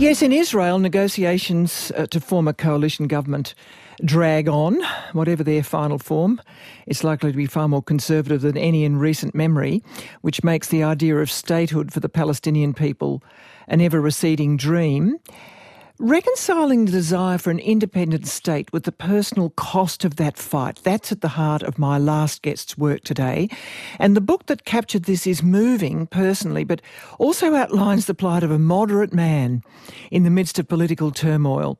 Yes, 0.00 0.22
in 0.22 0.32
Israel, 0.32 0.78
negotiations 0.78 1.92
uh, 1.94 2.06
to 2.06 2.20
form 2.20 2.48
a 2.48 2.54
coalition 2.54 3.06
government 3.06 3.54
drag 4.04 4.48
on, 4.48 4.80
whatever 5.12 5.42
their 5.44 5.62
final 5.62 5.98
form. 5.98 6.40
It's 6.86 7.04
likely 7.04 7.32
to 7.32 7.36
be 7.36 7.46
far 7.46 7.68
more 7.68 7.82
conservative 7.82 8.40
than 8.40 8.56
any 8.56 8.84
in 8.84 8.98
recent 8.98 9.34
memory, 9.34 9.82
which 10.20 10.44
makes 10.44 10.68
the 10.68 10.82
idea 10.82 11.16
of 11.18 11.30
statehood 11.30 11.92
for 11.92 12.00
the 12.00 12.08
Palestinian 12.08 12.74
people 12.74 13.22
an 13.68 13.80
ever 13.80 14.00
receding 14.00 14.56
dream. 14.56 15.18
Reconciling 16.02 16.86
the 16.86 16.92
desire 16.92 17.36
for 17.36 17.50
an 17.50 17.58
independent 17.58 18.26
state 18.26 18.72
with 18.72 18.84
the 18.84 18.90
personal 18.90 19.50
cost 19.50 20.02
of 20.02 20.16
that 20.16 20.38
fight, 20.38 20.80
that's 20.82 21.12
at 21.12 21.20
the 21.20 21.28
heart 21.28 21.62
of 21.62 21.78
my 21.78 21.98
last 21.98 22.40
guest's 22.40 22.78
work 22.78 23.04
today. 23.04 23.50
And 23.98 24.16
the 24.16 24.22
book 24.22 24.46
that 24.46 24.64
captured 24.64 25.04
this 25.04 25.26
is 25.26 25.42
moving 25.42 26.06
personally, 26.06 26.64
but 26.64 26.80
also 27.18 27.54
outlines 27.54 28.06
the 28.06 28.14
plight 28.14 28.42
of 28.42 28.50
a 28.50 28.58
moderate 28.58 29.12
man 29.12 29.62
in 30.10 30.22
the 30.22 30.30
midst 30.30 30.58
of 30.58 30.68
political 30.68 31.10
turmoil. 31.10 31.78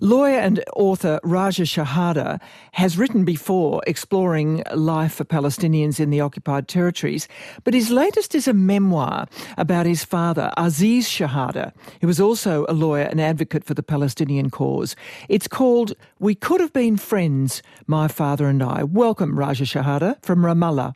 Lawyer 0.00 0.38
and 0.38 0.64
author 0.74 1.20
Raja 1.22 1.64
Shehadeh 1.64 2.40
has 2.72 2.96
written 2.96 3.26
before 3.26 3.82
exploring 3.86 4.62
life 4.72 5.14
for 5.14 5.24
Palestinians 5.24 6.00
in 6.00 6.08
the 6.08 6.20
occupied 6.20 6.68
territories, 6.68 7.28
but 7.64 7.74
his 7.74 7.90
latest 7.90 8.34
is 8.34 8.48
a 8.48 8.54
memoir 8.54 9.26
about 9.58 9.84
his 9.84 10.04
father, 10.04 10.52
Aziz 10.56 11.06
Shehadeh, 11.06 11.72
who 12.00 12.06
was 12.06 12.20
also 12.20 12.64
a 12.68 12.72
lawyer 12.72 13.02
and 13.02 13.20
advocate 13.20 13.57
for 13.64 13.74
the 13.74 13.82
Palestinian 13.82 14.50
cause. 14.50 14.96
It's 15.28 15.48
called 15.48 15.92
We 16.18 16.34
Could 16.34 16.60
Have 16.60 16.72
Been 16.72 16.96
Friends, 16.96 17.62
My 17.86 18.08
Father 18.08 18.46
and 18.46 18.62
I. 18.62 18.84
Welcome, 18.84 19.38
Raja 19.38 19.64
Shehadeh 19.64 20.22
from 20.22 20.40
Ramallah. 20.40 20.94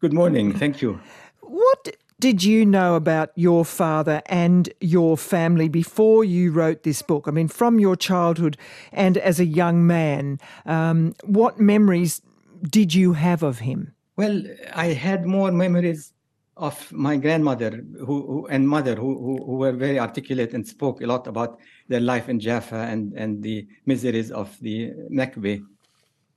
Good 0.00 0.12
morning. 0.12 0.52
Thank 0.52 0.80
you. 0.80 1.00
What 1.40 1.96
did 2.20 2.42
you 2.42 2.66
know 2.66 2.96
about 2.96 3.30
your 3.36 3.64
father 3.64 4.22
and 4.26 4.68
your 4.80 5.16
family 5.16 5.68
before 5.68 6.24
you 6.24 6.50
wrote 6.50 6.82
this 6.82 7.00
book? 7.00 7.28
I 7.28 7.30
mean, 7.30 7.48
from 7.48 7.78
your 7.78 7.96
childhood 7.96 8.56
and 8.92 9.16
as 9.18 9.38
a 9.38 9.44
young 9.44 9.86
man, 9.86 10.40
um, 10.66 11.14
what 11.24 11.60
memories 11.60 12.20
did 12.62 12.94
you 12.94 13.12
have 13.12 13.42
of 13.42 13.60
him? 13.60 13.94
Well, 14.16 14.42
I 14.74 14.86
had 14.86 15.26
more 15.26 15.52
memories 15.52 16.12
of 16.58 16.92
my 16.92 17.16
grandmother 17.16 17.84
who, 17.98 18.16
who 18.26 18.46
and 18.48 18.68
mother 18.68 18.94
who, 18.94 19.16
who, 19.24 19.44
who, 19.46 19.54
were 19.56 19.72
very 19.72 19.98
articulate 19.98 20.54
and 20.54 20.66
spoke 20.66 21.00
a 21.00 21.06
lot 21.06 21.26
about 21.26 21.60
their 21.88 22.00
life 22.00 22.28
in 22.28 22.40
Jaffa 22.40 22.82
and, 22.92 23.12
and 23.14 23.42
the 23.42 23.66
miseries 23.86 24.30
of 24.30 24.54
the 24.60 24.90
Nakba. 25.10 25.64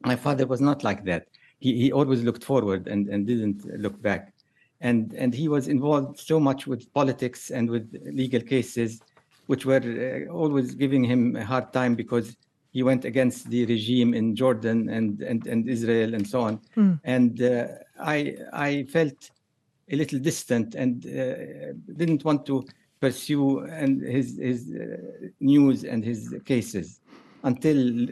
My 0.01 0.15
father 0.15 0.45
was 0.45 0.61
not 0.61 0.83
like 0.83 1.03
that. 1.05 1.27
He, 1.59 1.75
he 1.81 1.91
always 1.91 2.23
looked 2.23 2.43
forward 2.43 2.87
and, 2.87 3.07
and 3.09 3.25
didn't 3.25 3.65
look 3.79 4.01
back 4.01 4.33
and 4.81 5.13
and 5.13 5.33
he 5.33 5.47
was 5.47 5.67
involved 5.67 6.19
so 6.19 6.39
much 6.39 6.67
with 6.67 6.91
politics 6.93 7.51
and 7.51 7.69
with 7.69 7.85
legal 8.11 8.41
cases, 8.41 9.01
which 9.45 9.65
were 9.65 10.27
uh, 10.27 10.31
always 10.33 10.75
giving 10.75 11.03
him 11.03 11.35
a 11.35 11.45
hard 11.45 11.71
time 11.71 11.95
because 11.95 12.35
he 12.71 12.83
went 12.83 13.05
against 13.05 13.49
the 13.49 13.65
regime 13.65 14.13
in 14.13 14.35
Jordan 14.35 14.89
and 14.89 15.21
and, 15.21 15.45
and 15.47 15.69
Israel 15.69 16.15
and 16.15 16.27
so 16.27 16.41
on. 16.41 16.59
Mm. 16.75 16.99
And 17.03 17.41
uh, 17.41 17.67
I 17.99 18.35
I 18.53 18.83
felt 18.89 19.29
a 19.91 19.95
little 19.95 20.19
distant 20.19 20.75
and 20.75 21.05
uh, 21.05 21.73
didn't 21.97 22.23
want 22.23 22.45
to 22.45 22.65
pursue 22.99 23.59
and 23.59 24.01
his 24.01 24.37
his 24.37 24.71
uh, 24.73 24.97
news 25.39 25.83
and 25.83 26.05
his 26.05 26.35
cases 26.45 27.01
until 27.43 28.03
uh, 28.03 28.07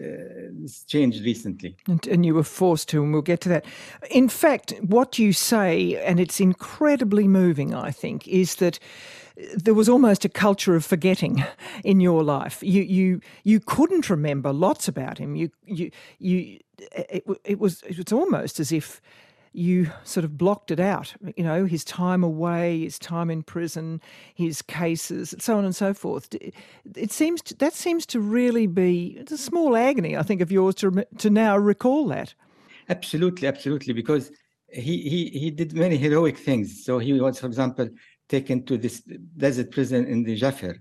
this 0.52 0.84
changed 0.86 1.24
recently. 1.24 1.76
And, 1.88 2.08
and, 2.08 2.26
you 2.26 2.34
were 2.34 2.44
forced 2.44 2.90
to, 2.90 3.04
and 3.04 3.14
we'll 3.14 3.22
get 3.22 3.42
to 3.42 3.50
that. 3.50 3.66
In 4.10 4.28
fact, 4.28 4.74
what 4.82 5.20
you 5.20 5.34
say, 5.34 5.96
and 6.04 6.20
it's 6.20 6.40
incredibly 6.40 7.28
moving, 7.28 7.76
I 7.76 7.92
think, 7.92 8.28
is 8.28 8.56
that 8.56 8.80
there 9.56 9.74
was 9.74 9.88
almost 9.88 10.26
a 10.26 10.30
culture 10.30 10.76
of 10.76 10.86
forgetting 10.86 11.44
in 11.84 12.00
your 12.00 12.24
life. 12.24 12.62
You 12.64 12.82
you 12.82 13.22
you 13.44 13.60
couldn't 13.60 14.10
remember 14.10 14.52
lots 14.52 14.88
about 14.88 15.18
him. 15.18 15.36
You 15.36 15.52
you 15.66 15.92
you. 16.18 16.60
It, 16.96 17.24
it 17.44 17.60
was 17.60 17.84
it 17.84 17.98
was 17.98 18.12
almost 18.12 18.60
as 18.60 18.72
if 18.72 19.02
you 19.52 19.92
sort 20.04 20.24
of 20.24 20.38
blocked 20.38 20.72
it 20.72 20.80
out. 20.80 21.14
You 21.36 21.44
know, 21.44 21.66
his 21.66 21.84
time 21.84 22.24
away, 22.24 22.82
his 22.82 23.00
time 23.00 23.30
in 23.30 23.44
prison, 23.44 24.02
his 24.34 24.62
cases, 24.62 25.34
so 25.40 25.58
on 25.58 25.66
and 25.66 25.76
so 25.76 25.94
forth. 25.94 26.30
It 26.96 27.12
seems 27.12 27.42
to, 27.44 27.56
that 27.56 27.74
seems 27.74 28.06
to 28.08 28.20
really 28.20 28.68
be 28.68 29.18
it's 29.20 29.32
a 29.32 29.38
small 29.38 29.76
agony, 29.76 30.16
I 30.16 30.24
think, 30.24 30.42
of 30.42 30.52
yours 30.52 30.76
to 30.76 31.06
to 31.18 31.30
now 31.30 31.58
recall 31.58 32.08
that. 32.08 32.34
Absolutely, 32.90 33.48
absolutely, 33.48 33.94
because 33.94 34.32
he 34.72 35.02
he 35.10 35.30
he 35.40 35.52
did 35.52 35.74
many 35.74 35.98
heroic 35.98 36.38
things. 36.38 36.84
So 36.86 37.00
he 37.00 37.14
was, 37.14 37.40
for 37.40 37.48
example, 37.48 37.90
taken 38.28 38.64
to 38.66 38.78
this 38.78 39.02
desert 39.38 39.72
prison 39.72 40.06
in 40.06 40.24
the 40.24 40.40
Jafr, 40.40 40.76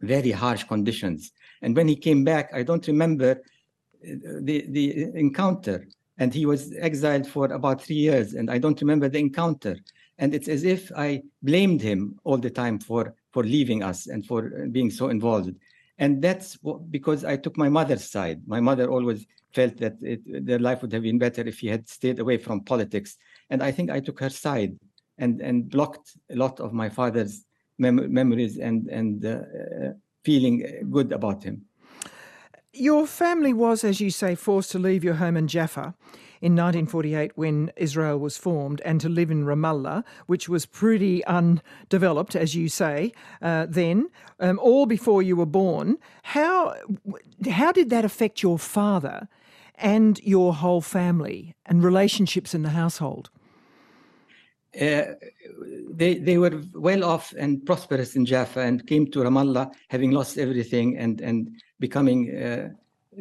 very 0.00 0.30
harsh 0.30 0.64
conditions. 0.64 1.32
And 1.62 1.76
when 1.76 1.88
he 1.88 1.96
came 1.96 2.24
back, 2.24 2.50
I 2.54 2.62
don't 2.62 2.86
remember 2.86 3.30
uh, 3.32 4.40
the 4.42 4.66
the 4.70 5.10
encounter 5.14 5.86
and 6.22 6.32
he 6.32 6.46
was 6.46 6.72
exiled 6.78 7.26
for 7.26 7.46
about 7.52 7.82
three 7.82 8.02
years 8.08 8.34
and 8.34 8.46
i 8.48 8.56
don't 8.56 8.80
remember 8.80 9.08
the 9.08 9.18
encounter. 9.18 9.76
And 10.20 10.28
it's 10.36 10.50
as 10.56 10.62
if 10.76 10.80
i 11.06 11.08
blamed 11.50 11.80
him 11.90 12.00
all 12.28 12.40
the 12.46 12.54
time 12.62 12.78
for 12.88 13.02
for 13.34 13.42
leaving 13.56 13.80
us 13.90 13.98
and 14.12 14.20
for 14.30 14.40
being 14.76 14.90
so 14.98 15.08
involved. 15.16 15.54
And 16.02 16.12
that's 16.26 16.48
because 16.96 17.20
i 17.32 17.36
took 17.44 17.56
my 17.64 17.70
mother's 17.78 18.06
side. 18.16 18.38
My 18.46 18.60
mother 18.68 18.86
always 18.96 19.20
felt 19.56 19.74
that 19.82 19.94
it, 20.12 20.20
their 20.48 20.62
life 20.68 20.78
would 20.82 20.92
have 20.92 21.06
been 21.08 21.18
better 21.26 21.42
if 21.52 21.58
he 21.62 21.68
had 21.74 21.88
stayed 21.98 22.18
away 22.20 22.36
from 22.46 22.68
politics. 22.72 23.10
And 23.50 23.58
i 23.68 23.70
think 23.76 23.86
i 23.90 24.00
took 24.06 24.18
her 24.24 24.34
side 24.46 24.72
and 25.22 25.32
and 25.48 25.56
blocked 25.76 26.08
a 26.34 26.36
lot 26.44 26.56
of 26.64 26.70
my 26.82 26.88
father's 26.98 27.34
mem- 27.84 28.12
memories 28.20 28.54
and 28.68 28.78
and 28.98 29.16
uh, 29.24 29.40
feeling 30.28 30.54
good 30.96 31.10
about 31.18 31.42
him 31.48 31.56
your 32.72 33.06
family 33.06 33.52
was, 33.52 33.84
as 33.84 34.00
you 34.00 34.10
say, 34.10 34.34
forced 34.34 34.70
to 34.72 34.78
leave 34.78 35.04
your 35.04 35.14
home 35.14 35.36
in 35.36 35.48
Jaffa 35.48 35.94
in 36.40 36.56
1948 36.56 37.32
when 37.36 37.70
Israel 37.76 38.18
was 38.18 38.36
formed 38.36 38.80
and 38.84 39.00
to 39.00 39.08
live 39.08 39.30
in 39.30 39.44
Ramallah, 39.44 40.02
which 40.26 40.48
was 40.48 40.66
pretty 40.66 41.24
undeveloped, 41.26 42.34
as 42.34 42.54
you 42.54 42.68
say, 42.68 43.12
uh, 43.40 43.66
then, 43.68 44.10
um, 44.40 44.58
all 44.58 44.86
before 44.86 45.22
you 45.22 45.36
were 45.36 45.46
born. 45.46 45.98
How, 46.22 46.74
how 47.48 47.70
did 47.70 47.90
that 47.90 48.04
affect 48.04 48.42
your 48.42 48.58
father 48.58 49.28
and 49.76 50.18
your 50.24 50.54
whole 50.54 50.80
family 50.80 51.54
and 51.66 51.84
relationships 51.84 52.54
in 52.54 52.62
the 52.62 52.70
household? 52.70 53.30
Uh, 54.80 55.02
they 55.90 56.14
they 56.14 56.38
were 56.38 56.62
well 56.72 57.04
off 57.04 57.34
and 57.36 57.64
prosperous 57.66 58.16
in 58.16 58.24
Jaffa 58.24 58.60
and 58.60 58.86
came 58.86 59.06
to 59.10 59.18
Ramallah 59.18 59.70
having 59.90 60.12
lost 60.12 60.38
everything 60.38 60.96
and 60.96 61.20
and 61.20 61.50
becoming 61.86 62.18
uh, 62.46 62.68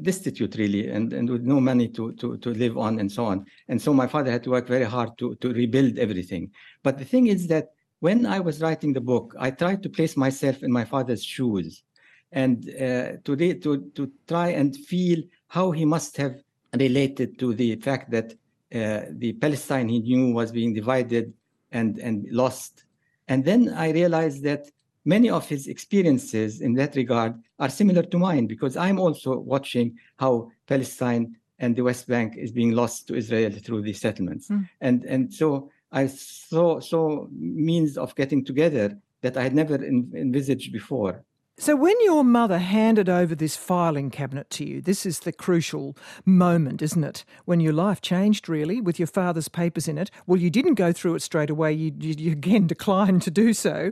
destitute 0.09 0.55
really 0.55 0.83
and, 0.95 1.11
and 1.17 1.29
with 1.29 1.43
no 1.53 1.59
money 1.59 1.87
to, 1.97 2.13
to, 2.13 2.37
to 2.37 2.49
live 2.63 2.77
on 2.77 2.99
and 3.01 3.11
so 3.11 3.25
on. 3.25 3.45
And 3.67 3.81
so 3.81 3.93
my 3.93 4.07
father 4.07 4.31
had 4.31 4.43
to 4.43 4.51
work 4.51 4.67
very 4.67 4.85
hard 4.95 5.17
to, 5.19 5.35
to 5.41 5.47
rebuild 5.61 5.99
everything. 6.05 6.51
But 6.85 6.97
the 6.97 7.05
thing 7.05 7.27
is 7.27 7.47
that 7.47 7.65
when 7.99 8.25
I 8.25 8.39
was 8.39 8.61
writing 8.61 8.93
the 8.93 9.07
book, 9.13 9.35
I 9.37 9.51
tried 9.51 9.83
to 9.83 9.89
place 9.89 10.15
myself 10.15 10.63
in 10.63 10.71
my 10.71 10.85
father's 10.85 11.23
shoes 11.23 11.83
and 12.31 12.57
uh, 12.69 13.19
to, 13.25 13.35
re- 13.35 13.59
to, 13.65 13.71
to 13.97 14.11
try 14.27 14.49
and 14.49 14.75
feel 14.91 15.19
how 15.47 15.71
he 15.71 15.85
must 15.85 16.15
have 16.17 16.35
related 16.79 17.37
to 17.39 17.53
the 17.53 17.75
fact 17.87 18.11
that 18.11 18.27
uh, 18.73 19.01
the 19.23 19.33
Palestine 19.33 19.89
he 19.89 19.99
knew 19.99 20.33
was 20.33 20.51
being 20.51 20.73
divided 20.73 21.33
and, 21.71 21.99
and 21.99 22.25
lost. 22.31 22.85
And 23.27 23.43
then 23.43 23.61
I 23.85 23.91
realized 23.91 24.43
that 24.43 24.63
many 25.05 25.29
of 25.29 25.47
his 25.47 25.67
experiences 25.67 26.61
in 26.61 26.73
that 26.75 26.95
regard 26.95 27.41
are 27.59 27.69
similar 27.69 28.03
to 28.03 28.17
mine 28.17 28.47
because 28.47 28.77
I'm 28.77 28.99
also 28.99 29.39
watching 29.39 29.97
how 30.17 30.51
Palestine 30.67 31.35
and 31.59 31.75
the 31.75 31.83
West 31.83 32.07
Bank 32.07 32.35
is 32.37 32.51
being 32.51 32.71
lost 32.71 33.07
to 33.07 33.15
Israel 33.15 33.51
through 33.51 33.83
these 33.83 34.01
settlements. 34.01 34.49
Mm. 34.49 34.69
And 34.81 35.03
and 35.05 35.33
so 35.33 35.69
I 35.91 36.07
saw 36.07 36.79
saw 36.79 37.27
means 37.31 37.97
of 37.97 38.15
getting 38.15 38.43
together 38.43 38.97
that 39.21 39.37
I 39.37 39.43
had 39.43 39.55
never 39.55 39.75
envisaged 39.75 40.73
before. 40.73 41.23
So, 41.61 41.75
when 41.75 41.95
your 42.01 42.23
mother 42.23 42.57
handed 42.57 43.07
over 43.07 43.35
this 43.35 43.55
filing 43.55 44.09
cabinet 44.09 44.49
to 44.49 44.65
you, 44.65 44.81
this 44.81 45.05
is 45.05 45.19
the 45.19 45.31
crucial 45.31 45.95
moment, 46.25 46.81
isn't 46.81 47.03
it? 47.03 47.23
When 47.45 47.59
your 47.59 47.71
life 47.71 48.01
changed, 48.01 48.49
really, 48.49 48.81
with 48.81 48.97
your 48.97 49.05
father's 49.05 49.47
papers 49.47 49.87
in 49.87 49.99
it. 49.99 50.09
Well, 50.25 50.41
you 50.41 50.49
didn't 50.49 50.73
go 50.73 50.91
through 50.91 51.13
it 51.13 51.21
straight 51.21 51.51
away, 51.51 51.73
you, 51.73 51.93
you 51.99 52.31
again 52.31 52.65
declined 52.75 53.21
to 53.21 53.29
do 53.29 53.53
so. 53.53 53.91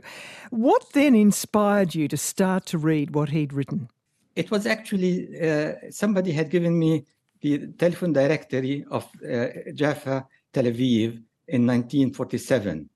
What 0.50 0.92
then 0.94 1.14
inspired 1.14 1.94
you 1.94 2.08
to 2.08 2.16
start 2.16 2.66
to 2.66 2.76
read 2.76 3.14
what 3.14 3.28
he'd 3.28 3.52
written? 3.52 3.88
it 4.34 4.50
was 4.50 4.66
actually 4.66 5.28
uh, 5.40 5.74
somebody 5.90 6.32
had 6.32 6.50
given 6.50 6.76
me 6.76 7.04
the 7.40 7.68
telephone 7.78 8.12
directory 8.12 8.84
of 8.90 9.08
uh, 9.24 9.46
Jaffa, 9.74 10.26
Tel 10.52 10.64
Aviv 10.64 11.22
in 11.46 11.66
1947. 11.66 12.88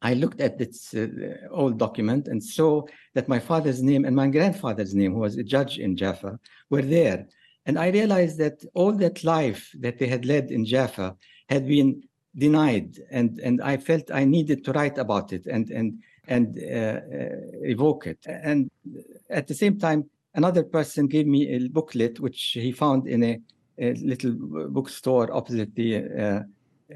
I 0.00 0.14
looked 0.14 0.40
at 0.40 0.58
this 0.58 0.94
uh, 0.94 1.08
old 1.50 1.78
document 1.78 2.28
and 2.28 2.42
saw 2.42 2.82
that 3.14 3.28
my 3.28 3.38
father's 3.38 3.82
name 3.82 4.04
and 4.04 4.14
my 4.14 4.28
grandfather's 4.28 4.94
name, 4.94 5.12
who 5.12 5.20
was 5.20 5.36
a 5.36 5.42
judge 5.42 5.78
in 5.78 5.96
Jaffa, 5.96 6.38
were 6.70 6.82
there. 6.82 7.26
And 7.66 7.78
I 7.78 7.88
realized 7.88 8.38
that 8.38 8.64
all 8.74 8.92
that 8.92 9.24
life 9.24 9.70
that 9.80 9.98
they 9.98 10.06
had 10.06 10.24
led 10.24 10.50
in 10.50 10.64
Jaffa 10.64 11.16
had 11.48 11.66
been 11.66 12.02
denied, 12.36 12.98
and, 13.10 13.38
and 13.40 13.60
I 13.60 13.76
felt 13.76 14.10
I 14.12 14.24
needed 14.24 14.64
to 14.64 14.72
write 14.72 14.98
about 14.98 15.32
it 15.32 15.46
and 15.46 15.68
and 15.70 15.98
and 16.28 16.58
uh, 16.58 16.62
uh, 16.62 17.36
evoke 17.62 18.06
it. 18.06 18.18
And 18.26 18.70
at 19.30 19.46
the 19.46 19.54
same 19.54 19.78
time, 19.78 20.08
another 20.34 20.62
person 20.62 21.06
gave 21.06 21.26
me 21.26 21.48
a 21.48 21.68
booklet 21.68 22.20
which 22.20 22.40
he 22.52 22.70
found 22.70 23.08
in 23.08 23.24
a, 23.24 23.40
a 23.78 23.94
little 23.94 24.32
bookstore 24.68 25.34
opposite 25.34 25.74
the 25.74 25.96
uh, 25.96 26.42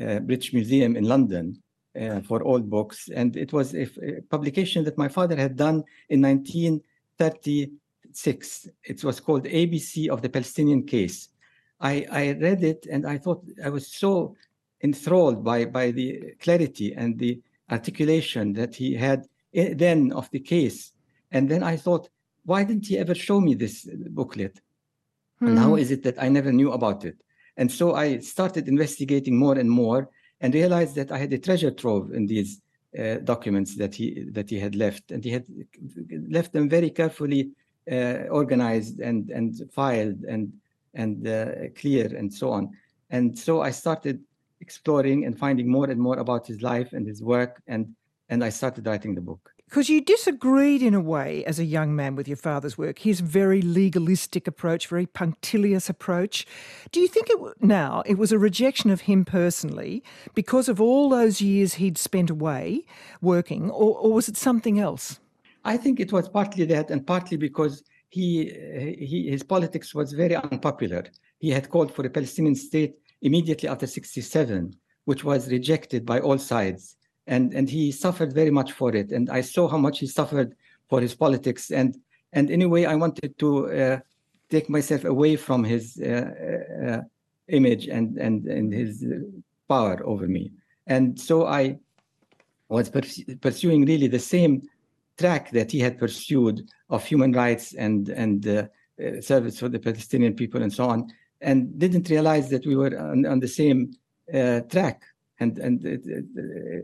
uh 0.00 0.20
British 0.20 0.52
Museum 0.52 0.96
in 0.96 1.04
London 1.04 1.61
uh, 2.00 2.20
for 2.20 2.42
old 2.42 2.70
books. 2.70 3.08
And 3.14 3.36
it 3.36 3.52
was 3.52 3.74
a, 3.74 3.88
a, 4.02 4.22
publication 4.22 4.84
that 4.84 4.98
my 4.98 5.08
father 5.08 5.36
had 5.36 5.56
done 5.56 5.84
in 6.08 6.22
1936. 6.22 8.68
It 8.84 9.04
was 9.04 9.20
called 9.20 9.44
ABC 9.44 10.08
of 10.08 10.22
the 10.22 10.28
Palestinian 10.28 10.84
Case. 10.84 11.28
I, 11.80 12.06
I 12.10 12.32
read 12.32 12.62
it 12.62 12.86
and 12.90 13.06
I 13.06 13.18
thought 13.18 13.44
I 13.64 13.68
was 13.68 13.88
so 13.88 14.36
enthralled 14.82 15.44
by, 15.44 15.64
by 15.64 15.90
the 15.90 16.34
clarity 16.40 16.94
and 16.94 17.18
the 17.18 17.40
articulation 17.70 18.52
that 18.54 18.74
he 18.74 18.94
had 18.94 19.26
then 19.52 20.12
of 20.12 20.30
the 20.30 20.40
case. 20.40 20.92
And 21.30 21.48
then 21.48 21.62
I 21.62 21.76
thought, 21.76 22.08
why 22.44 22.64
didn't 22.64 22.86
he 22.86 22.98
ever 22.98 23.14
show 23.14 23.40
me 23.40 23.54
this 23.54 23.88
booklet? 24.10 24.60
Hmm. 25.38 25.48
And 25.48 25.58
how 25.58 25.76
hmm. 25.76 25.78
it 25.78 26.02
that 26.04 26.22
I 26.22 26.28
never 26.28 26.52
knew 26.52 26.72
about 26.72 27.04
it? 27.04 27.16
And 27.56 27.70
so 27.70 27.94
I 27.94 28.18
started 28.18 28.68
investigating 28.68 29.36
more 29.36 29.58
and 29.58 29.70
more 29.70 30.08
and 30.42 30.52
realized 30.54 30.96
that 30.96 31.10
I 31.12 31.18
had 31.18 31.32
a 31.32 31.38
treasure 31.38 31.70
trove 31.70 32.12
in 32.12 32.26
these 32.26 32.60
uh, 32.98 33.14
documents 33.24 33.76
that 33.76 33.94
he 33.94 34.24
that 34.32 34.50
he 34.50 34.58
had 34.58 34.74
left, 34.74 35.12
and 35.12 35.24
he 35.24 35.30
had 35.30 35.46
left 36.28 36.52
them 36.52 36.68
very 36.68 36.90
carefully 36.90 37.52
uh, 37.90 38.24
organized 38.30 39.00
and 39.00 39.30
and 39.30 39.72
filed 39.72 40.24
and 40.24 40.52
and 40.94 41.26
uh, 41.26 41.70
clear 41.74 42.14
and 42.14 42.32
so 42.32 42.50
on. 42.50 42.70
And 43.08 43.38
so 43.38 43.62
I 43.62 43.70
started 43.70 44.20
exploring 44.60 45.24
and 45.24 45.38
finding 45.38 45.70
more 45.70 45.88
and 45.88 46.00
more 46.00 46.18
about 46.18 46.46
his 46.46 46.60
life 46.60 46.92
and 46.92 47.06
his 47.06 47.22
work, 47.22 47.62
and 47.66 47.94
and 48.28 48.44
I 48.44 48.50
started 48.50 48.86
writing 48.86 49.14
the 49.14 49.20
book. 49.20 49.51
Because 49.72 49.88
you 49.88 50.02
disagreed 50.02 50.82
in 50.82 50.92
a 50.92 51.00
way 51.00 51.42
as 51.46 51.58
a 51.58 51.64
young 51.64 51.96
man 51.96 52.14
with 52.14 52.28
your 52.28 52.36
father's 52.36 52.76
work, 52.76 52.98
his 52.98 53.20
very 53.20 53.62
legalistic 53.62 54.46
approach, 54.46 54.86
very 54.86 55.06
punctilious 55.06 55.88
approach. 55.88 56.46
Do 56.90 57.00
you 57.00 57.08
think 57.08 57.30
it 57.30 57.38
now 57.62 58.02
it 58.04 58.18
was 58.18 58.32
a 58.32 58.38
rejection 58.38 58.90
of 58.90 59.00
him 59.00 59.24
personally 59.24 60.04
because 60.34 60.68
of 60.68 60.78
all 60.78 61.08
those 61.08 61.40
years 61.40 61.72
he'd 61.72 61.96
spent 61.96 62.28
away 62.28 62.84
working, 63.22 63.70
or, 63.70 63.96
or 63.96 64.12
was 64.12 64.28
it 64.28 64.36
something 64.36 64.78
else? 64.78 65.20
I 65.64 65.78
think 65.78 66.00
it 66.00 66.12
was 66.12 66.28
partly 66.28 66.66
that, 66.66 66.90
and 66.90 67.06
partly 67.06 67.38
because 67.38 67.82
he, 68.10 68.52
he 68.98 69.30
his 69.30 69.42
politics 69.42 69.94
was 69.94 70.12
very 70.12 70.36
unpopular. 70.36 71.04
He 71.38 71.48
had 71.48 71.70
called 71.70 71.94
for 71.94 72.04
a 72.04 72.10
Palestinian 72.10 72.56
state 72.56 72.96
immediately 73.22 73.70
after 73.70 73.86
67, 73.86 74.76
which 75.06 75.24
was 75.24 75.50
rejected 75.50 76.04
by 76.04 76.20
all 76.20 76.36
sides 76.36 76.98
and 77.26 77.54
and 77.54 77.68
he 77.68 77.92
suffered 77.92 78.32
very 78.32 78.50
much 78.50 78.72
for 78.72 78.94
it. 78.94 79.12
And 79.12 79.30
i 79.30 79.40
saw 79.40 79.68
how 79.68 79.78
much 79.78 80.00
he 80.00 80.06
suffered 80.06 80.54
for 80.88 81.00
his 81.00 81.14
politics. 81.14 81.70
And 81.70 81.96
and 82.32 82.50
anyway 82.50 82.84
i 82.84 82.94
wanted 82.94 83.38
to 83.38 83.48
uh, 83.70 83.98
take 84.50 84.68
myself 84.68 85.04
away 85.04 85.36
from 85.36 85.64
his 85.64 85.98
uh, 86.02 86.30
uh, 86.86 87.00
image 87.48 87.88
and 87.88 88.18
and 88.18 88.46
and 88.46 88.72
his 88.72 89.04
power 89.68 90.00
over 90.04 90.26
me. 90.26 90.52
And 90.86 91.18
so 91.20 91.46
i 91.46 91.78
was 92.68 92.88
pers- 92.88 93.24
pursuing 93.40 93.84
really 93.84 94.08
the 94.08 94.18
same 94.18 94.62
track 95.18 95.50
that 95.50 95.70
he 95.70 95.78
had 95.78 95.98
pursued 95.98 96.68
of 96.88 97.04
human 97.04 97.32
rights 97.32 97.74
and 97.74 98.08
and 98.08 98.46
uh, 98.46 98.66
uh, 99.02 99.20
service 99.20 99.58
for 99.58 99.68
the 99.68 99.78
palestinian 99.78 100.34
people 100.34 100.62
and 100.62 100.72
so 100.72 100.84
on 100.88 101.06
and 101.40 101.78
didn't 101.78 102.08
realize 102.08 102.48
that 102.48 102.64
we 102.66 102.76
were 102.76 102.98
on, 102.98 103.26
on 103.26 103.38
the 103.40 103.48
same 103.48 103.92
uh, 104.32 104.60
track 104.60 105.02
and 105.42 105.58
and 105.58 105.84
it, 105.84 106.02
it, 106.06 106.24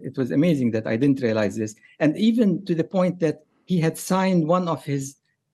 it, 0.08 0.14
was 0.20 0.30
amazing 0.30 0.70
that 0.72 0.86
I 0.86 0.96
didn't 0.96 1.22
realize 1.28 1.54
this. 1.56 1.74
And 2.02 2.10
even 2.16 2.64
to 2.66 2.74
the 2.74 2.88
point 2.96 3.20
that 3.20 3.36
he 3.64 3.78
had 3.86 3.96
signed 4.12 4.42
one 4.56 4.66
of 4.74 4.84
his 4.84 5.04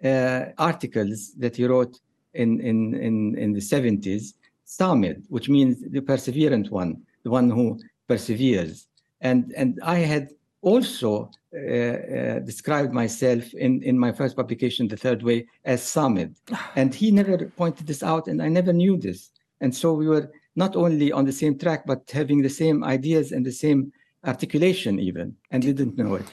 uh, 0.02 0.46
articles 0.58 1.18
that 1.42 1.56
he 1.56 1.64
wrote 1.66 1.94
in 2.42 2.60
in 2.60 2.78
in, 3.08 3.16
in 3.44 3.52
the 3.52 3.60
70s, 3.60 4.34
Samid, 4.66 5.18
which 5.28 5.48
means 5.48 5.74
the 5.96 6.00
perseverant 6.00 6.70
one, 6.70 6.90
the 7.24 7.30
one 7.30 7.48
who 7.50 7.66
perseveres. 8.08 8.86
And 9.20 9.52
and 9.56 9.70
I 9.96 9.98
had 10.12 10.24
also 10.62 11.30
uh, 11.54 11.58
uh, 11.58 12.38
described 12.40 12.92
myself 12.92 13.52
in, 13.54 13.82
in 13.82 13.98
my 13.98 14.10
first 14.10 14.34
publication, 14.34 14.88
The 14.88 14.96
Third 14.96 15.22
Way, 15.22 15.46
as 15.64 15.82
Samid. 15.82 16.34
And 16.76 16.94
he 16.94 17.10
never 17.10 17.36
pointed 17.62 17.86
this 17.86 18.02
out, 18.02 18.28
and 18.28 18.42
I 18.42 18.48
never 18.48 18.72
knew 18.72 18.96
this. 18.96 19.30
And 19.60 19.72
so 19.74 19.92
we 19.92 20.08
were 20.08 20.32
not 20.56 20.76
only 20.76 21.12
on 21.12 21.24
the 21.24 21.32
same 21.32 21.58
track, 21.58 21.84
but 21.86 22.10
having 22.10 22.42
the 22.42 22.48
same 22.48 22.84
ideas 22.84 23.32
and 23.32 23.44
the 23.44 23.52
same 23.52 23.92
articulation 24.24 24.98
even, 24.98 25.36
and 25.50 25.62
didn't 25.62 25.96
know 25.96 26.14
it. 26.14 26.26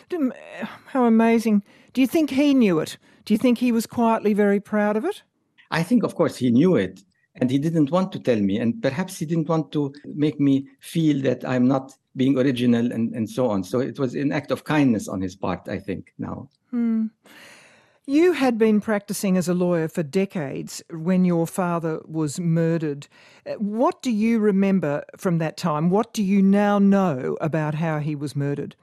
How 0.85 1.05
amazing. 1.05 1.63
Do 1.93 2.01
you 2.01 2.07
think 2.07 2.29
he 2.29 2.53
knew 2.53 2.79
it? 2.79 2.97
Do 3.25 3.33
you 3.33 3.37
think 3.37 3.57
he 3.57 3.71
was 3.71 3.85
quietly 3.85 4.33
very 4.33 4.59
proud 4.59 4.95
of 4.97 5.05
it? 5.05 5.23
I 5.71 5.83
think, 5.83 6.03
of 6.03 6.15
course, 6.15 6.37
he 6.37 6.51
knew 6.51 6.75
it. 6.75 7.01
And 7.35 7.49
he 7.49 7.57
didn't 7.57 7.91
want 7.91 8.11
to 8.11 8.19
tell 8.19 8.39
me. 8.39 8.59
And 8.59 8.81
perhaps 8.81 9.17
he 9.17 9.25
didn't 9.25 9.47
want 9.47 9.71
to 9.71 9.93
make 10.03 10.39
me 10.39 10.67
feel 10.81 11.21
that 11.21 11.47
I'm 11.47 11.67
not 11.67 11.93
being 12.15 12.37
original 12.37 12.91
and, 12.91 13.15
and 13.15 13.29
so 13.29 13.49
on. 13.49 13.63
So 13.63 13.79
it 13.79 13.97
was 13.97 14.15
an 14.15 14.33
act 14.33 14.51
of 14.51 14.65
kindness 14.65 15.07
on 15.07 15.21
his 15.21 15.35
part, 15.35 15.69
I 15.69 15.79
think, 15.79 16.13
now. 16.17 16.49
Hmm. 16.71 17.05
You 18.07 18.33
had 18.33 18.57
been 18.57 18.81
practicing 18.81 19.37
as 19.37 19.47
a 19.47 19.53
lawyer 19.53 19.87
for 19.87 20.01
decades 20.01 20.81
when 20.89 21.23
your 21.23 21.45
father 21.45 22.01
was 22.05 22.39
murdered. 22.39 23.07
Uh, 23.45 23.53
what 23.53 24.01
do 24.01 24.09
you 24.09 24.39
remember 24.39 25.03
from 25.17 25.37
that 25.37 25.55
time? 25.55 25.91
What 25.91 26.11
do 26.11 26.23
you 26.23 26.41
now 26.41 26.79
know 26.79 27.37
about 27.41 27.75
how 27.75 27.99
he 27.99 28.15
was 28.15 28.35
murdered? 28.35 28.75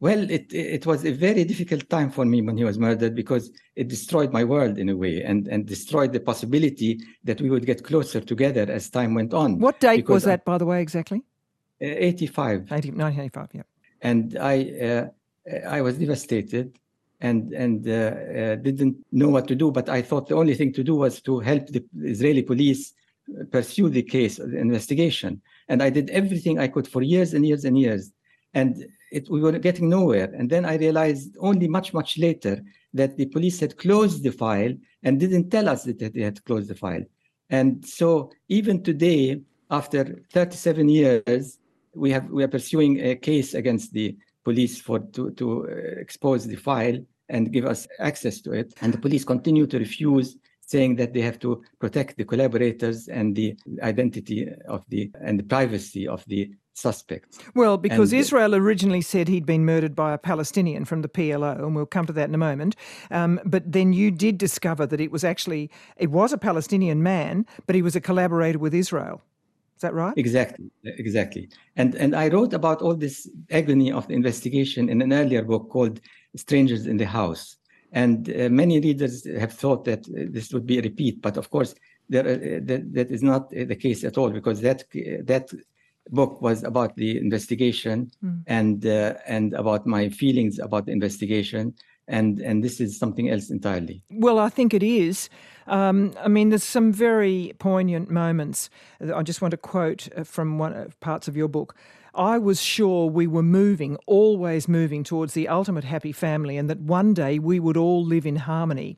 Well, 0.00 0.28
it 0.30 0.52
it 0.52 0.86
was 0.86 1.04
a 1.04 1.12
very 1.12 1.44
difficult 1.44 1.88
time 1.88 2.10
for 2.10 2.24
me 2.24 2.42
when 2.42 2.56
he 2.56 2.64
was 2.64 2.78
murdered 2.78 3.14
because 3.14 3.50
it 3.76 3.88
destroyed 3.88 4.32
my 4.32 4.44
world 4.44 4.76
in 4.78 4.88
a 4.88 4.96
way 4.96 5.22
and, 5.22 5.46
and 5.48 5.66
destroyed 5.66 6.12
the 6.12 6.20
possibility 6.20 7.00
that 7.22 7.40
we 7.40 7.50
would 7.50 7.64
get 7.66 7.84
closer 7.84 8.20
together 8.20 8.66
as 8.70 8.90
time 8.90 9.14
went 9.14 9.32
on. 9.32 9.58
What 9.58 9.80
date 9.80 10.08
was 10.08 10.24
that, 10.24 10.40
I, 10.40 10.50
by 10.50 10.58
the 10.58 10.66
way, 10.66 10.82
exactly? 10.82 11.22
Uh, 11.80 11.86
85. 11.86 12.72
80, 12.72 12.90
1985, 12.92 13.48
yeah. 13.54 13.62
And 14.00 14.36
I, 14.38 14.54
uh, 14.80 15.06
I 15.68 15.80
was 15.80 15.96
devastated 15.98 16.78
and 17.24 17.52
and 17.54 17.88
uh, 17.88 17.94
uh, 18.40 18.54
didn't 18.68 18.96
know 19.10 19.30
what 19.30 19.48
to 19.48 19.56
do. 19.62 19.66
But 19.78 19.88
I 19.88 20.02
thought 20.02 20.28
the 20.28 20.40
only 20.42 20.54
thing 20.54 20.72
to 20.74 20.84
do 20.90 20.94
was 21.04 21.14
to 21.22 21.40
help 21.40 21.64
the 21.68 21.82
Israeli 22.12 22.42
police 22.42 22.92
pursue 23.50 23.88
the 23.88 24.02
case, 24.02 24.36
the 24.36 24.58
investigation. 24.68 25.40
And 25.70 25.82
I 25.82 25.90
did 25.90 26.10
everything 26.10 26.58
I 26.58 26.68
could 26.68 26.86
for 26.86 27.02
years 27.02 27.32
and 27.34 27.46
years 27.46 27.64
and 27.64 27.78
years. 27.78 28.12
And 28.52 28.86
it, 29.10 29.28
we 29.30 29.40
were 29.40 29.58
getting 29.58 29.88
nowhere. 29.88 30.30
And 30.38 30.50
then 30.50 30.64
I 30.66 30.76
realized 30.76 31.36
only 31.40 31.66
much, 31.66 31.94
much 31.94 32.18
later 32.18 32.62
that 32.92 33.16
the 33.16 33.26
police 33.26 33.58
had 33.58 33.78
closed 33.78 34.22
the 34.22 34.30
file 34.30 34.74
and 35.02 35.18
didn't 35.18 35.50
tell 35.50 35.68
us 35.68 35.84
that 35.84 35.98
they 36.14 36.20
had 36.20 36.44
closed 36.44 36.68
the 36.68 36.74
file. 36.74 37.04
And 37.48 37.84
so 37.86 38.30
even 38.48 38.82
today, 38.82 39.40
after 39.70 40.22
37 40.32 40.88
years, 40.88 41.58
we 41.94 42.10
have 42.10 42.28
we 42.28 42.42
are 42.44 42.54
pursuing 42.58 43.00
a 43.00 43.14
case 43.16 43.54
against 43.54 43.92
the 43.92 44.16
police 44.44 44.80
for 44.80 44.98
to, 45.14 45.30
to 45.30 45.46
uh, 45.64 46.00
expose 46.04 46.46
the 46.46 46.56
file 46.56 46.98
and 47.28 47.52
give 47.52 47.64
us 47.64 47.86
access 47.98 48.40
to 48.42 48.52
it. 48.52 48.74
And 48.80 48.92
the 48.92 48.98
police 48.98 49.24
continue 49.24 49.66
to 49.66 49.78
refuse, 49.78 50.36
saying 50.60 50.96
that 50.96 51.12
they 51.12 51.20
have 51.20 51.38
to 51.40 51.62
protect 51.78 52.16
the 52.16 52.24
collaborators 52.24 53.08
and 53.08 53.36
the 53.36 53.56
identity 53.82 54.48
of 54.68 54.84
the 54.88 55.10
and 55.20 55.38
the 55.38 55.44
privacy 55.44 56.06
of 56.08 56.24
the 56.26 56.50
suspects. 56.74 57.38
Well, 57.54 57.78
because 57.78 58.12
and, 58.12 58.20
Israel 58.20 58.54
originally 58.54 59.00
said 59.00 59.28
he'd 59.28 59.46
been 59.46 59.64
murdered 59.64 59.94
by 59.94 60.12
a 60.12 60.18
Palestinian 60.18 60.84
from 60.84 61.02
the 61.02 61.08
PLO, 61.08 61.58
and 61.58 61.74
we'll 61.74 61.86
come 61.86 62.06
to 62.06 62.12
that 62.12 62.28
in 62.28 62.34
a 62.34 62.38
moment. 62.38 62.76
Um, 63.10 63.40
but 63.44 63.70
then 63.70 63.92
you 63.92 64.10
did 64.10 64.38
discover 64.38 64.86
that 64.86 65.00
it 65.00 65.10
was 65.10 65.24
actually 65.24 65.70
it 65.96 66.10
was 66.10 66.32
a 66.32 66.38
Palestinian 66.38 67.02
man, 67.02 67.46
but 67.66 67.74
he 67.76 67.82
was 67.82 67.96
a 67.96 68.00
collaborator 68.00 68.58
with 68.58 68.74
Israel. 68.74 69.22
Is 69.76 69.82
that 69.82 69.94
right? 69.94 70.14
Exactly, 70.16 70.70
exactly. 70.84 71.48
And 71.76 71.94
and 71.94 72.14
I 72.14 72.28
wrote 72.28 72.52
about 72.52 72.82
all 72.82 72.94
this 72.94 73.28
agony 73.50 73.90
of 73.90 74.06
the 74.08 74.14
investigation 74.14 74.88
in 74.88 75.02
an 75.02 75.12
earlier 75.12 75.42
book 75.42 75.68
called 75.70 76.00
strangers 76.36 76.86
in 76.86 76.96
the 76.96 77.06
house. 77.06 77.56
And 77.92 78.28
uh, 78.28 78.48
many 78.50 78.80
readers 78.80 79.24
have 79.38 79.52
thought 79.52 79.84
that 79.84 80.00
uh, 80.08 80.26
this 80.30 80.52
would 80.52 80.66
be 80.66 80.78
a 80.78 80.82
repeat, 80.82 81.22
but 81.22 81.36
of 81.36 81.50
course, 81.50 81.74
there, 82.08 82.26
uh, 82.26 82.60
that, 82.62 82.92
that 82.92 83.10
is 83.10 83.22
not 83.22 83.50
the 83.50 83.76
case 83.76 84.04
at 84.04 84.18
all 84.18 84.30
because 84.30 84.60
that 84.60 84.84
that 85.24 85.50
book 86.10 86.42
was 86.42 86.62
about 86.64 86.94
the 86.96 87.16
investigation 87.16 88.10
mm. 88.22 88.42
and 88.46 88.84
uh, 88.84 89.14
and 89.26 89.54
about 89.54 89.86
my 89.86 90.10
feelings 90.10 90.58
about 90.58 90.84
the 90.84 90.92
investigation 90.92 91.74
and 92.08 92.40
and 92.40 92.62
this 92.62 92.80
is 92.80 92.98
something 92.98 93.30
else 93.30 93.50
entirely. 93.50 94.02
Well, 94.10 94.38
I 94.38 94.48
think 94.48 94.74
it 94.74 94.82
is. 94.82 95.28
Um, 95.66 96.12
I 96.22 96.28
mean, 96.28 96.50
there's 96.50 96.64
some 96.64 96.92
very 96.92 97.54
poignant 97.58 98.10
moments. 98.10 98.68
I 99.14 99.22
just 99.22 99.40
want 99.40 99.52
to 99.52 99.56
quote 99.56 100.08
uh, 100.16 100.24
from 100.24 100.58
one 100.58 100.74
of 100.74 100.98
parts 101.00 101.28
of 101.28 101.36
your 101.36 101.48
book. 101.48 101.74
I 102.14 102.38
was 102.38 102.62
sure 102.62 103.10
we 103.10 103.26
were 103.26 103.42
moving, 103.42 103.96
always 104.06 104.68
moving 104.68 105.02
towards 105.02 105.34
the 105.34 105.48
ultimate 105.48 105.84
happy 105.84 106.12
family, 106.12 106.56
and 106.56 106.70
that 106.70 106.80
one 106.80 107.12
day 107.12 107.38
we 107.38 107.58
would 107.58 107.76
all 107.76 108.04
live 108.04 108.24
in 108.24 108.36
harmony. 108.36 108.96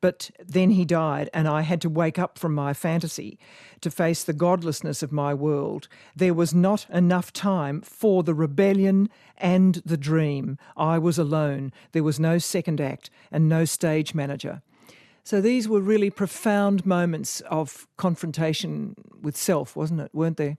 But 0.00 0.30
then 0.38 0.70
he 0.70 0.84
died, 0.84 1.30
and 1.32 1.46
I 1.46 1.62
had 1.62 1.80
to 1.82 1.90
wake 1.90 2.18
up 2.18 2.38
from 2.38 2.54
my 2.54 2.72
fantasy 2.72 3.38
to 3.82 3.90
face 3.90 4.24
the 4.24 4.32
godlessness 4.32 5.02
of 5.02 5.12
my 5.12 5.34
world. 5.34 5.88
There 6.16 6.34
was 6.34 6.54
not 6.54 6.86
enough 6.90 7.32
time 7.32 7.80
for 7.82 8.22
the 8.22 8.34
rebellion 8.34 9.08
and 9.36 9.76
the 9.84 9.96
dream. 9.96 10.58
I 10.76 10.98
was 10.98 11.18
alone. 11.18 11.72
There 11.92 12.02
was 12.02 12.20
no 12.20 12.38
second 12.38 12.80
act 12.80 13.10
and 13.30 13.48
no 13.48 13.64
stage 13.64 14.14
manager. 14.14 14.62
So 15.22 15.40
these 15.40 15.68
were 15.68 15.80
really 15.80 16.10
profound 16.10 16.84
moments 16.84 17.40
of 17.42 17.86
confrontation 17.96 18.94
with 19.22 19.36
self, 19.36 19.74
wasn't 19.74 20.00
it? 20.00 20.10
Weren't 20.12 20.36
they? 20.36 20.58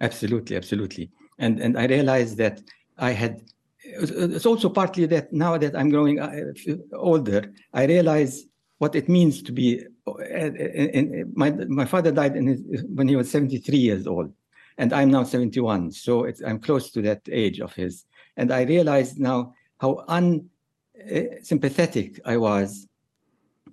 Absolutely, 0.00 0.56
absolutely. 0.56 1.10
And 1.38 1.60
and 1.60 1.78
I 1.78 1.86
realized 1.86 2.36
that 2.38 2.60
I 2.98 3.12
had 3.12 3.42
it's 3.82 4.46
also 4.46 4.68
partly 4.68 5.06
that 5.06 5.32
now 5.32 5.56
that 5.58 5.74
I'm 5.74 5.90
growing 5.90 6.20
uh, 6.20 6.52
older, 6.92 7.52
I 7.72 7.86
realize 7.86 8.44
what 8.78 8.94
it 8.94 9.08
means 9.08 9.42
to 9.42 9.52
be. 9.52 9.84
And 10.06 10.58
uh, 10.58 11.24
my 11.34 11.50
my 11.50 11.84
father 11.84 12.12
died 12.12 12.34
his, 12.34 12.62
when 12.94 13.08
he 13.08 13.16
was 13.16 13.30
73 13.30 13.78
years 13.78 14.06
old, 14.06 14.32
and 14.78 14.92
I'm 14.92 15.10
now 15.10 15.24
71. 15.24 15.92
So 15.92 16.30
I'm 16.46 16.60
close 16.60 16.90
to 16.92 17.02
that 17.02 17.22
age 17.30 17.60
of 17.60 17.74
his, 17.74 18.04
and 18.36 18.52
I 18.52 18.62
realize 18.62 19.18
now 19.18 19.54
how 19.78 20.04
unsympathetic 20.08 22.20
uh, 22.24 22.30
I 22.30 22.36
was 22.36 22.86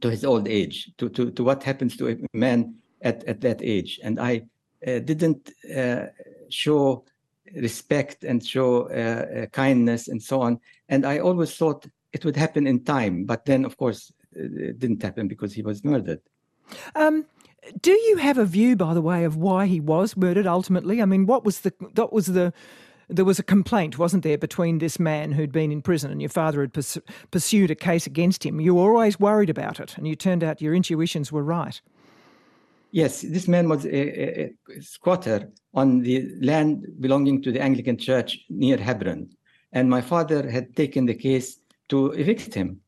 to 0.02 0.10
his 0.10 0.26
old 0.26 0.48
age, 0.48 0.92
to 0.98 1.10
to 1.10 1.32
to 1.32 1.44
what 1.44 1.64
happens 1.64 1.96
to 1.98 2.10
a 2.10 2.18
man 2.34 2.76
at 3.02 3.24
at 3.26 3.42
that 3.42 3.62
age, 3.62 4.00
and 4.04 4.20
I 4.20 4.48
didn't 4.86 5.52
uh, 5.76 6.08
show 6.50 7.06
respect 7.56 8.24
and 8.24 8.46
show 8.46 8.90
uh, 8.90 9.44
uh, 9.44 9.46
kindness 9.48 10.08
and 10.08 10.22
so 10.22 10.42
on. 10.42 10.60
And 10.90 11.06
I 11.06 11.20
always 11.20 11.56
thought 11.56 11.86
it 12.14 12.26
would 12.26 12.36
happen 12.36 12.68
in 12.68 12.84
time, 12.84 13.26
but 13.26 13.46
then, 13.46 13.66
of 13.66 13.78
course, 13.78 14.12
it 14.34 14.80
didn't 14.80 15.02
happen 15.02 15.28
because 15.28 15.54
he 15.54 15.62
was 15.62 15.84
murdered. 15.84 16.22
Um, 16.96 17.26
do 17.82 17.92
you 17.92 18.18
have 18.18 18.38
a 18.38 18.46
view, 18.46 18.76
by 18.76 18.94
the 18.94 19.02
way, 19.02 19.24
of 19.24 19.36
why 19.36 19.66
he 19.66 19.80
was 19.80 20.16
murdered 20.16 20.48
ultimately? 20.48 21.02
I 21.02 21.06
mean, 21.06 21.26
what 21.26 21.44
was 21.44 21.62
the 21.62 21.74
that 21.96 22.14
was 22.14 22.28
the 22.28 22.54
there 23.10 23.26
was 23.26 23.40
a 23.40 23.44
complaint, 23.44 23.98
wasn't 23.98 24.24
there, 24.24 24.38
between 24.38 24.80
this 24.80 25.00
man 25.00 25.32
who'd 25.32 25.52
been 25.52 25.72
in 25.72 25.82
prison 25.82 26.12
and 26.12 26.22
your 26.22 26.30
father 26.30 26.62
had 26.62 26.74
pursued 27.32 27.72
a 27.72 27.76
case 27.76 28.06
against 28.06 28.46
him. 28.46 28.60
You 28.60 28.76
were 28.76 28.92
always 28.92 29.20
worried 29.20 29.50
about 29.50 29.80
it, 29.80 29.98
and 29.98 30.08
you 30.08 30.16
turned 30.16 30.44
out 30.44 30.62
your 30.62 30.76
intuitions 30.76 31.32
were 31.32 31.44
right. 31.44 31.82
Yes, 32.98 33.22
this 33.22 33.48
man 33.48 33.70
was 33.70 33.86
a, 33.86 34.46
a, 34.46 34.82
squatter 34.82 35.52
on 35.76 36.02
the 36.02 36.32
land 36.42 36.84
belonging 37.00 37.44
to 37.44 37.52
the 37.52 37.62
Anglican 37.62 37.96
Church 37.96 38.40
near 38.50 38.76
Hebron. 38.76 39.30
And 39.72 39.88
my 39.88 40.02
father 40.02 40.50
had 40.50 40.76
taken 40.76 41.06
the 41.06 41.14
case 41.14 41.60
to 41.90 42.14
evict 42.14 42.56
him. 42.56 42.82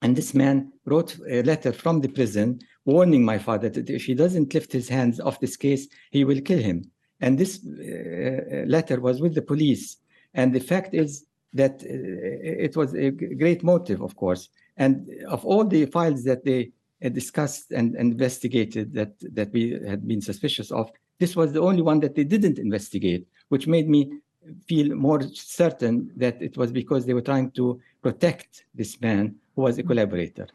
And 0.00 0.16
this 0.16 0.32
man 0.32 0.72
wrote 0.86 1.18
a 1.28 1.42
letter 1.42 1.74
from 1.74 2.00
the 2.00 2.08
prison 2.08 2.60
warning 2.86 3.26
my 3.26 3.36
father 3.36 3.68
that 3.68 3.90
if 3.90 4.06
he 4.06 4.14
doesn't 4.14 4.54
lift 4.54 4.72
his 4.72 4.88
hands 4.88 5.20
off 5.20 5.38
this 5.38 5.58
case, 5.58 5.86
he 6.12 6.24
will 6.24 6.40
kill 6.40 6.62
him. 6.70 6.90
And 7.20 7.36
this 7.36 7.60
uh, 7.62 8.64
letter 8.66 9.00
was 9.00 9.20
with 9.20 9.34
the 9.34 9.42
police. 9.42 9.98
And 10.32 10.54
the 10.54 10.60
fact 10.60 10.94
is 10.94 11.26
that 11.52 11.82
uh, 11.82 12.64
it 12.66 12.74
was 12.74 12.94
a 12.94 13.10
great 13.10 13.62
motive, 13.62 14.00
of 14.00 14.16
course. 14.16 14.48
And 14.78 15.10
of 15.28 15.44
all 15.44 15.66
the 15.66 15.84
files 15.84 16.24
that 16.24 16.42
they 16.46 16.70
discussed 17.00 17.72
and, 17.72 17.94
investigated 17.96 18.92
that 18.94 19.12
that 19.34 19.52
we 19.52 19.78
had 19.86 20.06
been 20.06 20.20
suspicious 20.20 20.70
of. 20.70 20.90
This 21.18 21.36
was 21.36 21.52
the 21.52 21.60
only 21.60 21.82
one 21.82 22.00
that 22.00 22.14
they 22.14 22.24
didn't 22.24 22.58
investigate, 22.58 23.26
which 23.48 23.66
made 23.66 23.88
me 23.88 24.12
feel 24.66 24.94
more 24.94 25.22
certain 25.34 26.10
that 26.16 26.40
it 26.40 26.56
was 26.56 26.70
because 26.70 27.06
they 27.06 27.14
were 27.14 27.22
trying 27.22 27.50
to 27.52 27.80
protect 28.02 28.64
this 28.74 29.00
man 29.00 29.34
who 29.54 29.62
was 29.62 29.78
a 29.78 29.82
collaborator. 29.82 30.46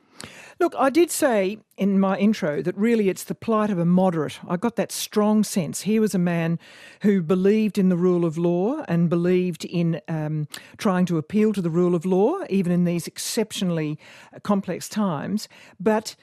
Look, 0.60 0.76
I 0.78 0.92
did 0.92 1.10
say 1.10 1.58
in 1.78 2.00
my 2.00 2.18
intro 2.18 2.62
that 2.62 2.78
really 2.78 3.10
it's 3.10 3.24
the 3.24 3.34
plight 3.34 3.72
of 3.72 3.80
a 3.80 3.86
moderate. 3.86 4.40
I 4.48 4.58
got 4.58 4.76
that 4.76 4.92
strong 4.92 5.44
sense. 5.44 5.82
He 5.82 6.00
was 6.00 6.14
a 6.14 6.20
man 6.20 6.60
who 7.02 7.24
believed 7.24 7.80
in 7.80 7.90
the 7.90 7.98
rule 7.98 8.26
of 8.26 8.38
law 8.38 8.84
and 8.88 9.10
believed 9.10 9.66
in 9.66 10.00
um, 10.08 10.48
trying 10.78 11.08
to 11.08 11.18
appeal 11.18 11.52
to 11.54 11.62
the 11.62 11.72
rule 11.72 11.96
of 11.96 12.06
law, 12.06 12.42
even 12.50 12.72
in 12.72 12.84
these 12.84 13.08
exceptionally 13.08 13.98
complex 14.44 14.88
times. 14.88 15.50
But 15.80 16.16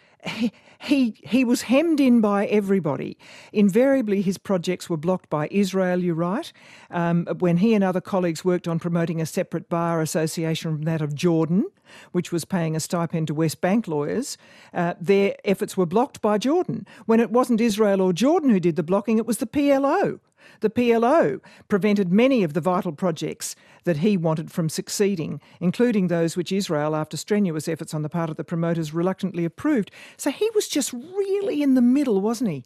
he, 0.81 1.15
he, 1.23 1.45
was 1.45 1.63
hemmed 1.63 2.01
in 2.01 2.21
by 2.21 2.47
everybody. 2.47 3.17
Invariably, 3.53 4.23
his 4.23 4.39
projects 4.39 4.91
were 4.91 4.97
blocked 4.97 5.31
by 5.31 5.49
Israel, 5.51 6.03
you're 6.03 6.15
right. 6.15 6.53
Um, 6.91 7.27
when 7.39 7.59
he 7.59 7.75
and 7.75 7.85
other 7.85 8.01
colleagues 8.01 8.45
worked 8.45 8.69
on 8.69 8.79
promoting 8.79 9.21
a 9.21 9.27
separate 9.27 9.69
bar 9.69 10.01
association 10.01 10.73
from 10.73 10.83
that 10.83 11.01
of 11.01 11.15
Jordan, 11.15 11.67
which 12.13 12.33
was 12.33 12.45
paying 12.45 12.77
a 12.77 12.81
stipend 12.81 13.29
to 13.29 13.35
West 13.35 13.61
Bank 13.61 13.89
lawyers, 13.89 14.37
uh, 14.75 14.95
their 15.01 15.37
efforts 15.45 15.77
were 15.77 15.87
blocked 15.87 16.21
by 16.21 16.39
Jordan. 16.39 16.87
When 17.07 17.21
it 17.21 17.31
wasn't 17.31 17.61
Israel 17.61 18.01
or 18.01 18.13
Jordan 18.13 18.51
who 18.51 18.61
did 18.61 18.77
the 18.77 18.83
blocking, 18.83 19.19
it 19.19 19.27
was 19.27 19.39
the 19.39 19.47
PLO. 19.47 20.21
The 20.61 20.71
PLO 20.71 21.41
prevented 21.69 22.13
many 22.13 22.43
of 22.43 22.53
the 22.55 22.61
vital 22.61 22.93
projects 22.93 23.55
that 23.85 23.99
he 23.99 24.17
wanted 24.17 24.51
from 24.51 24.69
succeeding, 24.69 25.41
including 25.61 26.09
those 26.09 26.37
which 26.37 26.53
Israel, 26.53 26.95
after 26.95 27.17
strenuous 27.17 27.69
efforts 27.69 27.95
on 27.95 28.03
the 28.03 28.09
part 28.09 28.31
of 28.31 28.37
the 28.37 28.45
promoters, 28.45 28.93
reluctantly 28.93 29.45
approved. 29.45 29.91
So 30.17 30.31
he 30.31 30.49
was 30.55 30.69
just 30.69 30.93
really 30.93 31.63
in 31.63 31.75
the 31.75 31.83
middle, 31.83 32.21
wasn't 32.21 32.51
he? 32.51 32.65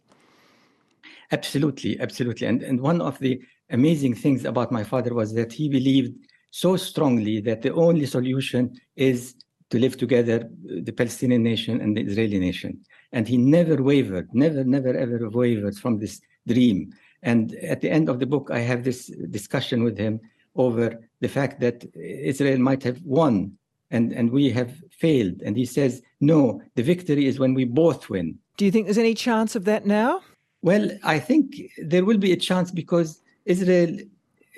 Absolutely, 1.31 1.99
absolutely. 1.99 2.47
And, 2.47 2.61
and 2.61 2.81
one 2.81 3.01
of 3.01 3.19
the 3.19 3.41
amazing 3.69 4.15
things 4.15 4.45
about 4.45 4.71
my 4.71 4.83
father 4.83 5.13
was 5.13 5.33
that 5.33 5.51
he 5.53 5.69
believed 5.69 6.13
so 6.51 6.77
strongly 6.77 7.41
that 7.41 7.63
the 7.63 7.73
only 7.73 8.05
solution 8.05 8.79
is 8.95 9.35
to 9.71 9.79
live 9.79 9.97
together, 9.97 10.47
the 10.63 10.91
Palestinian 10.91 11.41
nation 11.41 11.81
and 11.81 11.97
the 11.97 12.01
Israeli 12.01 12.37
nation. 12.37 12.79
And 13.11 13.27
he 13.27 13.37
never 13.37 13.81
wavered, 13.81 14.29
never, 14.33 14.63
never, 14.63 14.95
ever 14.95 15.29
wavered 15.31 15.75
from 15.77 15.97
this 15.97 16.21
dream. 16.47 16.93
And 17.23 17.55
at 17.55 17.81
the 17.81 17.89
end 17.89 18.09
of 18.09 18.19
the 18.19 18.25
book, 18.25 18.49
I 18.51 18.59
have 18.59 18.83
this 18.83 19.07
discussion 19.29 19.83
with 19.83 19.97
him 19.97 20.19
over 20.55 20.99
the 21.21 21.27
fact 21.27 21.59
that 21.61 21.83
Israel 21.95 22.59
might 22.59 22.83
have 22.83 23.01
won 23.03 23.57
and, 23.89 24.11
and 24.11 24.31
we 24.31 24.51
have 24.51 24.71
failed. 24.91 25.41
And 25.41 25.57
he 25.57 25.65
says, 25.65 26.01
no, 26.19 26.61
the 26.75 26.83
victory 26.83 27.25
is 27.25 27.39
when 27.39 27.53
we 27.53 27.65
both 27.65 28.09
win. 28.09 28.37
Do 28.57 28.65
you 28.65 28.71
think 28.71 28.85
there's 28.85 28.97
any 28.97 29.15
chance 29.15 29.55
of 29.55 29.65
that 29.65 29.85
now? 29.85 30.21
Well, 30.61 30.89
I 31.03 31.17
think 31.19 31.61
there 31.77 32.05
will 32.05 32.17
be 32.17 32.33
a 32.33 32.37
chance 32.37 32.71
because 32.71 33.21
Israel, 33.45 33.97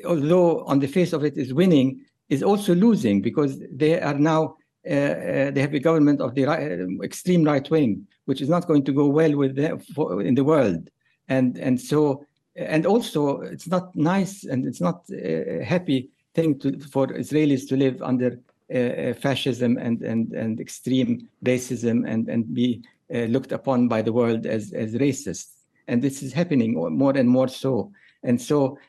although 0.06 0.64
on 0.66 0.80
the 0.80 0.88
face 0.88 1.14
of 1.14 1.24
it 1.24 1.38
is 1.38 1.54
winning, 1.54 2.02
is 2.30 2.44
also 2.44 2.76
losing 2.76 3.22
because 3.22 3.60
they 3.72 4.00
are 4.02 4.18
now 4.18 4.58
uh, 4.88 4.94
uh, 4.94 5.52
they 5.52 5.62
have 5.62 5.74
a 5.74 5.80
government 5.80 6.22
of 6.22 6.36
the 6.36 6.46
right, 6.46 6.80
uh, 6.80 7.02
extreme 7.02 7.44
right 7.44 7.68
wing, 7.72 8.06
which 8.26 8.40
is 8.40 8.50
not 8.50 8.68
going 8.68 8.84
to 8.84 8.92
go 8.92 9.08
well 9.08 9.36
with 9.36 9.56
them 9.56 9.80
for, 9.80 10.22
in 10.22 10.36
the 10.36 10.44
world, 10.44 10.92
and 11.28 11.58
and 11.58 11.82
so 11.82 12.24
and 12.56 12.86
also 12.86 13.42
it's 13.42 13.68
not 13.68 13.96
nice 13.96 14.44
and 14.44 14.66
it's 14.66 14.82
not 14.82 15.04
a 15.12 15.64
happy 15.64 16.10
thing 16.34 16.58
to, 16.60 16.80
for 16.80 17.08
Israelis 17.08 17.68
to 17.70 17.76
live 17.76 18.02
under 18.02 18.40
uh, 18.74 18.78
uh, 18.78 19.14
fascism 19.14 19.78
and, 19.78 20.02
and, 20.02 20.34
and 20.34 20.60
extreme 20.60 21.28
racism 21.44 22.08
and, 22.08 22.28
and 22.30 22.54
be 22.54 22.82
uh, 23.14 23.20
looked 23.26 23.52
upon 23.52 23.88
by 23.88 24.02
the 24.02 24.12
world 24.12 24.46
as, 24.46 24.74
as 24.74 24.96
racist. 24.96 25.48
And 25.88 26.02
this 26.02 26.24
is 26.24 26.34
happening 26.34 26.74
more 26.98 27.16
and 27.16 27.30
more 27.30 27.48
so. 27.48 27.92
And 28.24 28.42
so, 28.42 28.80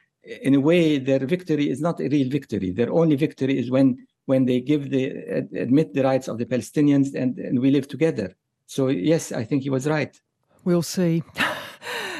in 0.43 0.55
a 0.55 0.61
way, 0.61 0.99
their 0.99 1.25
victory 1.27 1.69
is 1.69 1.81
not 1.81 2.01
a 2.01 2.09
real 2.09 2.31
victory. 2.31 2.71
Their 2.71 2.91
only 2.91 3.17
victory 3.17 3.59
is 3.59 3.71
when, 3.71 4.07
when 4.25 4.47
they 4.47 4.61
give 4.61 4.91
the 4.91 5.11
admit 5.55 5.93
the 5.93 6.03
rights 6.03 6.27
of 6.27 6.39
the 6.39 6.47
Palestinians 6.47 7.14
and, 7.14 7.39
and 7.39 7.61
we 7.61 7.71
live 7.71 7.87
together. 7.87 8.35
So, 8.67 8.89
yes, 8.89 9.31
I 9.31 9.45
think 9.45 9.62
he 9.62 9.71
was 9.71 9.87
right. 9.87 10.19
We'll 10.64 10.83
see. 10.83 11.23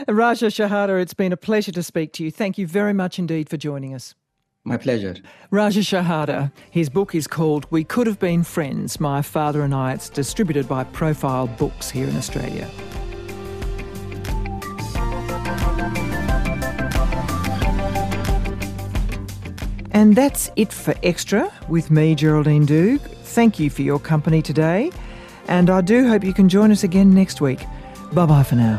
Raja 0.09 0.47
Shehadeh, 0.47 1.01
it's 1.01 1.15
been 1.15 1.33
a 1.33 1.37
pleasure 1.37 1.73
to 1.73 1.83
speak 1.83 2.13
to 2.15 2.25
you. 2.25 2.31
Thank 2.31 2.59
you 2.59 2.67
very 2.67 2.93
much 2.93 3.19
indeed 3.19 3.49
for 3.49 3.57
joining 3.57 3.95
us. 3.95 4.15
My 4.65 4.77
pleasure. 4.77 5.15
Raja 5.51 5.81
Shehadeh. 5.81 6.51
His 6.71 6.89
book 6.89 7.15
is 7.15 7.27
called 7.27 7.67
We 7.71 7.85
Could 7.85 8.09
Have 8.09 8.19
Been 8.19 8.43
Friends, 8.43 8.99
My 8.99 9.23
Father 9.23 9.63
and 9.63 9.73
I. 9.73 9.93
It's 9.93 10.09
distributed 10.09 10.69
by 10.69 10.85
Profile 10.85 11.47
Books 11.47 11.89
here 11.89 12.09
in 12.09 12.17
Australia. 12.17 12.69
And 19.93 20.15
that's 20.15 20.51
it 20.57 20.73
for 20.73 20.95
Extra 21.03 21.51
with 21.69 21.91
me, 21.91 22.15
Geraldine 22.15 22.67
Doogue. 22.67 23.01
Thank 23.01 23.59
you 23.59 23.71
for 23.71 23.83
your 23.83 23.99
company 23.99 24.43
today. 24.43 24.91
And 25.49 25.71
I 25.71 25.81
do 25.81 26.09
hope 26.09 26.25
you 26.25 26.35
can 26.35 26.49
join 26.49 26.71
us 26.73 26.83
again 26.85 27.15
next 27.15 27.41
week. 27.41 27.61
Bye 28.13 28.27
bye 28.27 28.43
for 28.43 28.57
now. 28.57 28.79